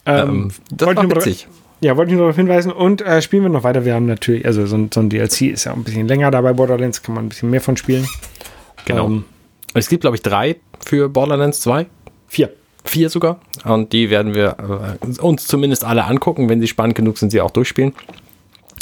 Ähm, 0.06 0.30
Ähm, 0.30 0.52
das 0.72 0.88
wollte 0.88 0.98
war 0.98 1.04
ich 1.06 1.10
nur- 1.10 1.18
witzig. 1.26 1.48
Ja, 1.82 1.96
wollte 1.96 2.12
ich 2.12 2.18
nur 2.18 2.26
darauf 2.26 2.36
hinweisen. 2.36 2.72
Und 2.74 3.02
äh, 3.02 3.22
spielen 3.22 3.44
wir 3.44 3.50
noch 3.50 3.64
weiter. 3.64 3.86
Wir 3.86 3.94
haben 3.96 4.06
natürlich, 4.06 4.46
also 4.46 4.66
so, 4.66 4.76
ein- 4.76 4.90
so 4.94 5.00
ein 5.00 5.10
DLC 5.10 5.44
ist 5.52 5.64
ja 5.64 5.74
ein 5.74 5.84
bisschen 5.84 6.08
länger 6.10 6.30
dabei. 6.32 6.52
Borderlands 6.54 7.02
kann 7.02 7.16
man 7.16 7.26
ein 7.26 7.30
bisschen 7.30 7.50
mehr 7.50 7.62
von 7.62 7.78
spielen. 7.78 8.06
Genau. 8.86 9.06
Ähm, 9.08 9.24
Es 9.74 9.88
gibt, 9.88 10.02
glaube 10.02 10.18
ich, 10.18 10.22
drei 10.22 10.58
für 10.86 11.08
Borderlands 11.10 11.62
2. 11.62 11.86
vier. 12.28 12.50
Vier 12.90 13.10
sogar. 13.10 13.40
Und 13.64 13.94
die 13.94 14.10
werden 14.10 14.34
wir 14.34 14.98
äh, 15.00 15.22
uns 15.22 15.46
zumindest 15.48 15.84
alle 15.84 16.06
angucken. 16.06 16.50
Wenn 16.50 16.60
sie 16.60 16.68
spannend 16.68 16.96
genug 16.96 17.18
sind, 17.18 17.30
sie 17.30 17.42
auch 17.42 17.52
durchspielen. 17.52 17.94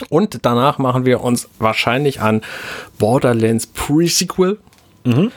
Und 0.10 0.46
danach 0.46 0.78
machen 0.78 1.06
wir 1.06 1.22
uns 1.22 1.50
wahrscheinlich 1.60 2.22
an 2.22 2.42
Borderlands 3.00 3.68
Pre-Sequel 3.68 4.58
Mhm. 5.08 5.32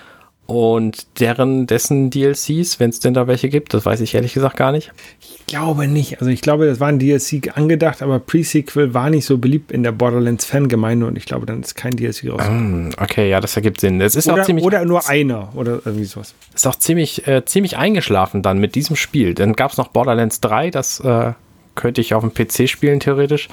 Und 0.51 1.07
deren, 1.21 1.67
dessen 1.67 2.11
DLCs, 2.11 2.81
wenn 2.81 2.91
es 2.91 2.99
denn 2.99 3.15
da 3.15 3.27
welche 3.29 3.49
gibt. 3.49 3.73
Das 3.73 3.87
weiß 3.87 4.01
ich 4.01 4.15
ehrlich 4.15 4.35
gesagt 4.35 4.57
gar 4.57 4.73
nicht. 4.73 4.91
Ich 5.21 5.47
glaube 5.47 5.87
nicht. 5.87 6.21
Also 6.21 6.31
ich 6.31 6.41
glaube, 6.41 6.67
das 6.67 6.81
war 6.81 6.89
ein 6.89 6.99
DLC 6.99 7.57
angedacht, 7.57 8.03
aber 8.03 8.19
Pre-Sequel 8.19 8.93
war 8.93 9.11
nicht 9.11 9.25
so 9.27 9.39
beliebt 9.39 9.71
in 9.71 9.83
der 9.85 9.93
Borderlands-Fangemeinde 9.93 11.07
und 11.07 11.17
ich 11.17 11.25
glaube, 11.25 11.47
dann 11.47 11.61
ist 11.61 11.77
kein 11.77 11.93
DLC 11.93 12.31
raus. 12.31 12.47
Hm, 12.47 12.91
okay, 13.01 13.31
ja, 13.31 13.41
das 13.41 13.55
ergibt 13.55 13.81
Sinn. 13.81 14.01
Es 14.01 14.17
ist 14.17 14.29
auch 14.29 14.35
Oder, 14.35 14.43
ziemlich, 14.43 14.65
oder 14.65 14.85
nur 14.85 15.09
einer 15.09 15.51
oder 15.55 15.81
irgendwie 15.85 16.05
sowas. 16.05 16.35
ist 16.55 16.67
auch 16.67 16.75
ziemlich, 16.77 17.27
äh, 17.29 17.45
ziemlich 17.45 17.77
eingeschlafen 17.77 18.43
dann 18.43 18.59
mit 18.59 18.75
diesem 18.75 18.97
Spiel. 18.97 19.35
Dann 19.35 19.53
gab 19.55 19.71
es 19.71 19.77
noch 19.77 19.89
Borderlands 19.89 20.41
3, 20.41 20.71
das 20.71 20.99
äh, 21.01 21.33
könnte 21.77 22.01
ich 22.01 22.15
auf 22.15 22.25
dem 22.29 22.35
PC 22.35 22.69
spielen, 22.69 22.99
theoretisch. 22.99 23.49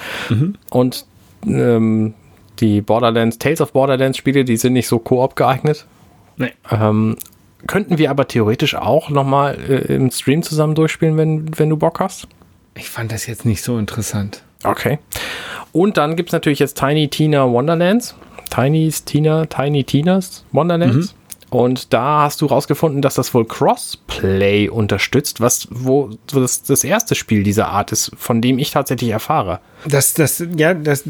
Und 0.72 1.06
ähm, 1.46 2.16
die 2.60 2.82
Borderlands, 2.82 3.38
Tales 3.38 3.62
of 3.62 3.72
Borderlands 3.72 4.18
Spiele, 4.18 4.44
die 4.44 4.58
sind 4.58 4.74
nicht 4.74 4.88
so 4.88 4.98
Koop 4.98 5.36
geeignet. 5.36 5.86
Nee. 6.38 6.54
Ähm, 6.72 7.18
könnten 7.66 7.98
wir 7.98 8.10
aber 8.10 8.28
theoretisch 8.28 8.76
auch 8.76 9.10
nochmal 9.10 9.58
äh, 9.70 9.96
im 9.96 10.12
Stream 10.12 10.44
zusammen 10.44 10.76
durchspielen, 10.76 11.18
wenn, 11.18 11.58
wenn 11.58 11.70
du 11.70 11.78
Bock 11.78 12.00
hast. 12.00 12.28
Ich 12.76 12.90
fand 12.90 13.12
das 13.12 13.26
jetzt 13.26 13.46
nicht 13.46 13.64
so 13.64 13.78
interessant. 13.78 14.44
Okay. 14.64 15.00
Und 15.72 15.98
dann 15.98 16.16
gibt 16.16 16.30
es 16.30 16.34
natürlich 16.34 16.60
jetzt 16.60 16.78
Tiny 16.78 17.08
Tina 17.10 17.50
Wonderlands. 17.50 18.16
Tiny's 18.50 19.04
Tina, 19.04 19.46
Tiny 19.46 19.84
Tinas 19.84 20.46
Wonderlands. 20.52 21.16
Und 21.50 21.94
da 21.94 22.24
hast 22.24 22.42
du 22.42 22.46
rausgefunden, 22.46 23.02
dass 23.02 23.16
das 23.16 23.34
wohl 23.34 23.46
Crossplay 23.46 24.68
unterstützt, 24.68 25.40
was 25.40 25.68
wo 25.72 26.10
wo 26.32 26.40
das, 26.42 26.64
das 26.64 26.84
erste 26.84 27.16
Spiel 27.16 27.44
dieser 27.44 27.70
Art 27.70 27.92
ist, 27.94 28.12
von 28.18 28.42
dem 28.42 28.60
ich 28.60 28.72
tatsächlich 28.72 29.12
erfahre. 29.12 29.60
Das, 29.88 30.14
das, 30.14 30.44
ja, 30.58 30.74
das, 30.74 31.04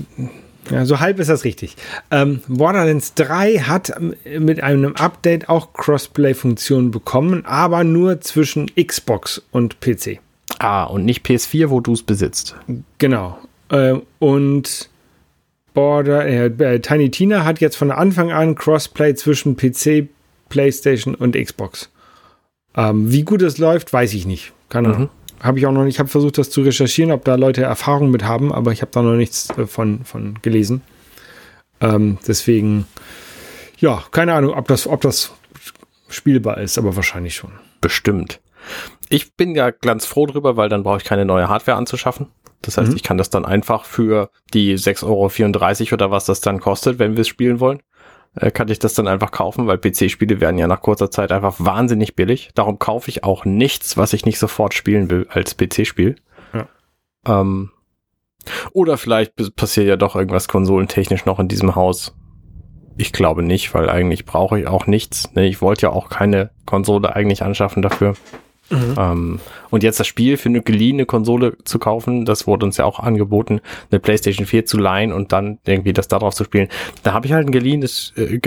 ja, 0.69 0.86
so 0.86 0.99
halb 0.99 1.19
ist 1.19 1.30
das 1.30 1.43
richtig. 1.43 1.75
Ähm, 2.12 2.41
Borderlands 2.47 3.13
3 3.15 3.60
hat 3.60 3.93
mit 4.39 4.62
einem 4.62 4.95
Update 4.95 5.49
auch 5.49 5.73
Crossplay-Funktionen 5.73 6.91
bekommen, 6.91 7.45
aber 7.45 7.84
nur 7.84 8.21
zwischen 8.21 8.71
Xbox 8.75 9.41
und 9.51 9.80
PC. 9.80 10.19
Ah, 10.60 10.86
und 10.86 11.06
nicht 11.06 11.25
PS4, 11.25 11.69
wo 11.69 11.80
du 11.82 11.93
es 11.93 12.03
besitzt. 12.03 12.56
Genau. 12.97 13.38
Äh, 13.69 13.95
und 14.19 14.89
Border, 15.73 16.25
äh, 16.25 16.45
äh, 16.47 16.80
Tiny 16.80 17.12
Tina 17.12 17.45
hat 17.45 17.60
jetzt 17.62 17.75
von 17.75 17.91
Anfang 17.91 18.32
an 18.32 18.56
Crossplay 18.56 19.13
zwischen 19.13 19.56
PC, 19.56 20.08
PlayStation 20.49 21.13
und 21.13 21.36
Xbox. 21.36 21.91
Ähm, 22.75 23.12
wie 23.12 23.23
gut 23.23 23.41
es 23.41 23.58
läuft, 23.58 23.93
weiß 23.93 24.13
ich 24.13 24.25
nicht. 24.25 24.53
Keine 24.69 24.89
Ahnung. 24.89 25.10
Habe 25.41 25.60
ich 25.60 25.65
auch 25.67 25.71
noch 25.71 25.84
nicht. 25.84 25.95
Ich 25.95 26.00
habe 26.00 26.10
versucht, 26.10 26.38
das 26.38 26.50
zu 26.50 26.62
recherchieren, 26.62 27.12
ob 27.12 27.23
da 27.26 27.36
Leute 27.36 27.62
Erfahrung 27.63 28.10
mit 28.12 28.23
haben, 28.23 28.52
aber 28.52 28.71
ich 28.71 28.81
habe 28.81 28.92
da 28.92 29.02
noch 29.02 29.15
nichts 29.15 29.50
äh, 29.58 29.67
von, 29.67 30.04
von 30.04 30.40
gelesen. 30.42 30.81
Ähm, 31.79 32.17
deswegen, 32.27 32.88
ja, 33.79 34.04
keine 34.12 34.33
Ahnung, 34.33 34.54
ob 34.56 34.67
das, 34.67 34.88
ob 34.88 35.02
das 35.02 35.31
spielbar 36.10 36.58
ist, 36.60 36.77
aber 36.77 36.96
wahrscheinlich 36.96 37.35
schon. 37.35 37.52
Bestimmt. 37.81 38.40
Ich 39.10 39.35
bin 39.35 39.56
ja 39.56 39.69
ganz 39.71 40.06
froh 40.06 40.25
drüber, 40.25 40.58
weil 40.58 40.69
dann 40.69 40.83
brauche 40.83 40.98
ich 40.98 41.04
keine 41.04 41.25
neue 41.25 41.48
Hardware 41.50 41.77
anzuschaffen. 41.77 42.27
Das 42.63 42.77
heißt, 42.77 42.90
Mhm. 42.90 42.96
ich 42.96 43.04
kann 43.04 43.17
das 43.17 43.29
dann 43.29 43.46
einfach 43.46 43.85
für 43.85 44.29
die 44.54 44.75
6,34 44.77 45.06
Euro 45.92 45.94
oder 45.94 46.12
was 46.12 46.25
das 46.25 46.42
dann 46.42 46.60
kostet, 46.60 46.98
wenn 47.00 47.13
wir 47.15 47.21
es 47.21 47.27
spielen 47.27 47.60
wollen, 47.60 47.81
äh, 48.36 48.52
kann 48.52 48.69
ich 48.69 48.80
das 48.80 48.94
dann 48.94 49.08
einfach 49.08 49.32
kaufen, 49.32 49.67
weil 49.67 49.78
PC-Spiele 49.78 50.42
werden 50.42 50.58
ja 50.58 50.67
nach 50.67 50.82
kurzer 50.82 51.12
Zeit 51.12 51.32
einfach 51.32 51.56
wahnsinnig 51.60 52.15
billig. 52.15 52.52
Darum 52.56 52.80
kaufe 52.80 53.10
ich 53.10 53.23
auch 53.23 53.46
nichts, 53.46 53.98
was 53.98 54.13
ich 54.13 54.25
nicht 54.25 54.40
sofort 54.40 54.73
spielen 54.73 55.10
will 55.10 55.28
als 55.30 55.56
PC-Spiel. 55.56 56.15
Ja. 56.54 56.67
Ähm, 57.25 57.71
oder 58.71 58.98
vielleicht 58.98 59.36
passiert 59.56 59.88
ja 59.88 59.98
doch 59.98 60.15
irgendwas 60.15 60.48
konsolentechnisch 60.48 61.25
noch 61.25 61.40
in 61.40 61.48
diesem 61.48 61.75
Haus. 61.75 62.15
Ich 62.98 63.12
glaube 63.13 63.44
nicht, 63.44 63.73
weil 63.73 63.90
eigentlich 63.90 64.25
brauche 64.25 64.60
ich 64.60 64.67
auch 64.67 64.88
nichts. 64.88 65.34
Ne, 65.34 65.46
ich 65.46 65.62
wollte 65.62 65.84
ja 65.84 65.90
auch 65.92 66.10
keine 66.10 66.50
Konsole 66.65 67.15
eigentlich 67.15 67.44
anschaffen 67.44 67.82
dafür. 67.82 68.15
Mhm. 68.70 68.96
Ähm, 68.98 69.40
und 69.70 69.84
jetzt 69.84 70.00
das 70.00 70.08
Spiel 70.08 70.38
für 70.38 70.50
eine 70.50 70.62
geliehene 70.62 71.06
Konsole 71.06 71.58
zu 71.63 71.80
kaufen, 71.80 72.26
das 72.26 72.48
wurde 72.48 72.65
uns 72.65 72.78
ja 72.78 72.86
auch 72.86 73.00
angeboten, 73.00 73.62
eine 73.92 74.00
PlayStation 74.00 74.46
4 74.46 74.65
zu 74.65 74.78
leihen 74.78 75.12
und 75.12 75.32
dann 75.32 75.60
irgendwie 75.65 75.94
das 75.94 76.08
darauf 76.08 76.36
zu 76.36 76.44
spielen. 76.44 76.68
Da 77.04 77.13
habe 77.13 77.26
ich 77.26 77.34
halt 77.34 77.48
ein 77.48 77.52
geliehenes 77.52 78.13
äh, 78.18 78.40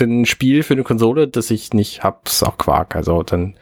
ein 0.00 0.26
Spiel 0.26 0.62
für 0.62 0.74
eine 0.74 0.84
Konsole, 0.84 1.28
das 1.28 1.50
ich 1.50 1.72
nicht 1.72 2.02
habe, 2.02 2.18
ist 2.26 2.42
auch 2.42 2.58
Quark. 2.58 2.96
Also 2.96 3.22
dann 3.22 3.56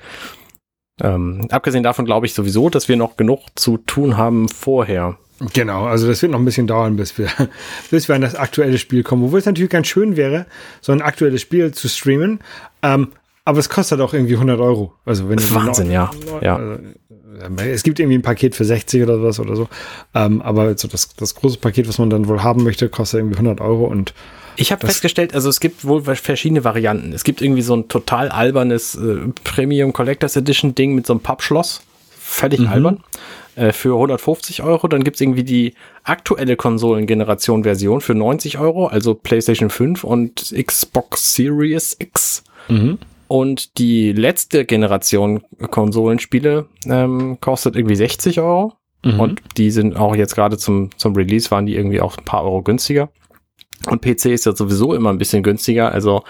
ähm, 1.03 1.49
abgesehen 1.51 1.83
davon 1.83 2.05
glaube 2.05 2.27
ich 2.27 2.35
sowieso, 2.35 2.71
dass 2.71 2.89
wir 2.89 2.97
noch 2.97 3.17
genug 3.17 3.41
zu 3.55 3.79
tun 3.79 4.17
haben 4.17 4.49
vorher. 4.49 5.19
Genau, 5.53 5.85
also 5.85 6.07
das 6.07 6.23
wird 6.23 6.33
noch 6.33 6.39
ein 6.39 6.47
bisschen 6.47 6.67
dauern, 6.67 6.97
bis 6.97 7.19
wir, 7.19 7.29
bis 7.91 8.09
wir 8.09 8.15
an 8.15 8.23
das 8.23 8.35
aktuelle 8.35 8.79
Spiel 8.79 9.03
kommen. 9.03 9.25
Obwohl 9.25 9.39
es 9.39 9.47
natürlich 9.47 9.71
ganz 9.71 9.87
schön 9.87 10.17
wäre, 10.17 10.47
so 10.81 10.93
ein 10.93 11.03
aktuelles 11.03 11.43
Spiel 11.43 11.73
zu 11.73 11.89
streamen. 11.89 12.41
Ähm, 12.83 13.09
aber 13.47 13.59
es 13.59 13.69
kostet 13.69 14.01
auch 14.01 14.13
irgendwie 14.13 14.35
100 14.35 14.61
Euro. 14.61 14.93
Also 15.05 15.29
wenn 15.29 15.37
das 15.37 15.47
ist 15.47 15.55
Wahnsinn, 15.55 15.91
ja. 15.91 16.11
ja. 16.43 16.57
Also, 16.57 16.83
es 17.65 17.85
gibt 17.85 18.01
irgendwie 18.01 18.19
ein 18.19 18.23
Paket 18.23 18.57
für 18.57 18.65
60 18.65 19.05
oder 19.05 19.23
was 19.23 19.39
oder 19.39 19.55
so. 19.55 19.69
Ähm, 20.15 20.43
aber 20.43 20.77
so 20.77 20.89
das, 20.89 21.15
das 21.15 21.37
große 21.37 21.59
Paket, 21.59 21.87
was 21.87 21.99
man 21.99 22.11
dann 22.11 22.27
wohl 22.27 22.43
haben 22.43 22.65
möchte, 22.65 22.89
kostet 22.89 23.21
irgendwie 23.21 23.37
100 23.37 23.61
Euro 23.61 23.85
und 23.87 24.13
ich 24.59 24.73
habe 24.73 24.87
festgestellt, 24.87 25.35
also 25.35 25.51
es 25.51 25.61
gibt 25.61 25.85
wohl 25.85 26.03
verschiedene 26.03 26.65
Varianten. 26.65 27.13
Es 27.13 27.25
gibt 27.25 27.43
irgendwie 27.43 27.61
so 27.61 27.77
ein 27.77 27.89
total 27.89 28.31
albernes 28.31 28.95
äh, 28.95 29.29
Premium 29.45 29.93
Collectors 29.93 30.35
Edition 30.35 30.75
Ding 30.75 30.95
mit 30.95 31.07
so 31.07 31.13
einem 31.13 31.21
Pappschloss. 31.21 31.83
Völlig 32.19 32.61
mhm. 32.61 32.69
albern. 32.69 33.05
Äh, 33.55 33.73
für 33.73 33.93
150 33.93 34.63
Euro. 34.63 34.89
Dann 34.89 35.05
gibt's 35.05 35.21
irgendwie 35.21 35.45
die 35.45 35.75
aktuelle 36.05 36.57
Konsolengeneration-Version 36.57 38.01
für 38.01 38.15
90 38.15 38.59
Euro, 38.59 38.87
also 38.87 39.15
PlayStation 39.15 39.69
5 39.69 40.05
und 40.05 40.55
Xbox 40.57 41.35
Series 41.35 41.95
X. 41.99 42.43
Mhm. 42.69 42.99
Und 43.29 43.79
die 43.79 44.13
letzte 44.13 44.65
Generation 44.65 45.43
Konsolenspiele 45.71 46.67
ähm, 46.87 47.39
kostet 47.41 47.77
irgendwie 47.77 47.97
60 47.97 48.41
Euro. 48.41 48.75
Mhm. 49.05 49.21
Und 49.21 49.41
die 49.57 49.71
sind 49.71 49.97
auch 49.97 50.15
jetzt 50.15 50.35
gerade 50.35 50.59
zum, 50.59 50.91
zum 50.97 51.15
Release 51.15 51.51
waren 51.51 51.67
die 51.67 51.75
irgendwie 51.75 52.01
auch 52.01 52.17
ein 52.17 52.25
paar 52.25 52.45
Euro 52.45 52.63
günstiger. 52.63 53.09
Und 53.89 54.01
PC 54.03 54.27
ist 54.27 54.47
ja 54.47 54.55
sowieso 54.55 54.95
immer 54.95 55.11
ein 55.11 55.19
bisschen 55.19 55.43
günstiger. 55.43 55.93
Also 55.93 56.23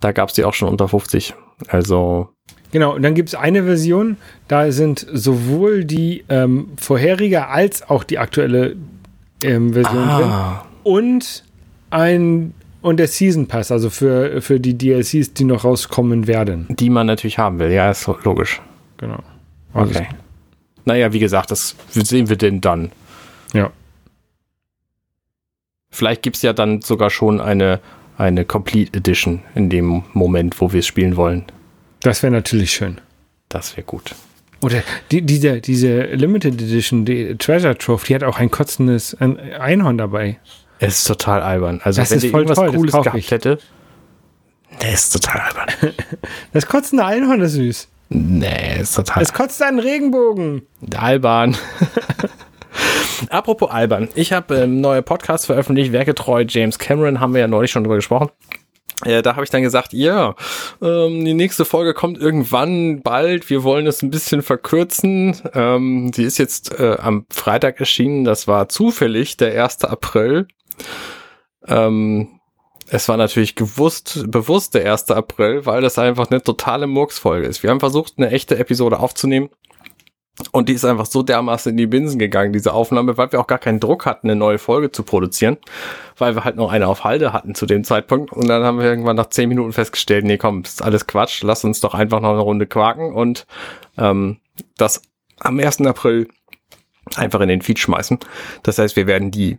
da 0.00 0.12
gab's 0.12 0.34
die 0.34 0.44
auch 0.44 0.54
schon 0.54 0.68
unter 0.68 0.88
50. 0.88 1.34
Also 1.68 2.28
Genau, 2.74 2.96
und 2.96 3.02
dann 3.02 3.14
gibt 3.14 3.28
es 3.28 3.36
eine 3.36 3.62
Version, 3.62 4.16
da 4.48 4.72
sind 4.72 5.06
sowohl 5.12 5.84
die 5.84 6.24
ähm, 6.28 6.72
vorherige 6.76 7.46
als 7.46 7.88
auch 7.88 8.02
die 8.02 8.18
aktuelle 8.18 8.74
ähm, 9.44 9.74
Version 9.74 10.02
ah. 10.02 10.18
drin. 10.18 10.32
Und 10.82 11.44
ein 11.90 12.52
und 12.84 12.98
der 12.98 13.08
Season 13.08 13.46
Pass, 13.46 13.72
also 13.72 13.88
für, 13.88 14.42
für 14.42 14.60
die 14.60 14.76
DLCs, 14.76 15.32
die 15.32 15.44
noch 15.44 15.64
rauskommen 15.64 16.26
werden. 16.26 16.66
Die 16.68 16.90
man 16.90 17.06
natürlich 17.06 17.38
haben 17.38 17.58
will, 17.58 17.72
ja, 17.72 17.90
ist 17.90 18.06
logisch. 18.24 18.60
Genau. 18.98 19.20
Also 19.72 19.98
okay. 19.98 20.08
Naja, 20.84 21.10
wie 21.14 21.18
gesagt, 21.18 21.50
das 21.50 21.74
sehen 21.88 22.28
wir 22.28 22.36
denn 22.36 22.60
dann. 22.60 22.92
Ja. 23.54 23.70
Vielleicht 25.90 26.22
gibt 26.22 26.36
es 26.36 26.42
ja 26.42 26.52
dann 26.52 26.82
sogar 26.82 27.08
schon 27.08 27.40
eine, 27.40 27.80
eine 28.18 28.44
Complete 28.44 28.98
Edition 28.98 29.40
in 29.54 29.70
dem 29.70 30.02
Moment, 30.12 30.60
wo 30.60 30.70
wir 30.70 30.80
es 30.80 30.86
spielen 30.86 31.16
wollen. 31.16 31.44
Das 32.00 32.22
wäre 32.22 32.34
natürlich 32.34 32.72
schön. 32.72 33.00
Das 33.48 33.78
wäre 33.78 33.86
gut. 33.86 34.14
Oder 34.60 34.82
die, 35.10 35.22
diese, 35.22 35.62
diese 35.62 36.02
Limited 36.02 36.60
Edition, 36.60 37.06
die 37.06 37.34
Treasure 37.38 37.78
Trove, 37.78 38.04
die 38.06 38.14
hat 38.14 38.24
auch 38.24 38.38
ein 38.38 38.50
kotzendes 38.50 39.16
Einhorn 39.18 39.96
dabei. 39.96 40.38
Es 40.84 40.98
ist 40.98 41.04
total 41.04 41.42
albern. 41.42 41.80
Also 41.82 42.02
das 42.02 42.10
wenn 42.10 42.18
ist 42.18 42.26
voll 42.26 42.40
irgendwas 42.40 42.58
toll, 42.58 42.72
Cooles 42.72 42.92
gehabt 42.92 43.16
ich. 43.16 43.30
hätte, 43.30 43.58
der 44.82 44.92
ist 44.92 45.10
total 45.10 45.40
albern. 45.40 45.94
Das 46.52 46.66
kotzende 46.66 47.04
Einhorn 47.04 47.40
ist 47.40 47.52
süß. 47.52 47.88
Nee, 48.10 48.80
ist 48.80 48.94
total. 48.94 49.22
Es 49.22 49.32
kotzt 49.32 49.62
einen 49.62 49.78
Regenbogen. 49.78 50.62
Albern. 50.96 51.56
Apropos 53.30 53.70
albern. 53.70 54.08
Ich 54.14 54.32
habe 54.32 54.56
ähm, 54.56 54.80
neue 54.80 55.02
Podcasts 55.02 55.46
veröffentlicht. 55.46 55.92
Werketreu 55.92 56.44
James 56.46 56.78
Cameron 56.78 57.20
haben 57.20 57.32
wir 57.32 57.40
ja 57.40 57.48
neulich 57.48 57.70
schon 57.70 57.84
drüber 57.84 57.96
gesprochen. 57.96 58.30
Ja, 59.04 59.22
da 59.22 59.34
habe 59.34 59.44
ich 59.44 59.50
dann 59.50 59.62
gesagt, 59.62 59.92
ja, 59.92 60.34
ähm, 60.80 61.24
die 61.24 61.34
nächste 61.34 61.64
Folge 61.64 61.94
kommt 61.94 62.18
irgendwann 62.18 63.02
bald. 63.02 63.50
Wir 63.50 63.62
wollen 63.64 63.86
es 63.86 64.02
ein 64.02 64.10
bisschen 64.10 64.42
verkürzen. 64.42 65.36
Ähm, 65.54 66.10
die 66.12 66.22
ist 66.22 66.38
jetzt 66.38 66.78
äh, 66.78 66.96
am 67.00 67.26
Freitag 67.30 67.80
erschienen. 67.80 68.24
Das 68.24 68.46
war 68.46 68.68
zufällig 68.68 69.36
der 69.36 69.62
1. 69.62 69.84
April. 69.84 70.46
Ähm, 71.66 72.40
es 72.88 73.08
war 73.08 73.16
natürlich 73.16 73.54
gewusst, 73.54 74.24
bewusst 74.28 74.74
der 74.74 74.90
1. 74.90 75.10
April, 75.10 75.66
weil 75.66 75.80
das 75.80 75.98
einfach 75.98 76.30
eine 76.30 76.42
totale 76.42 76.86
Murksfolge 76.86 77.46
ist. 77.46 77.62
Wir 77.62 77.70
haben 77.70 77.80
versucht, 77.80 78.14
eine 78.16 78.30
echte 78.30 78.58
Episode 78.58 79.00
aufzunehmen. 79.00 79.48
Und 80.50 80.68
die 80.68 80.72
ist 80.72 80.84
einfach 80.84 81.06
so 81.06 81.22
dermaßen 81.22 81.70
in 81.70 81.76
die 81.76 81.86
Binsen 81.86 82.18
gegangen, 82.18 82.52
diese 82.52 82.72
Aufnahme, 82.72 83.16
weil 83.16 83.30
wir 83.30 83.40
auch 83.40 83.46
gar 83.46 83.60
keinen 83.60 83.78
Druck 83.78 84.04
hatten, 84.04 84.28
eine 84.28 84.36
neue 84.36 84.58
Folge 84.58 84.90
zu 84.90 85.04
produzieren, 85.04 85.58
weil 86.18 86.34
wir 86.34 86.42
halt 86.42 86.56
noch 86.56 86.72
eine 86.72 86.88
auf 86.88 87.04
Halde 87.04 87.32
hatten 87.32 87.54
zu 87.54 87.66
dem 87.66 87.84
Zeitpunkt. 87.84 88.32
Und 88.32 88.48
dann 88.48 88.64
haben 88.64 88.78
wir 88.78 88.86
irgendwann 88.86 89.14
nach 89.14 89.28
zehn 89.28 89.48
Minuten 89.48 89.72
festgestellt, 89.72 90.24
nee, 90.24 90.36
komm, 90.36 90.62
ist 90.62 90.82
alles 90.82 91.06
Quatsch, 91.06 91.42
lass 91.44 91.64
uns 91.64 91.80
doch 91.80 91.94
einfach 91.94 92.20
noch 92.20 92.30
eine 92.30 92.40
Runde 92.40 92.66
quaken 92.66 93.14
und 93.14 93.46
ähm, 93.96 94.38
das 94.76 95.02
am 95.38 95.58
1. 95.58 95.82
April 95.82 96.26
einfach 97.14 97.40
in 97.40 97.48
den 97.48 97.62
Feed 97.62 97.78
schmeißen. 97.78 98.18
Das 98.64 98.78
heißt, 98.78 98.96
wir 98.96 99.06
werden 99.06 99.30
die 99.30 99.58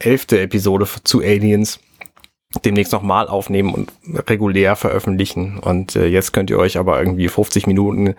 elfte 0.00 0.40
Episode 0.40 0.86
zu 1.04 1.20
Aliens 1.20 1.80
demnächst 2.64 2.92
nochmal 2.92 3.28
aufnehmen 3.28 3.72
und 3.72 3.92
regulär 4.28 4.74
veröffentlichen. 4.74 5.58
Und 5.58 5.94
äh, 5.94 6.06
jetzt 6.06 6.32
könnt 6.32 6.50
ihr 6.50 6.58
euch 6.58 6.78
aber 6.78 6.98
irgendwie 6.98 7.28
50 7.28 7.66
Minuten 7.66 8.14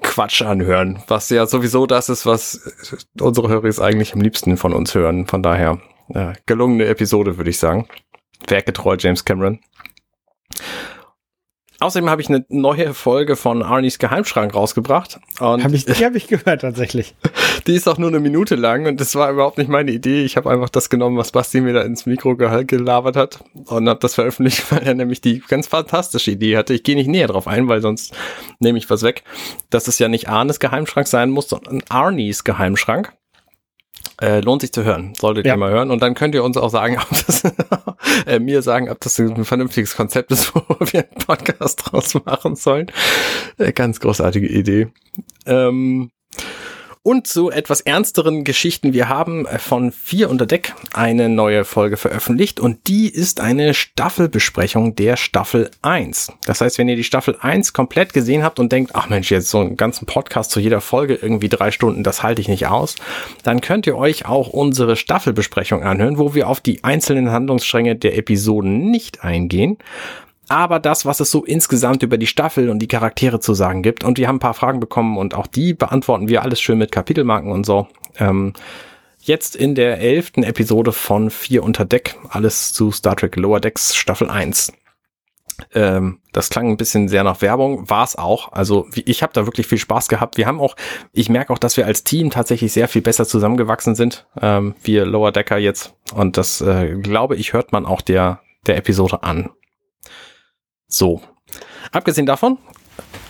Quatsch 0.00 0.42
anhören, 0.42 1.02
was 1.08 1.28
ja 1.28 1.44
sowieso 1.46 1.86
das 1.86 2.08
ist, 2.08 2.24
was 2.24 3.02
unsere 3.20 3.48
Hörer 3.48 3.82
eigentlich 3.82 4.14
am 4.14 4.20
liebsten 4.20 4.56
von 4.56 4.72
uns 4.72 4.94
hören. 4.94 5.26
Von 5.26 5.42
daher, 5.42 5.78
äh, 6.08 6.32
gelungene 6.46 6.86
Episode, 6.86 7.36
würde 7.36 7.50
ich 7.50 7.58
sagen. 7.58 7.86
Werkgetreu 8.46 8.96
James 8.98 9.24
Cameron. 9.24 9.60
Außerdem 11.82 12.08
habe 12.08 12.22
ich 12.22 12.28
eine 12.28 12.44
neue 12.48 12.94
Folge 12.94 13.34
von 13.34 13.62
Arnies 13.62 13.98
Geheimschrank 13.98 14.54
rausgebracht. 14.54 15.18
Und 15.40 15.64
hab 15.64 15.72
ich, 15.72 15.84
die 15.84 15.92
habe 16.04 16.16
ich 16.16 16.28
gehört 16.28 16.60
tatsächlich. 16.60 17.14
Die 17.66 17.74
ist 17.74 17.88
auch 17.88 17.98
nur 17.98 18.08
eine 18.08 18.20
Minute 18.20 18.54
lang 18.54 18.86
und 18.86 19.00
das 19.00 19.14
war 19.16 19.30
überhaupt 19.30 19.58
nicht 19.58 19.68
meine 19.68 19.90
Idee. 19.90 20.22
Ich 20.22 20.36
habe 20.36 20.48
einfach 20.48 20.68
das 20.68 20.90
genommen, 20.90 21.16
was 21.16 21.32
Basti 21.32 21.60
mir 21.60 21.72
da 21.72 21.82
ins 21.82 22.06
Mikro 22.06 22.36
gelabert 22.36 23.16
hat 23.16 23.44
und 23.66 23.88
habe 23.88 23.98
das 24.00 24.14
veröffentlicht, 24.14 24.64
weil 24.70 24.82
er 24.84 24.94
nämlich 24.94 25.20
die 25.20 25.40
ganz 25.40 25.66
fantastische 25.66 26.30
Idee 26.30 26.56
hatte. 26.56 26.72
Ich 26.72 26.84
gehe 26.84 26.94
nicht 26.94 27.08
näher 27.08 27.26
drauf 27.26 27.48
ein, 27.48 27.68
weil 27.68 27.82
sonst 27.82 28.14
nehme 28.60 28.78
ich 28.78 28.88
was 28.88 29.02
weg. 29.02 29.24
Dass 29.70 29.88
es 29.88 29.98
ja 29.98 30.06
nicht 30.06 30.28
Arnes 30.28 30.60
Geheimschrank 30.60 31.08
sein 31.08 31.30
muss, 31.30 31.48
sondern 31.48 31.82
Arnies 31.88 32.44
Geheimschrank. 32.44 33.12
Äh, 34.22 34.38
lohnt 34.40 34.60
sich 34.60 34.70
zu 34.70 34.84
hören. 34.84 35.14
Solltet 35.18 35.46
ja. 35.46 35.54
ihr 35.54 35.56
mal 35.56 35.72
hören. 35.72 35.90
Und 35.90 36.00
dann 36.00 36.14
könnt 36.14 36.36
ihr 36.36 36.44
uns 36.44 36.56
auch 36.56 36.70
sagen, 36.70 36.96
ob 37.10 37.26
das, 37.26 37.42
äh, 38.26 38.38
mir 38.38 38.62
sagen, 38.62 38.88
ob 38.88 39.00
das 39.00 39.18
ein 39.18 39.44
vernünftiges 39.44 39.96
Konzept 39.96 40.30
ist, 40.30 40.54
wo 40.54 40.62
wir 40.78 41.00
einen 41.10 41.26
Podcast 41.26 41.82
draus 41.84 42.14
machen 42.24 42.54
sollen. 42.54 42.86
Äh, 43.58 43.72
ganz 43.72 43.98
großartige 43.98 44.46
Idee. 44.46 44.88
Ähm, 45.44 46.10
und 47.02 47.26
zu 47.26 47.50
etwas 47.50 47.80
ernsteren 47.80 48.44
Geschichten. 48.44 48.92
Wir 48.92 49.08
haben 49.08 49.46
äh, 49.46 49.58
von 49.58 49.90
Vier 49.90 50.30
unter 50.30 50.46
Deck 50.46 50.74
eine 50.92 51.28
neue 51.28 51.64
Folge 51.64 51.96
veröffentlicht 51.96 52.60
und 52.60 52.86
die 52.86 53.08
ist 53.08 53.40
eine 53.40 53.74
Staffelbesprechung 53.74 54.94
der 54.94 55.16
Staffel 55.16 55.70
1. 55.82 56.32
Das 56.46 56.60
heißt, 56.60 56.78
wenn 56.78 56.88
ihr 56.88 56.96
die 56.96 57.04
Staffel 57.04 57.36
1 57.40 57.72
komplett 57.72 58.12
gesehen 58.12 58.44
habt 58.44 58.60
und 58.60 58.70
denkt, 58.70 58.92
ach 58.94 59.08
Mensch, 59.08 59.30
jetzt 59.30 59.50
so 59.50 59.58
einen 59.58 59.76
ganzen 59.76 60.06
Podcast 60.06 60.52
zu 60.52 60.60
jeder 60.60 60.80
Folge 60.80 61.14
irgendwie 61.14 61.48
drei 61.48 61.72
Stunden, 61.72 62.04
das 62.04 62.22
halte 62.22 62.40
ich 62.40 62.48
nicht 62.48 62.68
aus, 62.68 62.94
dann 63.42 63.60
könnt 63.60 63.86
ihr 63.86 63.96
euch 63.96 64.26
auch 64.26 64.48
unsere 64.48 64.94
Staffelbesprechung 64.94 65.82
anhören, 65.82 66.18
wo 66.18 66.34
wir 66.34 66.48
auf 66.48 66.60
die 66.60 66.84
einzelnen 66.84 67.30
Handlungsstränge 67.30 67.96
der 67.96 68.16
Episoden 68.16 68.90
nicht 68.90 69.24
eingehen, 69.24 69.78
aber 70.52 70.78
das, 70.78 71.06
was 71.06 71.18
es 71.18 71.30
so 71.30 71.44
insgesamt 71.44 72.02
über 72.02 72.18
die 72.18 72.26
Staffel 72.26 72.68
und 72.68 72.80
die 72.80 72.86
Charaktere 72.86 73.40
zu 73.40 73.54
sagen 73.54 73.82
gibt. 73.82 74.04
Und 74.04 74.18
wir 74.18 74.28
haben 74.28 74.36
ein 74.36 74.40
paar 74.40 74.52
Fragen 74.52 74.80
bekommen 74.80 75.16
und 75.16 75.34
auch 75.34 75.46
die 75.46 75.72
beantworten 75.72 76.28
wir 76.28 76.42
alles 76.42 76.60
schön 76.60 76.76
mit 76.76 76.92
Kapitelmarken 76.92 77.50
und 77.50 77.64
so. 77.64 77.88
Ähm, 78.18 78.52
jetzt 79.18 79.56
in 79.56 79.74
der 79.74 79.98
elften 80.00 80.42
Episode 80.42 80.92
von 80.92 81.30
Vier 81.30 81.62
unter 81.62 81.86
Deck, 81.86 82.18
alles 82.28 82.74
zu 82.74 82.92
Star 82.92 83.16
Trek 83.16 83.36
Lower 83.36 83.60
Decks 83.60 83.96
Staffel 83.96 84.28
1. 84.28 84.74
Ähm, 85.72 86.18
das 86.34 86.50
klang 86.50 86.68
ein 86.68 86.76
bisschen 86.76 87.08
sehr 87.08 87.24
nach 87.24 87.40
Werbung, 87.40 87.88
war 87.88 88.04
es 88.04 88.16
auch. 88.16 88.52
Also 88.52 88.86
ich 88.94 89.22
habe 89.22 89.32
da 89.32 89.46
wirklich 89.46 89.66
viel 89.66 89.78
Spaß 89.78 90.08
gehabt. 90.08 90.36
Wir 90.36 90.46
haben 90.46 90.60
auch, 90.60 90.76
ich 91.14 91.30
merke 91.30 91.50
auch, 91.54 91.58
dass 91.58 91.78
wir 91.78 91.86
als 91.86 92.04
Team 92.04 92.28
tatsächlich 92.28 92.74
sehr 92.74 92.88
viel 92.88 93.00
besser 93.00 93.26
zusammengewachsen 93.26 93.94
sind. 93.94 94.26
Ähm, 94.38 94.74
wir 94.82 95.06
Lower 95.06 95.32
Decker 95.32 95.56
jetzt. 95.56 95.94
Und 96.14 96.36
das, 96.36 96.60
äh, 96.60 96.98
glaube 97.00 97.36
ich, 97.36 97.54
hört 97.54 97.72
man 97.72 97.86
auch 97.86 98.02
der, 98.02 98.40
der 98.66 98.76
Episode 98.76 99.22
an. 99.22 99.48
So. 100.92 101.22
Abgesehen 101.90 102.26
davon 102.26 102.58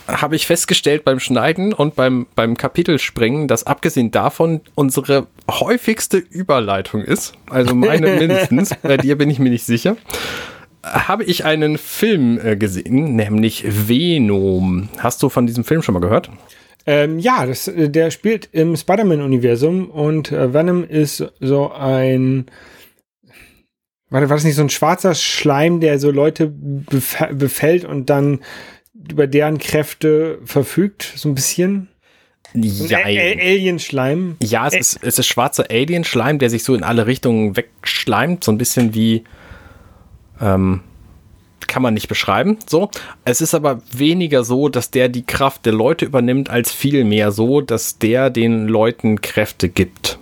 habe 0.09 0.35
ich 0.35 0.47
festgestellt 0.47 1.05
beim 1.05 1.21
Schneiden 1.21 1.73
und 1.73 1.95
beim, 1.95 2.27
beim 2.35 2.57
Kapitelspringen, 2.57 3.47
dass 3.47 3.65
abgesehen 3.65 4.11
davon 4.11 4.61
unsere 4.75 5.29
häufigste 5.49 6.19
Überleitung 6.19 7.03
ist. 7.03 7.35
Also 7.49 7.75
meine 7.75 8.17
mindestens. 8.19 8.75
Bei 8.83 8.97
dir 8.97 9.17
bin 9.17 9.31
ich 9.31 9.39
mir 9.39 9.51
nicht 9.51 9.65
sicher. 9.65 9.97
habe 10.83 11.23
ich 11.23 11.45
einen 11.45 11.79
Film 11.79 12.41
äh, 12.43 12.57
gesehen, 12.57 13.15
nämlich 13.15 13.65
Venom. 13.65 14.89
Hast 14.99 15.23
du 15.23 15.29
von 15.29 15.47
diesem 15.47 15.63
Film 15.63 15.83
schon 15.83 15.93
mal 15.93 16.01
gehört? 16.01 16.31
Ähm, 16.85 17.21
ja, 17.21 17.47
das, 17.47 17.69
äh, 17.69 17.89
der 17.89 18.11
spielt 18.11 18.49
im 18.51 18.77
Spider-Man-Universum 18.77 19.89
und 19.89 20.33
äh, 20.33 20.53
Venom 20.53 20.83
ist 20.83 21.25
so 21.39 21.71
ein. 21.71 22.47
Warte, 24.13 24.29
war 24.29 24.37
das 24.37 24.45
nicht 24.45 24.57
so 24.57 24.63
ein 24.63 24.69
schwarzer 24.69 25.15
Schleim, 25.15 25.81
der 25.81 25.99
so 25.99 26.11
Leute 26.11 26.53
bef 26.53 27.17
befällt 27.33 27.87
und 27.87 28.11
dann 28.11 28.41
über 29.11 29.27
deren 29.27 29.57
Kräfte 29.57 30.39
verfügt? 30.45 31.15
So 31.17 31.31
ein 31.31 31.35
bisschen? 31.35 31.89
Ja, 32.53 32.99
Alien-Schleim. 32.99 34.37
Ja, 34.43 34.67
es 34.67 34.75
ist, 34.75 34.99
es 35.03 35.19
ist 35.19 35.27
schwarzer 35.27 35.65
Alien-Schleim, 35.71 36.39
der 36.39 36.51
sich 36.51 36.63
so 36.63 36.75
in 36.75 36.83
alle 36.83 37.07
Richtungen 37.07 37.57
wegschleimt. 37.57 38.45
So 38.45 38.53
ein 38.53 38.59
bisschen 38.59 38.95
wie. 38.95 39.25
Ähm, 40.43 40.83
kann 41.67 41.83
man 41.83 41.95
nicht 41.95 42.09
beschreiben. 42.09 42.59
So. 42.69 42.91
Es 43.25 43.41
ist 43.41 43.55
aber 43.55 43.81
weniger 43.93 44.45
so, 44.45 44.69
dass 44.69 44.91
der 44.91 45.09
die 45.09 45.25
Kraft 45.25 45.65
der 45.65 45.73
Leute 45.73 46.05
übernimmt, 46.05 46.51
als 46.51 46.71
vielmehr 46.71 47.33
so, 47.33 47.63
dass 47.63 47.99
der 47.99 48.29
den 48.29 48.69
Leuten 48.69 49.23
Kräfte 49.23 49.71
gibt. 49.71 50.19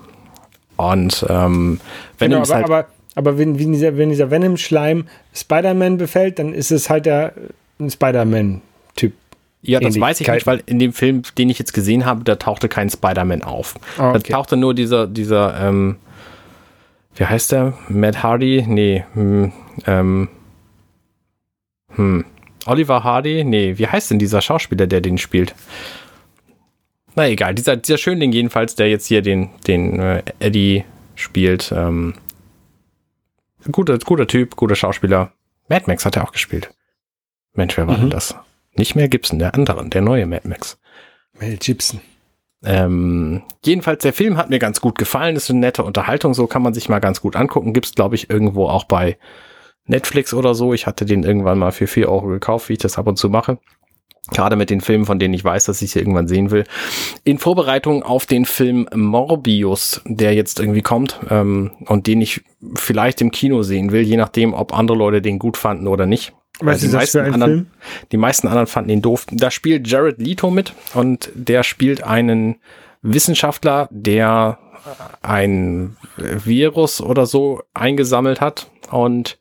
Und 0.76 1.26
ähm, 1.28 1.80
wenn 2.18 2.30
genau, 2.30 2.42
aber, 2.44 2.54
halt 2.54 2.64
aber, 2.66 2.86
aber 3.14 3.38
wenn, 3.38 3.58
wenn 3.58 3.72
dieser, 3.72 3.96
wenn 3.96 4.10
dieser 4.10 4.30
Venom-Schleim 4.30 5.06
Spider-Man 5.34 5.98
befällt, 5.98 6.38
dann 6.38 6.54
ist 6.54 6.70
es 6.70 6.88
halt 6.88 7.06
der 7.06 7.32
ein 7.78 7.90
Spider-Man-Typ. 7.90 9.12
Ja, 9.62 9.80
das 9.80 9.98
weiß 9.98 10.20
ich 10.20 10.28
nicht, 10.28 10.46
weil 10.46 10.62
in 10.66 10.78
dem 10.78 10.92
Film, 10.92 11.22
den 11.36 11.50
ich 11.50 11.58
jetzt 11.58 11.72
gesehen 11.72 12.06
habe, 12.06 12.24
da 12.24 12.36
tauchte 12.36 12.68
kein 12.68 12.88
Spider-Man 12.88 13.42
auf. 13.42 13.74
Ah, 13.98 14.10
okay. 14.10 14.20
Da 14.24 14.36
tauchte 14.36 14.56
nur 14.56 14.74
dieser, 14.74 15.06
dieser, 15.06 15.60
ähm, 15.60 15.96
wie 17.16 17.24
heißt 17.24 17.52
der? 17.52 17.74
Matt 17.88 18.22
Hardy? 18.22 18.64
Nee, 18.66 19.04
hm, 19.14 19.52
ähm, 19.86 20.28
hm. 21.94 22.24
Oliver 22.66 23.04
Hardy? 23.04 23.44
Nee, 23.44 23.76
wie 23.76 23.86
heißt 23.86 24.10
denn 24.10 24.18
dieser 24.18 24.40
Schauspieler, 24.40 24.86
der 24.86 25.00
den 25.00 25.18
spielt? 25.18 25.54
Na 27.16 27.28
egal, 27.28 27.54
dieser, 27.54 27.76
dieser 27.76 27.98
Schönling 27.98 28.32
jedenfalls, 28.32 28.76
der 28.76 28.88
jetzt 28.88 29.06
hier 29.06 29.20
den, 29.22 29.50
den 29.66 29.98
äh, 29.98 30.22
Eddie 30.38 30.84
spielt. 31.16 31.72
Ähm, 31.76 32.14
guter, 33.70 33.98
guter 33.98 34.26
Typ, 34.26 34.56
guter 34.56 34.74
Schauspieler. 34.74 35.32
Mad 35.68 35.84
Max 35.86 36.04
hat 36.04 36.16
er 36.16 36.24
auch 36.24 36.32
gespielt. 36.32 36.72
Mensch, 37.54 37.76
wer 37.76 37.86
war 37.86 37.96
mhm. 37.96 38.02
denn 38.02 38.10
das? 38.10 38.34
Nicht 38.74 38.94
mehr 38.94 39.08
Gibson, 39.08 39.38
der 39.38 39.54
andere, 39.54 39.88
der 39.88 40.02
neue 40.02 40.26
Mad 40.26 40.46
Max. 40.48 40.78
Mel 41.38 41.56
Gibson. 41.56 42.00
Ähm, 42.62 43.42
jedenfalls, 43.64 44.02
der 44.02 44.12
Film 44.12 44.36
hat 44.36 44.50
mir 44.50 44.58
ganz 44.58 44.80
gut 44.80 44.98
gefallen. 44.98 45.34
Das 45.34 45.44
ist 45.44 45.50
eine 45.50 45.60
nette 45.60 45.82
Unterhaltung, 45.82 46.34
so 46.34 46.46
kann 46.46 46.62
man 46.62 46.74
sich 46.74 46.88
mal 46.88 46.98
ganz 46.98 47.20
gut 47.20 47.36
angucken. 47.36 47.72
Gibt's, 47.72 47.94
glaube 47.94 48.14
ich, 48.14 48.28
irgendwo 48.28 48.68
auch 48.68 48.84
bei 48.84 49.16
Netflix 49.86 50.34
oder 50.34 50.54
so. 50.54 50.74
Ich 50.74 50.86
hatte 50.86 51.06
den 51.06 51.22
irgendwann 51.22 51.58
mal 51.58 51.72
für 51.72 51.86
vier 51.86 52.10
Euro 52.10 52.28
gekauft, 52.28 52.68
wie 52.68 52.74
ich 52.74 52.78
das 52.78 52.98
ab 52.98 53.06
und 53.06 53.16
zu 53.16 53.30
mache. 53.30 53.58
Gerade 54.32 54.56
mit 54.56 54.70
den 54.70 54.80
Filmen, 54.80 55.06
von 55.06 55.18
denen 55.18 55.34
ich 55.34 55.44
weiß, 55.44 55.64
dass 55.64 55.82
ich 55.82 55.90
sie 55.90 55.98
irgendwann 55.98 56.28
sehen 56.28 56.50
will. 56.50 56.64
In 57.24 57.38
Vorbereitung 57.38 58.02
auf 58.02 58.26
den 58.26 58.44
Film 58.44 58.88
Morbius, 58.94 60.02
der 60.04 60.34
jetzt 60.34 60.60
irgendwie 60.60 60.82
kommt 60.82 61.18
ähm, 61.30 61.72
und 61.86 62.06
den 62.06 62.20
ich 62.20 62.42
vielleicht 62.74 63.20
im 63.22 63.30
Kino 63.30 63.62
sehen 63.62 63.92
will, 63.92 64.02
je 64.02 64.16
nachdem, 64.16 64.52
ob 64.54 64.72
andere 64.76 64.98
Leute 64.98 65.22
den 65.22 65.38
gut 65.38 65.56
fanden 65.56 65.88
oder 65.88 66.06
nicht. 66.06 66.32
Was 66.60 66.82
ist 66.82 66.92
das 66.92 67.10
für 67.10 67.22
ein 67.22 67.34
anderen, 67.34 67.52
Film? 67.52 67.66
Die 68.12 68.16
meisten 68.18 68.46
anderen 68.46 68.66
fanden 68.66 68.90
ihn 68.90 69.02
doof. 69.02 69.26
Da 69.32 69.50
spielt 69.50 69.88
Jared 69.88 70.18
Leto 70.18 70.50
mit 70.50 70.74
und 70.94 71.30
der 71.34 71.62
spielt 71.62 72.04
einen 72.04 72.56
Wissenschaftler, 73.02 73.88
der 73.90 74.58
ein 75.22 75.96
Virus 76.16 77.00
oder 77.00 77.26
so 77.26 77.62
eingesammelt 77.74 78.40
hat 78.40 78.70
und 78.90 79.38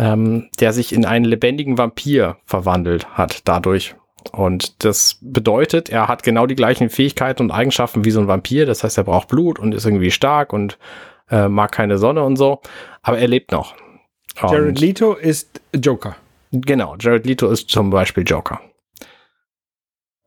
ähm, 0.00 0.48
der 0.58 0.72
sich 0.72 0.94
in 0.94 1.04
einen 1.04 1.26
lebendigen 1.26 1.76
Vampir 1.76 2.38
verwandelt 2.46 3.06
hat 3.18 3.46
dadurch. 3.46 3.94
Und 4.32 4.82
das 4.82 5.18
bedeutet, 5.20 5.90
er 5.90 6.08
hat 6.08 6.22
genau 6.22 6.46
die 6.46 6.54
gleichen 6.54 6.88
Fähigkeiten 6.88 7.42
und 7.42 7.50
Eigenschaften 7.50 8.04
wie 8.04 8.10
so 8.10 8.20
ein 8.20 8.26
Vampir. 8.26 8.64
Das 8.64 8.82
heißt, 8.82 8.96
er 8.96 9.04
braucht 9.04 9.28
Blut 9.28 9.58
und 9.58 9.74
ist 9.74 9.84
irgendwie 9.84 10.10
stark 10.10 10.54
und 10.54 10.78
äh, 11.30 11.48
mag 11.48 11.72
keine 11.72 11.98
Sonne 11.98 12.22
und 12.22 12.36
so. 12.36 12.60
Aber 13.02 13.18
er 13.18 13.28
lebt 13.28 13.52
noch. 13.52 13.74
Und 14.40 14.52
Jared 14.52 14.80
Leto 14.80 15.12
ist 15.12 15.60
Joker. 15.74 16.16
Genau, 16.50 16.96
Jared 16.98 17.26
Leto 17.26 17.50
ist 17.50 17.68
zum 17.68 17.90
Beispiel 17.90 18.24
Joker. 18.26 18.60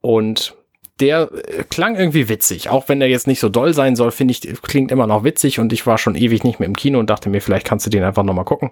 Und 0.01 0.55
der 0.99 1.31
äh, 1.31 1.63
klang 1.63 1.95
irgendwie 1.95 2.29
witzig. 2.29 2.69
Auch 2.69 2.89
wenn 2.89 3.01
er 3.01 3.07
jetzt 3.07 3.25
nicht 3.25 3.39
so 3.39 3.49
doll 3.49 3.73
sein 3.73 3.95
soll, 3.95 4.11
finde 4.11 4.33
ich, 4.33 4.61
klingt 4.61 4.91
immer 4.91 5.07
noch 5.07 5.23
witzig 5.23 5.59
und 5.59 5.73
ich 5.73 5.87
war 5.87 5.97
schon 5.97 6.15
ewig 6.15 6.43
nicht 6.43 6.59
mehr 6.59 6.67
im 6.67 6.75
Kino 6.75 6.99
und 6.99 7.09
dachte 7.09 7.29
mir, 7.29 7.41
vielleicht 7.41 7.65
kannst 7.65 7.87
du 7.87 7.89
den 7.89 8.03
einfach 8.03 8.23
nochmal 8.23 8.45
gucken. 8.45 8.71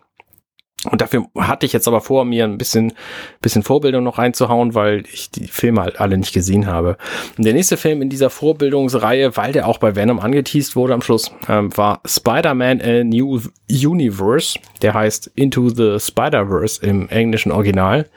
Und 0.90 1.00
dafür 1.00 1.28
hatte 1.38 1.68
ich 1.68 1.74
jetzt 1.74 1.88
aber 1.88 2.02
vor, 2.02 2.26
mir 2.26 2.44
ein 2.44 2.58
bisschen, 2.58 2.94
bisschen 3.40 3.62
Vorbildung 3.62 4.04
noch 4.04 4.18
reinzuhauen, 4.18 4.74
weil 4.74 5.04
ich 5.14 5.30
die 5.30 5.46
Filme 5.46 5.82
halt 5.82 6.00
alle 6.00 6.18
nicht 6.18 6.34
gesehen 6.34 6.66
habe. 6.66 6.98
Und 7.38 7.46
der 7.46 7.54
nächste 7.54 7.78
Film 7.78 8.02
in 8.02 8.10
dieser 8.10 8.32
Vorbildungsreihe, 8.32 9.38
weil 9.38 9.52
der 9.52 9.68
auch 9.68 9.78
bei 9.78 9.96
Venom 9.96 10.20
angeteased 10.20 10.76
wurde 10.76 10.96
am 10.96 11.04
Schluss, 11.04 11.32
ähm, 11.48 11.76
war 11.78 12.02
Spider-Man 12.06 12.82
A 12.82 13.04
New 13.04 13.42
Universe. 13.70 14.58
Der 14.82 14.96
heißt 14.96 15.32
Into 15.36 15.70
the 15.70 16.00
Spider-Verse 16.00 16.84
im 16.84 17.10
englischen 17.10 17.52
Original. 17.52 18.10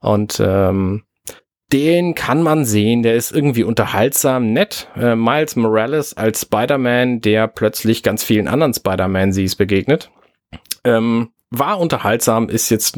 Und 0.00 0.42
ähm, 0.44 1.04
den 1.72 2.16
kann 2.16 2.42
man 2.42 2.64
sehen, 2.64 3.04
der 3.04 3.14
ist 3.14 3.30
irgendwie 3.30 3.62
unterhaltsam, 3.62 4.52
nett. 4.52 4.88
Äh, 4.96 5.14
Miles 5.14 5.54
Morales 5.54 6.16
als 6.16 6.42
Spider-Man, 6.42 7.20
der 7.20 7.46
plötzlich 7.46 8.02
ganz 8.02 8.24
vielen 8.24 8.48
anderen 8.48 8.74
Spider-Man-Sies 8.74 9.54
begegnet. 9.54 10.10
Ähm, 10.84 11.30
war 11.52 11.78
unterhaltsam, 11.78 12.48
ist 12.48 12.70
jetzt 12.70 12.96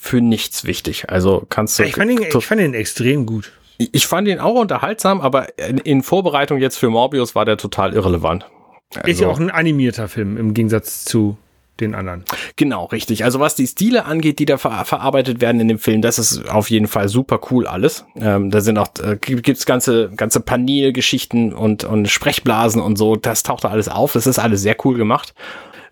für 0.00 0.20
nichts 0.20 0.64
wichtig. 0.64 1.10
Also 1.10 1.44
kannst 1.48 1.78
du. 1.78 1.84
Ich 1.84 1.94
fand 1.94 2.10
ihn, 2.10 2.22
ich 2.22 2.46
fand 2.46 2.60
ihn 2.60 2.74
extrem 2.74 3.26
gut. 3.26 3.52
Ich 3.78 4.06
fand 4.06 4.28
ihn 4.28 4.38
auch 4.38 4.54
unterhaltsam, 4.54 5.20
aber 5.20 5.58
in 5.58 6.02
Vorbereitung 6.02 6.58
jetzt 6.58 6.76
für 6.76 6.90
Morbius 6.90 7.34
war 7.34 7.44
der 7.44 7.56
total 7.56 7.94
irrelevant. 7.94 8.46
Also, 8.94 9.08
ist 9.08 9.20
ja 9.20 9.28
auch 9.28 9.40
ein 9.40 9.50
animierter 9.50 10.06
Film 10.06 10.36
im 10.36 10.54
Gegensatz 10.54 11.04
zu 11.04 11.36
den 11.80 11.96
anderen. 11.96 12.24
Genau, 12.54 12.84
richtig. 12.84 13.24
Also 13.24 13.40
was 13.40 13.56
die 13.56 13.66
Stile 13.66 14.04
angeht, 14.04 14.38
die 14.38 14.44
da 14.44 14.58
ver 14.58 14.84
verarbeitet 14.84 15.40
werden 15.40 15.60
in 15.60 15.66
dem 15.66 15.80
Film, 15.80 16.02
das 16.02 16.20
ist 16.20 16.48
auf 16.48 16.70
jeden 16.70 16.86
Fall 16.86 17.08
super 17.08 17.40
cool 17.50 17.66
alles. 17.66 18.04
Ähm, 18.14 18.50
da 18.50 18.60
sind 18.60 18.78
auch, 18.78 18.88
äh, 19.02 19.16
gibt's 19.16 19.66
ganze, 19.66 20.10
ganze 20.14 20.38
Panelgeschichten 20.38 21.52
und, 21.52 21.82
und 21.82 22.08
Sprechblasen 22.08 22.80
und 22.80 22.96
so. 22.96 23.16
Das 23.16 23.42
taucht 23.42 23.64
da 23.64 23.70
alles 23.70 23.88
auf. 23.88 24.12
Das 24.12 24.28
ist 24.28 24.38
alles 24.38 24.62
sehr 24.62 24.76
cool 24.84 24.96
gemacht 24.96 25.34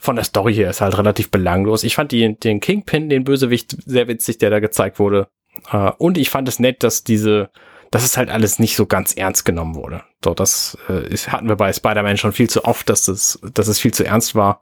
von 0.02 0.16
der 0.16 0.24
Story 0.24 0.52
her 0.52 0.68
ist 0.68 0.80
halt 0.80 0.98
relativ 0.98 1.30
belanglos. 1.30 1.84
Ich 1.84 1.94
fand 1.94 2.10
die, 2.10 2.34
den 2.34 2.58
Kingpin, 2.58 3.08
den 3.08 3.22
Bösewicht, 3.22 3.76
sehr 3.86 4.08
witzig, 4.08 4.36
der 4.38 4.50
da 4.50 4.58
gezeigt 4.58 4.98
wurde. 4.98 5.28
Uh, 5.72 5.92
und 5.96 6.18
ich 6.18 6.28
fand 6.28 6.48
es 6.48 6.58
nett, 6.58 6.82
dass 6.82 7.04
diese, 7.04 7.50
dass 7.92 8.02
es 8.02 8.16
halt 8.16 8.28
alles 8.28 8.58
nicht 8.58 8.74
so 8.74 8.86
ganz 8.86 9.14
ernst 9.14 9.44
genommen 9.44 9.76
wurde. 9.76 10.02
So, 10.24 10.34
das 10.34 10.76
äh, 10.88 11.06
ist, 11.06 11.30
hatten 11.30 11.48
wir 11.48 11.54
bei 11.54 11.72
Spider-Man 11.72 12.16
schon 12.16 12.32
viel 12.32 12.50
zu 12.50 12.64
oft, 12.64 12.88
dass 12.88 13.04
das, 13.04 13.38
dass 13.54 13.68
es 13.68 13.78
viel 13.78 13.94
zu 13.94 14.04
ernst 14.04 14.34
war. 14.34 14.60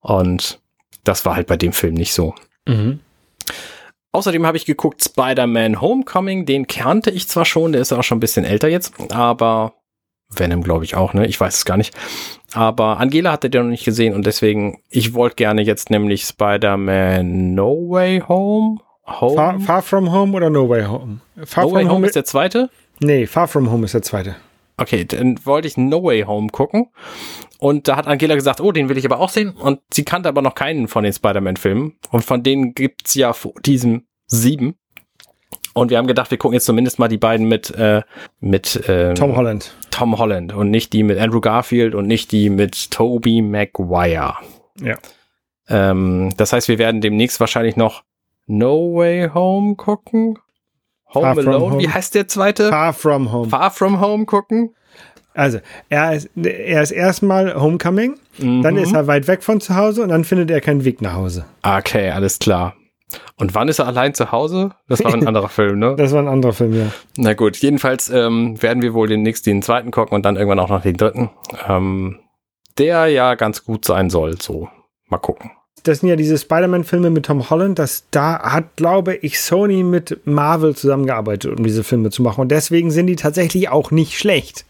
Und 0.00 0.60
das 1.04 1.26
war 1.26 1.36
halt 1.36 1.46
bei 1.46 1.58
dem 1.58 1.74
Film 1.74 1.92
nicht 1.92 2.14
so. 2.14 2.34
Mhm. 2.66 3.00
Außerdem 4.12 4.46
habe 4.46 4.56
ich 4.56 4.64
geguckt 4.64 5.04
Spider-Man 5.04 5.82
Homecoming, 5.82 6.46
den 6.46 6.66
kannte 6.66 7.10
ich 7.10 7.28
zwar 7.28 7.44
schon, 7.44 7.72
der 7.72 7.82
ist 7.82 7.92
auch 7.92 8.02
schon 8.02 8.16
ein 8.16 8.20
bisschen 8.20 8.46
älter 8.46 8.68
jetzt, 8.68 8.94
aber 9.10 9.74
Venom 10.34 10.62
glaube 10.62 10.84
ich 10.84 10.94
auch, 10.94 11.12
ne? 11.14 11.26
Ich 11.26 11.40
weiß 11.40 11.56
es 11.56 11.64
gar 11.64 11.76
nicht. 11.76 11.94
Aber 12.52 12.98
Angela 12.98 13.32
hatte 13.32 13.50
den 13.50 13.64
noch 13.64 13.70
nicht 13.70 13.84
gesehen 13.84 14.14
und 14.14 14.26
deswegen, 14.26 14.82
ich 14.88 15.14
wollte 15.14 15.36
gerne 15.36 15.62
jetzt 15.62 15.90
nämlich 15.90 16.24
Spider-Man 16.24 17.54
No 17.54 17.90
Way 17.90 18.22
Home. 18.28 18.78
Home? 19.06 19.34
Far, 19.34 19.60
Far, 19.60 19.82
From 19.82 20.12
Home 20.12 20.36
oder 20.36 20.50
No 20.50 20.68
Way 20.68 20.84
Home? 20.84 21.20
Far 21.44 21.64
no 21.64 21.72
Way 21.72 21.84
Home, 21.84 21.94
Home 21.94 22.06
ist 22.06 22.16
der 22.16 22.24
zweite? 22.24 22.70
Nee, 23.00 23.26
Far 23.26 23.48
From 23.48 23.70
Home 23.70 23.84
ist 23.84 23.94
der 23.94 24.02
zweite. 24.02 24.36
Okay, 24.76 25.04
dann 25.04 25.44
wollte 25.44 25.68
ich 25.68 25.76
No 25.76 26.02
Way 26.02 26.22
Home 26.22 26.48
gucken. 26.48 26.88
Und 27.58 27.88
da 27.88 27.96
hat 27.96 28.06
Angela 28.06 28.34
gesagt, 28.34 28.60
oh, 28.60 28.72
den 28.72 28.88
will 28.88 28.96
ich 28.96 29.04
aber 29.04 29.20
auch 29.20 29.28
sehen. 29.28 29.50
Und 29.50 29.80
sie 29.92 30.04
kannte 30.04 30.28
aber 30.28 30.40
noch 30.42 30.54
keinen 30.54 30.88
von 30.88 31.04
den 31.04 31.12
Spider-Man-Filmen. 31.12 31.98
Und 32.10 32.24
von 32.24 32.42
denen 32.42 32.72
gibt's 32.72 33.14
ja 33.14 33.32
vor 33.34 33.52
diesem 33.64 34.06
sieben. 34.26 34.76
Und 35.72 35.90
wir 35.90 35.98
haben 35.98 36.06
gedacht, 36.06 36.30
wir 36.30 36.38
gucken 36.38 36.54
jetzt 36.54 36.66
zumindest 36.66 36.98
mal 36.98 37.08
die 37.08 37.18
beiden 37.18 37.46
mit, 37.46 37.70
äh, 37.76 38.02
mit 38.40 38.82
ähm, 38.88 39.14
Tom 39.14 39.36
Holland. 39.36 39.72
Tom 39.90 40.18
Holland 40.18 40.52
und 40.52 40.70
nicht 40.70 40.92
die 40.92 41.02
mit 41.02 41.18
Andrew 41.18 41.40
Garfield 41.40 41.94
und 41.94 42.06
nicht 42.06 42.32
die 42.32 42.50
mit 42.50 42.90
Toby 42.90 43.42
Maguire. 43.42 44.34
Ja. 44.80 44.96
Ähm, 45.68 46.32
das 46.36 46.52
heißt, 46.52 46.68
wir 46.68 46.78
werden 46.78 47.00
demnächst 47.00 47.38
wahrscheinlich 47.38 47.76
noch 47.76 48.02
No 48.46 48.94
Way 48.94 49.30
Home 49.32 49.76
gucken. 49.76 50.38
Home 51.14 51.26
Far 51.26 51.38
Alone, 51.38 51.72
home. 51.72 51.78
wie 51.80 51.88
heißt 51.88 52.14
der 52.14 52.28
zweite? 52.28 52.68
Far 52.68 52.92
From 52.92 53.32
Home. 53.32 53.48
Far 53.48 53.70
From 53.70 54.00
Home 54.00 54.26
gucken. 54.26 54.74
Also, 55.32 55.60
er 55.88 56.14
ist, 56.14 56.28
er 56.36 56.82
ist 56.82 56.90
erstmal 56.90 57.54
Homecoming, 57.54 58.16
mhm. 58.38 58.62
dann 58.62 58.76
ist 58.76 58.92
er 58.92 59.06
weit 59.06 59.28
weg 59.28 59.44
von 59.44 59.60
zu 59.60 59.76
Hause 59.76 60.02
und 60.02 60.08
dann 60.08 60.24
findet 60.24 60.50
er 60.50 60.60
keinen 60.60 60.84
Weg 60.84 61.00
nach 61.00 61.14
Hause. 61.14 61.44
Okay, 61.62 62.10
alles 62.10 62.40
klar. 62.40 62.74
Und 63.36 63.54
wann 63.54 63.68
ist 63.68 63.78
er 63.78 63.86
allein 63.86 64.14
zu 64.14 64.32
Hause? 64.32 64.70
Das 64.88 65.02
war 65.02 65.12
ein 65.12 65.26
anderer 65.28 65.48
Film, 65.48 65.78
ne? 65.78 65.96
Das 65.96 66.12
war 66.12 66.20
ein 66.20 66.28
anderer 66.28 66.52
Film, 66.52 66.74
ja. 66.74 66.86
Na 67.16 67.34
gut, 67.34 67.56
jedenfalls 67.56 68.08
ähm, 68.10 68.62
werden 68.62 68.82
wir 68.82 68.94
wohl 68.94 69.08
den 69.08 69.22
nächsten, 69.22 69.50
den 69.50 69.62
zweiten 69.62 69.90
gucken 69.90 70.14
und 70.14 70.24
dann 70.24 70.36
irgendwann 70.36 70.60
auch 70.60 70.68
noch 70.68 70.82
den 70.82 70.96
dritten. 70.96 71.30
Ähm, 71.68 72.20
der 72.78 73.06
ja 73.08 73.34
ganz 73.34 73.64
gut 73.64 73.84
sein 73.84 74.10
soll, 74.10 74.40
so. 74.40 74.68
Mal 75.08 75.18
gucken. 75.18 75.50
Das 75.82 76.00
sind 76.00 76.08
ja 76.08 76.16
diese 76.16 76.38
Spider-Man-Filme 76.38 77.10
mit 77.10 77.26
Tom 77.26 77.48
Holland. 77.50 77.78
Das, 77.78 78.04
da 78.10 78.40
hat, 78.40 78.76
glaube 78.76 79.14
ich, 79.14 79.40
Sony 79.40 79.82
mit 79.82 80.20
Marvel 80.24 80.74
zusammengearbeitet, 80.74 81.58
um 81.58 81.64
diese 81.64 81.84
Filme 81.84 82.10
zu 82.10 82.22
machen. 82.22 82.42
Und 82.42 82.48
deswegen 82.48 82.90
sind 82.90 83.06
die 83.06 83.16
tatsächlich 83.16 83.68
auch 83.68 83.90
nicht 83.90 84.18
schlecht. 84.18 84.64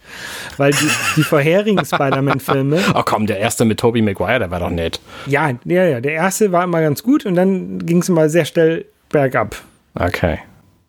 Weil 0.56 0.72
die, 0.72 0.88
die 1.16 1.22
vorherigen 1.22 1.84
Spider-Man-Filme. 1.84 2.80
Oh 2.94 3.02
komm, 3.04 3.26
der 3.26 3.38
erste 3.38 3.64
mit 3.64 3.80
Tobey 3.80 4.02
Maguire, 4.02 4.38
der 4.38 4.50
war 4.50 4.60
doch 4.60 4.70
nett. 4.70 5.00
Ja, 5.26 5.50
ja, 5.64 5.84
ja. 5.84 6.00
Der 6.00 6.12
erste 6.12 6.52
war 6.52 6.64
immer 6.64 6.80
ganz 6.80 7.02
gut 7.02 7.26
und 7.26 7.34
dann 7.34 7.84
ging 7.86 7.98
es 7.98 8.08
mal 8.08 8.30
sehr 8.30 8.44
schnell 8.44 8.86
bergab. 9.08 9.56
Okay. 9.94 10.38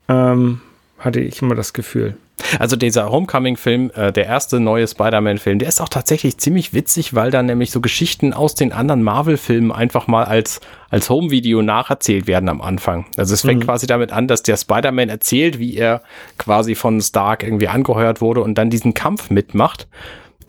Ähm, 0.08 0.62
hatte 1.02 1.20
ich 1.20 1.42
immer 1.42 1.56
das 1.56 1.74
Gefühl. 1.74 2.16
Also 2.60 2.76
dieser 2.76 3.12
Homecoming-Film, 3.12 3.92
äh, 3.94 4.12
der 4.12 4.26
erste 4.26 4.60
neue 4.60 4.88
Spider-Man-Film, 4.88 5.60
der 5.60 5.68
ist 5.68 5.82
auch 5.82 5.90
tatsächlich 5.90 6.38
ziemlich 6.38 6.74
witzig, 6.74 7.14
weil 7.14 7.32
da 7.32 7.44
nämlich 7.44 7.72
so 7.72 7.82
Geschichten 7.82 8.34
aus 8.34 8.56
den 8.56 8.72
anderen 8.72 9.04
Marvel-Filmen 9.04 9.72
einfach 9.72 10.08
mal 10.08 10.24
als, 10.24 10.60
als 10.90 11.10
Home-Video 11.10 11.62
nacherzählt 11.62 12.28
werden 12.28 12.50
am 12.50 12.62
Anfang. 12.62 13.06
Also 13.18 13.34
es 13.34 13.42
fängt 13.42 13.62
mhm. 13.62 13.66
quasi 13.66 13.86
damit 13.88 14.12
an, 14.12 14.28
dass 14.28 14.44
der 14.44 14.58
Spider-Man 14.58 15.10
erzählt, 15.10 15.60
wie 15.60 15.76
er 15.76 16.02
quasi 16.38 16.76
von 16.76 17.02
Stark 17.02 17.44
irgendwie 17.44 17.68
angeheuert 17.68 18.22
wurde 18.22 18.42
und 18.42 18.56
dann 18.56 18.70
diesen 18.70 18.94
Kampf 18.94 19.30
mitmacht, 19.30 19.88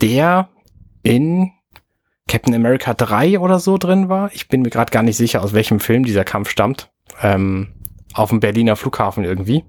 der 0.01 0.49
in 1.03 1.51
Captain 2.27 2.55
America 2.55 2.93
3 2.93 3.39
oder 3.39 3.59
so 3.59 3.77
drin 3.77 4.09
war. 4.09 4.31
Ich 4.33 4.47
bin 4.47 4.61
mir 4.61 4.69
gerade 4.69 4.91
gar 4.91 5.03
nicht 5.03 5.17
sicher, 5.17 5.43
aus 5.43 5.53
welchem 5.53 5.79
Film 5.79 6.05
dieser 6.05 6.23
Kampf 6.23 6.49
stammt. 6.49 6.89
Ähm, 7.21 7.73
auf 8.13 8.29
dem 8.29 8.39
Berliner 8.39 8.75
Flughafen 8.75 9.23
irgendwie. 9.23 9.63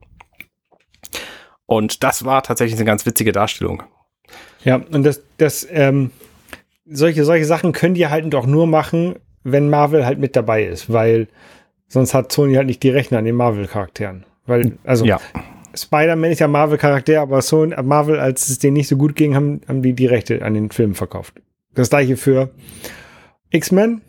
Und 1.67 2.03
das 2.03 2.25
war 2.25 2.43
tatsächlich 2.43 2.79
eine 2.79 2.85
ganz 2.85 3.07
witzige 3.07 3.33
Darstellung. 3.33 3.83
Ja, 4.65 4.77
und 4.77 5.05
das, 5.05 5.23
das, 5.39 5.67
ähm, 5.71 6.11
solche, 6.87 7.25
solche 7.25 7.45
Sachen 7.45 7.73
können 7.73 7.95
die 7.95 8.09
halt 8.09 8.33
doch 8.33 8.47
nur 8.47 8.67
machen, 8.67 9.17
wenn 9.43 9.69
Marvel 9.69 10.07
halt 10.07 10.19
mit 10.19 10.37
dabei 10.37 10.65
ist, 10.65 10.93
weil 10.93 11.29
sonst 11.89 12.15
hat 12.15 12.33
Sony 12.33 12.55
halt 12.55 12.67
nicht 12.67 12.83
die 12.83 12.91
Rechner 12.91 13.19
an 13.19 13.25
den 13.25 13.37
Marvel-Charakteren. 13.37 14.25
Weil, 14.47 14.79
also, 14.85 15.05
ja. 15.05 15.21
Spider-Man 15.75 16.31
ist 16.31 16.39
ja 16.41 16.49
Marvel-Charakter, 16.49 17.21
aber 17.21 17.43
Sony, 17.43 17.75
Marvel, 17.83 18.21
als 18.21 18.49
es 18.49 18.59
denen 18.59 18.75
nicht 18.75 18.89
so 18.89 18.97
gut 18.97 19.17
ging, 19.17 19.35
haben, 19.35 19.61
haben 19.69 19.83
die 19.83 19.93
die 19.93 20.07
Rechte 20.07 20.43
an 20.43 20.55
den 20.55 20.71
Filmen 20.71 20.95
verkauft. 20.95 21.35
Das 21.75 21.91
gleiche 21.91 22.17
für 22.17 22.51
X-Men, 23.51 24.03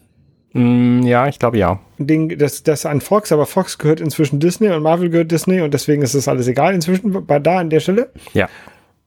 Mm, 0.55 1.01
ja, 1.01 1.27
ich 1.27 1.37
glaube 1.37 1.57
ja. 1.57 1.81
Ding, 1.97 2.37
das, 2.37 2.63
das 2.63 2.85
an 2.85 3.01
Fox, 3.01 3.33
aber 3.33 3.45
Fox 3.45 3.77
gehört 3.77 3.99
inzwischen 3.99 4.39
Disney 4.39 4.69
und 4.69 4.83
Marvel 4.83 5.09
gehört 5.09 5.29
Disney 5.29 5.59
und 5.59 5.73
deswegen 5.73 6.01
ist 6.01 6.15
das 6.15 6.29
alles 6.29 6.47
egal 6.47 6.73
inzwischen 6.73 7.25
bei 7.25 7.39
da 7.39 7.59
an 7.59 7.69
der 7.69 7.81
Stelle. 7.81 8.09
Ja. 8.33 8.47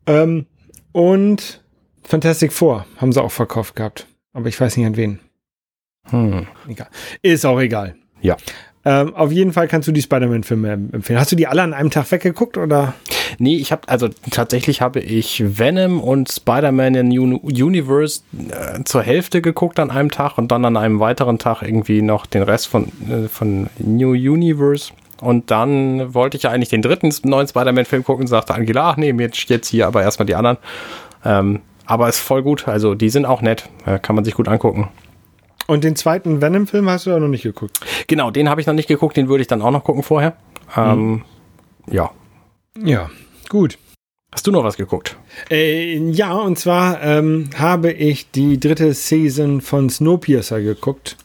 Ähm, 0.06 0.44
und 0.92 1.64
Fantastic 2.02 2.52
Four 2.52 2.84
haben 2.98 3.12
sie 3.12 3.22
auch 3.22 3.32
verkauft 3.32 3.76
gehabt. 3.76 4.06
Aber 4.34 4.46
ich 4.48 4.60
weiß 4.60 4.76
nicht 4.76 4.84
an 4.84 4.96
wen. 4.96 5.20
Hm. 6.10 6.46
Egal. 6.68 6.88
Ist 7.22 7.46
auch 7.46 7.58
egal. 7.58 7.96
Ja. 8.20 8.36
Ähm, 8.88 9.14
auf 9.14 9.30
jeden 9.30 9.52
Fall 9.52 9.68
kannst 9.68 9.86
du 9.86 9.92
die 9.92 10.00
Spider-Man-Filme 10.00 10.72
empfehlen. 10.72 11.20
Hast 11.20 11.30
du 11.30 11.36
die 11.36 11.46
alle 11.46 11.60
an 11.60 11.74
einem 11.74 11.90
Tag 11.90 12.10
weggeguckt 12.10 12.56
oder? 12.56 12.94
Nee, 13.38 13.56
ich 13.56 13.70
habe 13.70 13.82
also 13.86 14.08
tatsächlich 14.30 14.80
habe 14.80 15.00
ich 15.00 15.44
Venom 15.58 16.00
und 16.00 16.32
Spider-Man 16.32 16.94
in 16.94 17.08
New 17.08 17.36
Universe 17.42 18.22
äh, 18.32 18.82
zur 18.84 19.02
Hälfte 19.02 19.42
geguckt 19.42 19.78
an 19.78 19.90
einem 19.90 20.10
Tag 20.10 20.38
und 20.38 20.50
dann 20.50 20.64
an 20.64 20.78
einem 20.78 21.00
weiteren 21.00 21.38
Tag 21.38 21.60
irgendwie 21.60 22.00
noch 22.00 22.24
den 22.24 22.42
Rest 22.42 22.68
von, 22.68 22.84
äh, 23.10 23.28
von 23.28 23.68
New 23.78 24.12
Universe. 24.12 24.92
Und 25.20 25.50
dann 25.50 26.14
wollte 26.14 26.38
ich 26.38 26.44
ja 26.44 26.50
eigentlich 26.50 26.70
den 26.70 26.80
dritten 26.80 27.12
neuen 27.24 27.46
Spider-Man-Film 27.46 28.04
gucken 28.04 28.22
und 28.22 28.28
sagte 28.28 28.54
Angela, 28.54 28.92
ach 28.92 28.96
nee, 28.96 29.10
jetzt, 29.10 29.50
jetzt 29.50 29.68
hier 29.68 29.86
aber 29.86 30.00
erstmal 30.00 30.24
die 30.24 30.34
anderen. 30.34 30.56
Ähm, 31.26 31.60
aber 31.84 32.08
ist 32.08 32.20
voll 32.20 32.42
gut. 32.42 32.66
Also 32.66 32.94
die 32.94 33.10
sind 33.10 33.26
auch 33.26 33.42
nett. 33.42 33.68
Äh, 33.84 33.98
kann 33.98 34.16
man 34.16 34.24
sich 34.24 34.32
gut 34.32 34.48
angucken. 34.48 34.88
Und 35.68 35.84
den 35.84 35.96
zweiten 35.96 36.40
Venom-Film 36.40 36.88
hast 36.88 37.04
du 37.04 37.14
auch 37.14 37.20
noch 37.20 37.28
nicht 37.28 37.42
geguckt? 37.42 37.78
Genau, 38.06 38.30
den 38.30 38.48
habe 38.48 38.58
ich 38.58 38.66
noch 38.66 38.72
nicht 38.72 38.88
geguckt, 38.88 39.18
den 39.18 39.28
würde 39.28 39.42
ich 39.42 39.48
dann 39.48 39.60
auch 39.60 39.70
noch 39.70 39.84
gucken 39.84 40.02
vorher. 40.02 40.34
Ähm, 40.74 41.10
mhm. 41.10 41.24
Ja. 41.90 42.10
Ja, 42.82 43.10
gut. 43.50 43.78
Hast 44.32 44.46
du 44.46 44.50
noch 44.50 44.64
was 44.64 44.78
geguckt? 44.78 45.16
Äh, 45.50 45.98
ja, 46.10 46.32
und 46.32 46.58
zwar 46.58 47.02
ähm, 47.02 47.50
habe 47.54 47.92
ich 47.92 48.30
die 48.30 48.58
dritte 48.58 48.94
Season 48.94 49.60
von 49.60 49.90
Snowpiercer 49.90 50.62
geguckt. 50.62 51.18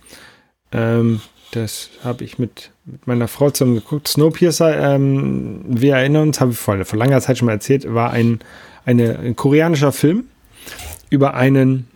Ähm, 0.74 1.22
das 1.52 1.90
habe 2.04 2.26
ich 2.26 2.38
mit, 2.38 2.72
mit, 2.84 3.08
meiner 3.08 3.30
Frau 3.30 3.50
zusammen 3.50 3.76
geguckt. 3.76 4.10
Snowpiercer, 4.10 4.96
ähm, 4.96 5.62
wir 5.68 5.96
erinnern 5.96 6.28
uns, 6.28 6.42
habe 6.42 6.52
ich 6.52 6.58
vor, 6.58 6.84
vor, 6.84 7.00
langer 7.00 7.22
Zeit 7.22 7.38
schon 7.38 7.46
mal 7.46 7.54
erzählt, 7.54 7.94
war 7.94 8.12
ein, 8.12 8.40
eine, 8.84 9.20
ein 9.20 9.38
koreanischer 9.38 9.94
Film 9.94 10.26
über 11.10 11.34
einen 11.34 11.88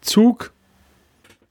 Zug 0.00 0.52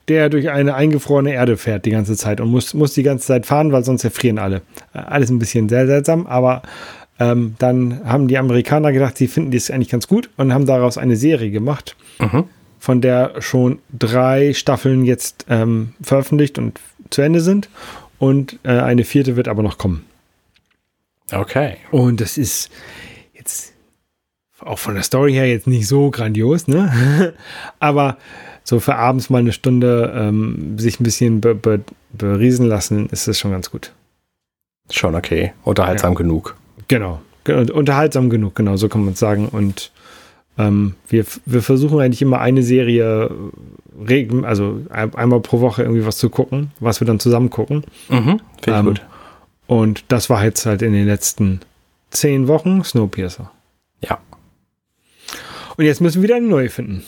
der 0.10 0.30
durch 0.30 0.50
eine 0.50 0.76
eingefrorene 0.76 1.34
Erde 1.34 1.56
fährt 1.56 1.86
die 1.86 1.92
ganze 1.92 2.18
Zeit 2.18 2.42
und 2.42 2.50
muss, 2.50 2.74
muss 2.74 2.94
die 2.94 3.04
ganze 3.04 3.28
Zeit 3.28 3.46
fahren, 3.46 3.72
weil 3.72 3.84
sonst 3.84 4.04
erfrieren 4.04 4.40
alle. 4.40 4.58
Äh, 4.94 5.00
alles 5.00 5.30
ein 5.30 5.40
bisschen 5.40 5.70
sehr 5.70 5.88
seltsam, 5.88 6.26
aber 6.28 6.64
ähm, 7.20 7.56
dann 7.60 8.02
haben 8.06 8.28
die 8.28 8.38
Amerikaner 8.38 8.92
gedacht, 8.92 9.18
sie 9.18 9.28
finden 9.28 9.52
das 9.52 9.70
eigentlich 9.70 9.90
ganz 9.90 10.08
gut 10.08 10.30
und 10.38 10.54
haben 10.54 10.66
daraus 10.66 10.98
eine 10.98 11.16
Serie 11.16 11.52
gemacht, 11.52 11.96
mhm. 12.20 12.46
von 12.80 13.02
der 13.02 13.42
schon 13.42 13.80
drei 13.98 14.54
Staffeln 14.54 15.06
jetzt 15.06 15.46
ähm, 15.50 15.94
veröffentlicht 16.02 16.58
und 16.58 16.80
zu 17.10 17.22
Ende 17.22 17.42
sind. 17.42 17.70
Und 18.18 18.60
äh, 18.64 18.72
eine 18.72 19.06
vierte 19.06 19.38
wird 19.38 19.48
aber 19.48 19.64
noch 19.64 19.78
kommen. 19.78 20.06
Okay. 21.32 21.78
Und 21.92 22.20
das 22.20 22.38
ist 22.38 22.70
jetzt 23.34 23.74
auch 24.60 24.80
von 24.80 24.96
der 24.96 25.04
Story 25.04 25.34
her 25.34 25.48
jetzt 25.48 25.68
nicht 25.68 25.88
so 25.88 26.12
grandios, 26.12 26.68
ne? 26.68 27.34
aber 27.80 28.18
so 28.70 28.80
für 28.80 28.96
abends 28.96 29.32
mal 29.32 29.40
eine 29.40 29.52
Stunde 29.52 30.14
ähm, 30.16 30.78
sich 30.78 31.00
ein 31.00 31.04
bisschen 31.04 31.42
be 31.42 31.56
be 31.56 31.82
beriesen 32.14 32.68
lassen, 32.68 33.08
ist 33.10 33.28
das 33.28 33.40
schon 33.40 33.50
ganz 33.50 33.72
gut. 33.72 33.94
Schon 34.92 35.16
okay. 35.16 35.54
Unterhaltsam 35.64 36.14
ja. 36.14 36.18
genug. 36.20 36.56
Genau. 36.88 37.20
Unterhaltsam 37.48 38.30
genug, 38.30 38.54
genau, 38.54 38.78
so 38.78 38.88
kann 38.88 39.04
man 39.04 39.14
es 39.14 39.20
sagen. 39.20 39.48
Und 39.48 39.92
ähm, 40.60 40.94
wir, 41.08 41.26
wir 41.48 41.64
versuchen 41.64 42.00
eigentlich 42.00 42.22
immer 42.22 42.42
eine 42.42 42.62
Serie, 42.62 43.32
also 44.44 44.82
einmal 44.92 45.40
pro 45.40 45.62
Woche 45.62 45.82
irgendwie 45.82 46.06
was 46.06 46.18
zu 46.18 46.30
gucken, 46.30 46.70
was 46.80 47.02
wir 47.02 47.08
dann 47.08 47.20
zusammen 47.20 47.50
gucken. 47.50 47.86
Mhm, 48.10 48.22
Finde 48.22 48.40
ich 48.66 48.68
ähm, 48.68 48.86
gut. 48.86 49.02
Und 49.66 50.04
das 50.10 50.30
war 50.30 50.44
jetzt 50.44 50.68
halt 50.68 50.84
in 50.84 50.94
den 50.94 51.08
letzten 51.08 51.62
zehn 52.12 52.48
Wochen 52.48 52.84
Snowpiercer. 52.84 53.50
Ja. 54.02 54.20
Und 55.76 55.86
jetzt 55.86 56.02
müssen 56.02 56.22
wir 56.22 56.24
wieder 56.24 56.36
eine 56.36 56.48
neue 56.48 56.70
finden. 56.70 57.04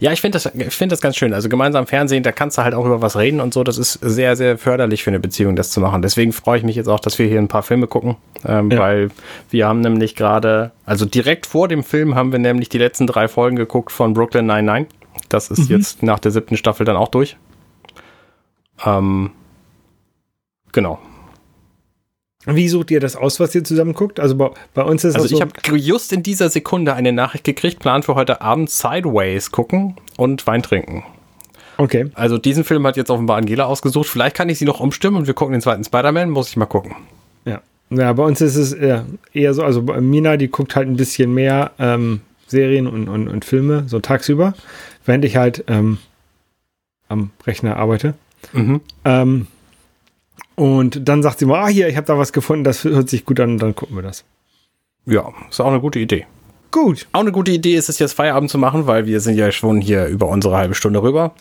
Ja, 0.00 0.12
ich 0.12 0.20
finde 0.20 0.38
das, 0.38 0.46
ich 0.54 0.74
finde 0.74 0.92
das 0.92 1.00
ganz 1.00 1.16
schön. 1.16 1.34
Also 1.34 1.48
gemeinsam 1.48 1.86
Fernsehen, 1.86 2.22
da 2.22 2.32
kannst 2.32 2.58
du 2.58 2.62
halt 2.62 2.74
auch 2.74 2.84
über 2.84 3.02
was 3.02 3.16
reden 3.16 3.40
und 3.40 3.52
so. 3.54 3.64
Das 3.64 3.78
ist 3.78 3.94
sehr, 3.94 4.36
sehr 4.36 4.58
förderlich 4.58 5.02
für 5.02 5.10
eine 5.10 5.20
Beziehung, 5.20 5.56
das 5.56 5.70
zu 5.70 5.80
machen. 5.80 6.02
Deswegen 6.02 6.32
freue 6.32 6.58
ich 6.58 6.64
mich 6.64 6.76
jetzt 6.76 6.88
auch, 6.88 7.00
dass 7.00 7.18
wir 7.18 7.26
hier 7.26 7.38
ein 7.38 7.48
paar 7.48 7.62
Filme 7.62 7.86
gucken, 7.86 8.16
ähm, 8.46 8.70
ja. 8.70 8.78
weil 8.78 9.10
wir 9.50 9.66
haben 9.66 9.80
nämlich 9.80 10.14
gerade, 10.14 10.72
also 10.86 11.04
direkt 11.04 11.46
vor 11.46 11.68
dem 11.68 11.84
Film 11.84 12.14
haben 12.14 12.32
wir 12.32 12.38
nämlich 12.38 12.68
die 12.68 12.78
letzten 12.78 13.06
drei 13.06 13.28
Folgen 13.28 13.56
geguckt 13.56 13.92
von 13.92 14.14
Brooklyn 14.14 14.46
99. 14.46 14.88
Das 15.28 15.50
ist 15.50 15.70
mhm. 15.70 15.76
jetzt 15.76 16.02
nach 16.02 16.18
der 16.18 16.30
siebten 16.30 16.56
Staffel 16.56 16.84
dann 16.86 16.96
auch 16.96 17.08
durch. 17.08 17.36
Ähm, 18.84 19.30
genau. 20.72 20.98
Wie 22.44 22.68
sucht 22.68 22.90
ihr 22.90 23.00
das 23.00 23.14
aus, 23.14 23.38
was 23.38 23.54
ihr 23.54 23.62
zusammen 23.62 23.94
guckt? 23.94 24.18
Also 24.18 24.34
bei, 24.36 24.50
bei 24.74 24.82
uns 24.82 25.04
ist 25.04 25.14
Also 25.14 25.26
ich 25.26 25.32
so 25.32 25.40
habe 25.40 25.52
just 25.76 26.12
in 26.12 26.22
dieser 26.22 26.50
Sekunde 26.50 26.94
eine 26.94 27.12
Nachricht 27.12 27.44
gekriegt, 27.44 27.78
Plan 27.78 28.02
für 28.02 28.14
heute 28.14 28.40
Abend 28.40 28.68
Sideways 28.68 29.52
gucken 29.52 29.96
und 30.16 30.46
Wein 30.46 30.62
trinken. 30.62 31.04
Okay. 31.78 32.10
Also 32.14 32.38
diesen 32.38 32.64
Film 32.64 32.86
hat 32.86 32.96
jetzt 32.96 33.10
offenbar 33.10 33.38
Angela 33.38 33.64
ausgesucht. 33.64 34.08
Vielleicht 34.08 34.36
kann 34.36 34.48
ich 34.48 34.58
sie 34.58 34.64
noch 34.64 34.80
umstimmen 34.80 35.16
und 35.16 35.26
wir 35.26 35.34
gucken 35.34 35.52
den 35.52 35.62
zweiten 35.62 35.84
Spider-Man, 35.84 36.30
muss 36.30 36.48
ich 36.48 36.56
mal 36.56 36.66
gucken. 36.66 36.96
Ja. 37.44 37.60
Ja, 37.90 38.12
bei 38.12 38.24
uns 38.24 38.40
ist 38.40 38.56
es 38.56 38.72
eher, 38.72 39.06
eher 39.32 39.54
so, 39.54 39.62
also 39.62 39.82
Mina, 39.82 40.36
die 40.36 40.48
guckt 40.48 40.76
halt 40.76 40.88
ein 40.88 40.96
bisschen 40.96 41.32
mehr 41.34 41.72
ähm, 41.78 42.22
Serien 42.46 42.86
und, 42.86 43.08
und, 43.08 43.28
und 43.28 43.44
Filme, 43.44 43.84
so 43.86 44.00
tagsüber, 44.00 44.54
während 45.04 45.24
ich 45.24 45.36
halt 45.36 45.64
ähm, 45.68 45.98
am 47.08 47.30
Rechner 47.46 47.76
arbeite. 47.76 48.14
Mhm. 48.52 48.80
Ähm, 49.04 49.46
und 50.54 51.08
dann 51.08 51.22
sagt 51.22 51.38
sie 51.38 51.46
mal, 51.46 51.64
ah, 51.64 51.68
hier, 51.68 51.88
ich 51.88 51.96
habe 51.96 52.06
da 52.06 52.18
was 52.18 52.32
gefunden, 52.32 52.64
das 52.64 52.84
hört 52.84 53.08
sich 53.08 53.24
gut 53.24 53.40
an, 53.40 53.58
dann 53.58 53.74
gucken 53.74 53.96
wir 53.96 54.02
das. 54.02 54.24
Ja, 55.06 55.32
ist 55.50 55.60
auch 55.60 55.66
eine 55.66 55.80
gute 55.80 55.98
Idee. 55.98 56.26
Gut. 56.70 57.06
Auch 57.12 57.20
eine 57.20 57.32
gute 57.32 57.50
Idee 57.50 57.74
ist 57.74 57.88
es 57.88 57.98
jetzt 57.98 58.14
Feierabend 58.14 58.50
zu 58.50 58.58
machen, 58.58 58.86
weil 58.86 59.06
wir 59.06 59.20
sind 59.20 59.36
ja 59.36 59.52
schon 59.52 59.80
hier 59.80 60.06
über 60.06 60.28
unsere 60.28 60.56
halbe 60.56 60.74
Stunde 60.74 61.02
rüber. 61.02 61.34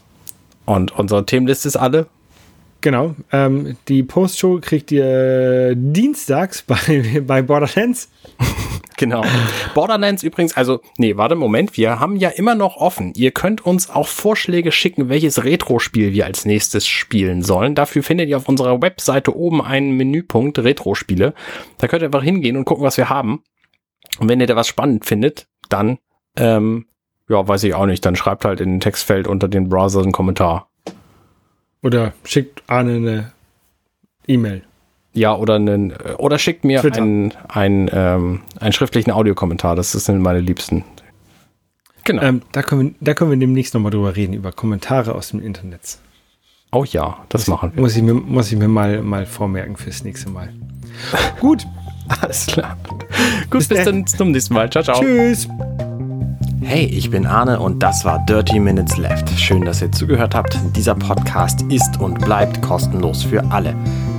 Und 0.66 0.91
unsere 0.97 1.26
Themenliste 1.26 1.68
ist 1.68 1.78
alle. 1.78 2.07
Genau. 2.82 3.16
Ähm, 3.32 3.78
die 3.88 4.03
Postshow 4.03 4.59
kriegt 4.59 4.91
ihr 4.91 5.74
dienstags 5.76 6.62
bei, 6.68 7.24
bei 7.26 7.41
Borderlands. 7.41 8.09
Genau. 9.01 9.23
Borderlands 9.73 10.21
übrigens, 10.21 10.55
also, 10.55 10.79
nee, 10.99 11.17
warte, 11.17 11.33
Moment, 11.33 11.75
wir 11.75 11.99
haben 11.99 12.17
ja 12.17 12.29
immer 12.29 12.53
noch 12.53 12.77
offen. 12.77 13.13
Ihr 13.15 13.31
könnt 13.31 13.65
uns 13.65 13.89
auch 13.89 14.07
Vorschläge 14.07 14.71
schicken, 14.71 15.09
welches 15.09 15.43
Retro-Spiel 15.43 16.13
wir 16.13 16.27
als 16.27 16.45
nächstes 16.45 16.87
spielen 16.87 17.41
sollen. 17.41 17.73
Dafür 17.73 18.03
findet 18.03 18.29
ihr 18.29 18.37
auf 18.37 18.47
unserer 18.47 18.79
Webseite 18.79 19.35
oben 19.35 19.59
einen 19.59 19.97
Menüpunkt 19.97 20.59
Retro-Spiele. 20.59 21.33
Da 21.79 21.87
könnt 21.87 22.03
ihr 22.03 22.09
einfach 22.09 22.21
hingehen 22.21 22.57
und 22.57 22.65
gucken, 22.65 22.83
was 22.83 22.97
wir 22.97 23.09
haben. 23.09 23.41
Und 24.19 24.29
wenn 24.29 24.39
ihr 24.39 24.45
da 24.45 24.55
was 24.55 24.67
spannend 24.67 25.03
findet, 25.03 25.47
dann, 25.67 25.97
ähm, 26.37 26.85
ja, 27.27 27.47
weiß 27.47 27.63
ich 27.63 27.73
auch 27.73 27.87
nicht, 27.87 28.05
dann 28.05 28.15
schreibt 28.15 28.45
halt 28.45 28.61
in 28.61 28.69
den 28.69 28.79
Textfeld 28.81 29.25
unter 29.25 29.47
den 29.47 29.67
Browser 29.67 30.03
einen 30.03 30.11
Kommentar. 30.11 30.69
Oder 31.81 32.13
schickt 32.23 32.61
Arne 32.67 32.97
eine 32.97 33.31
E-Mail. 34.27 34.61
Ja, 35.14 35.36
oder 35.36 35.55
einen, 35.55 35.93
oder 36.18 36.38
schickt 36.39 36.64
mir 36.64 36.82
Twitter. 36.82 37.01
einen, 37.01 37.34
einen, 37.49 37.89
ähm, 37.91 38.41
einen 38.59 38.72
schriftlichen 38.74 39.12
Audiokommentar. 39.12 39.76
Das 39.76 39.91
sind 39.91 40.22
meine 40.22 40.39
Liebsten. 40.39 40.86
Genau. 42.03 42.22
Ähm, 42.22 42.41
da, 42.51 42.64
können 42.64 42.82
wir, 42.82 42.95
da 43.01 43.14
können 43.14 43.32
wir 43.32 43.38
demnächst 43.38 43.74
nochmal 43.74 43.91
drüber 43.91 44.16
reden, 44.16 44.34
über 44.34 44.51
Kommentare 44.51 45.14
aus 45.14 45.30
dem 45.30 45.41
Internet. 45.41 45.97
oh 46.72 46.86
ja, 46.86 47.18
das 47.30 47.47
machen 47.47 47.74
wir. 47.76 47.82
Muss 47.82 47.95
ich 47.95 48.03
mir, 48.03 48.14
muss 48.14 48.51
ich 48.51 48.57
mir 48.57 48.68
mal, 48.68 49.01
mal 49.01 49.26
vormerken 49.26 49.76
fürs 49.76 50.03
nächste 50.03 50.30
Mal. 50.30 50.49
Gut, 51.39 51.66
Alles 52.22 52.47
klar. 52.47 52.78
Gut, 53.49 53.59
bis, 53.59 53.68
Bis 53.68 53.86
dann 53.86 54.05
zum 54.07 54.32
nächsten 54.32 54.53
Mal. 54.53 54.70
Ciao, 54.70 54.84
ciao. 54.84 54.99
tschüss. 54.99 55.47
Hey, 56.62 56.86
ich 56.86 57.09
bin 57.09 57.26
Arne 57.26 57.59
und 57.59 57.82
das 57.82 58.05
war 58.05 58.24
Dirty 58.26 58.59
Minutes 58.59 58.97
Left. 58.97 59.30
Schön, 59.32 59.66
dass 59.66 59.82
ihr 59.82 59.91
zugehört 59.91 60.36
habt. 60.36 60.57
Dieser 60.76 60.95
Podcast 60.95 61.64
ist 61.70 61.99
und 61.99 62.20
bleibt 62.22 62.62
kostenlos 62.62 63.24
für 63.24 63.43
alle. 63.51 63.76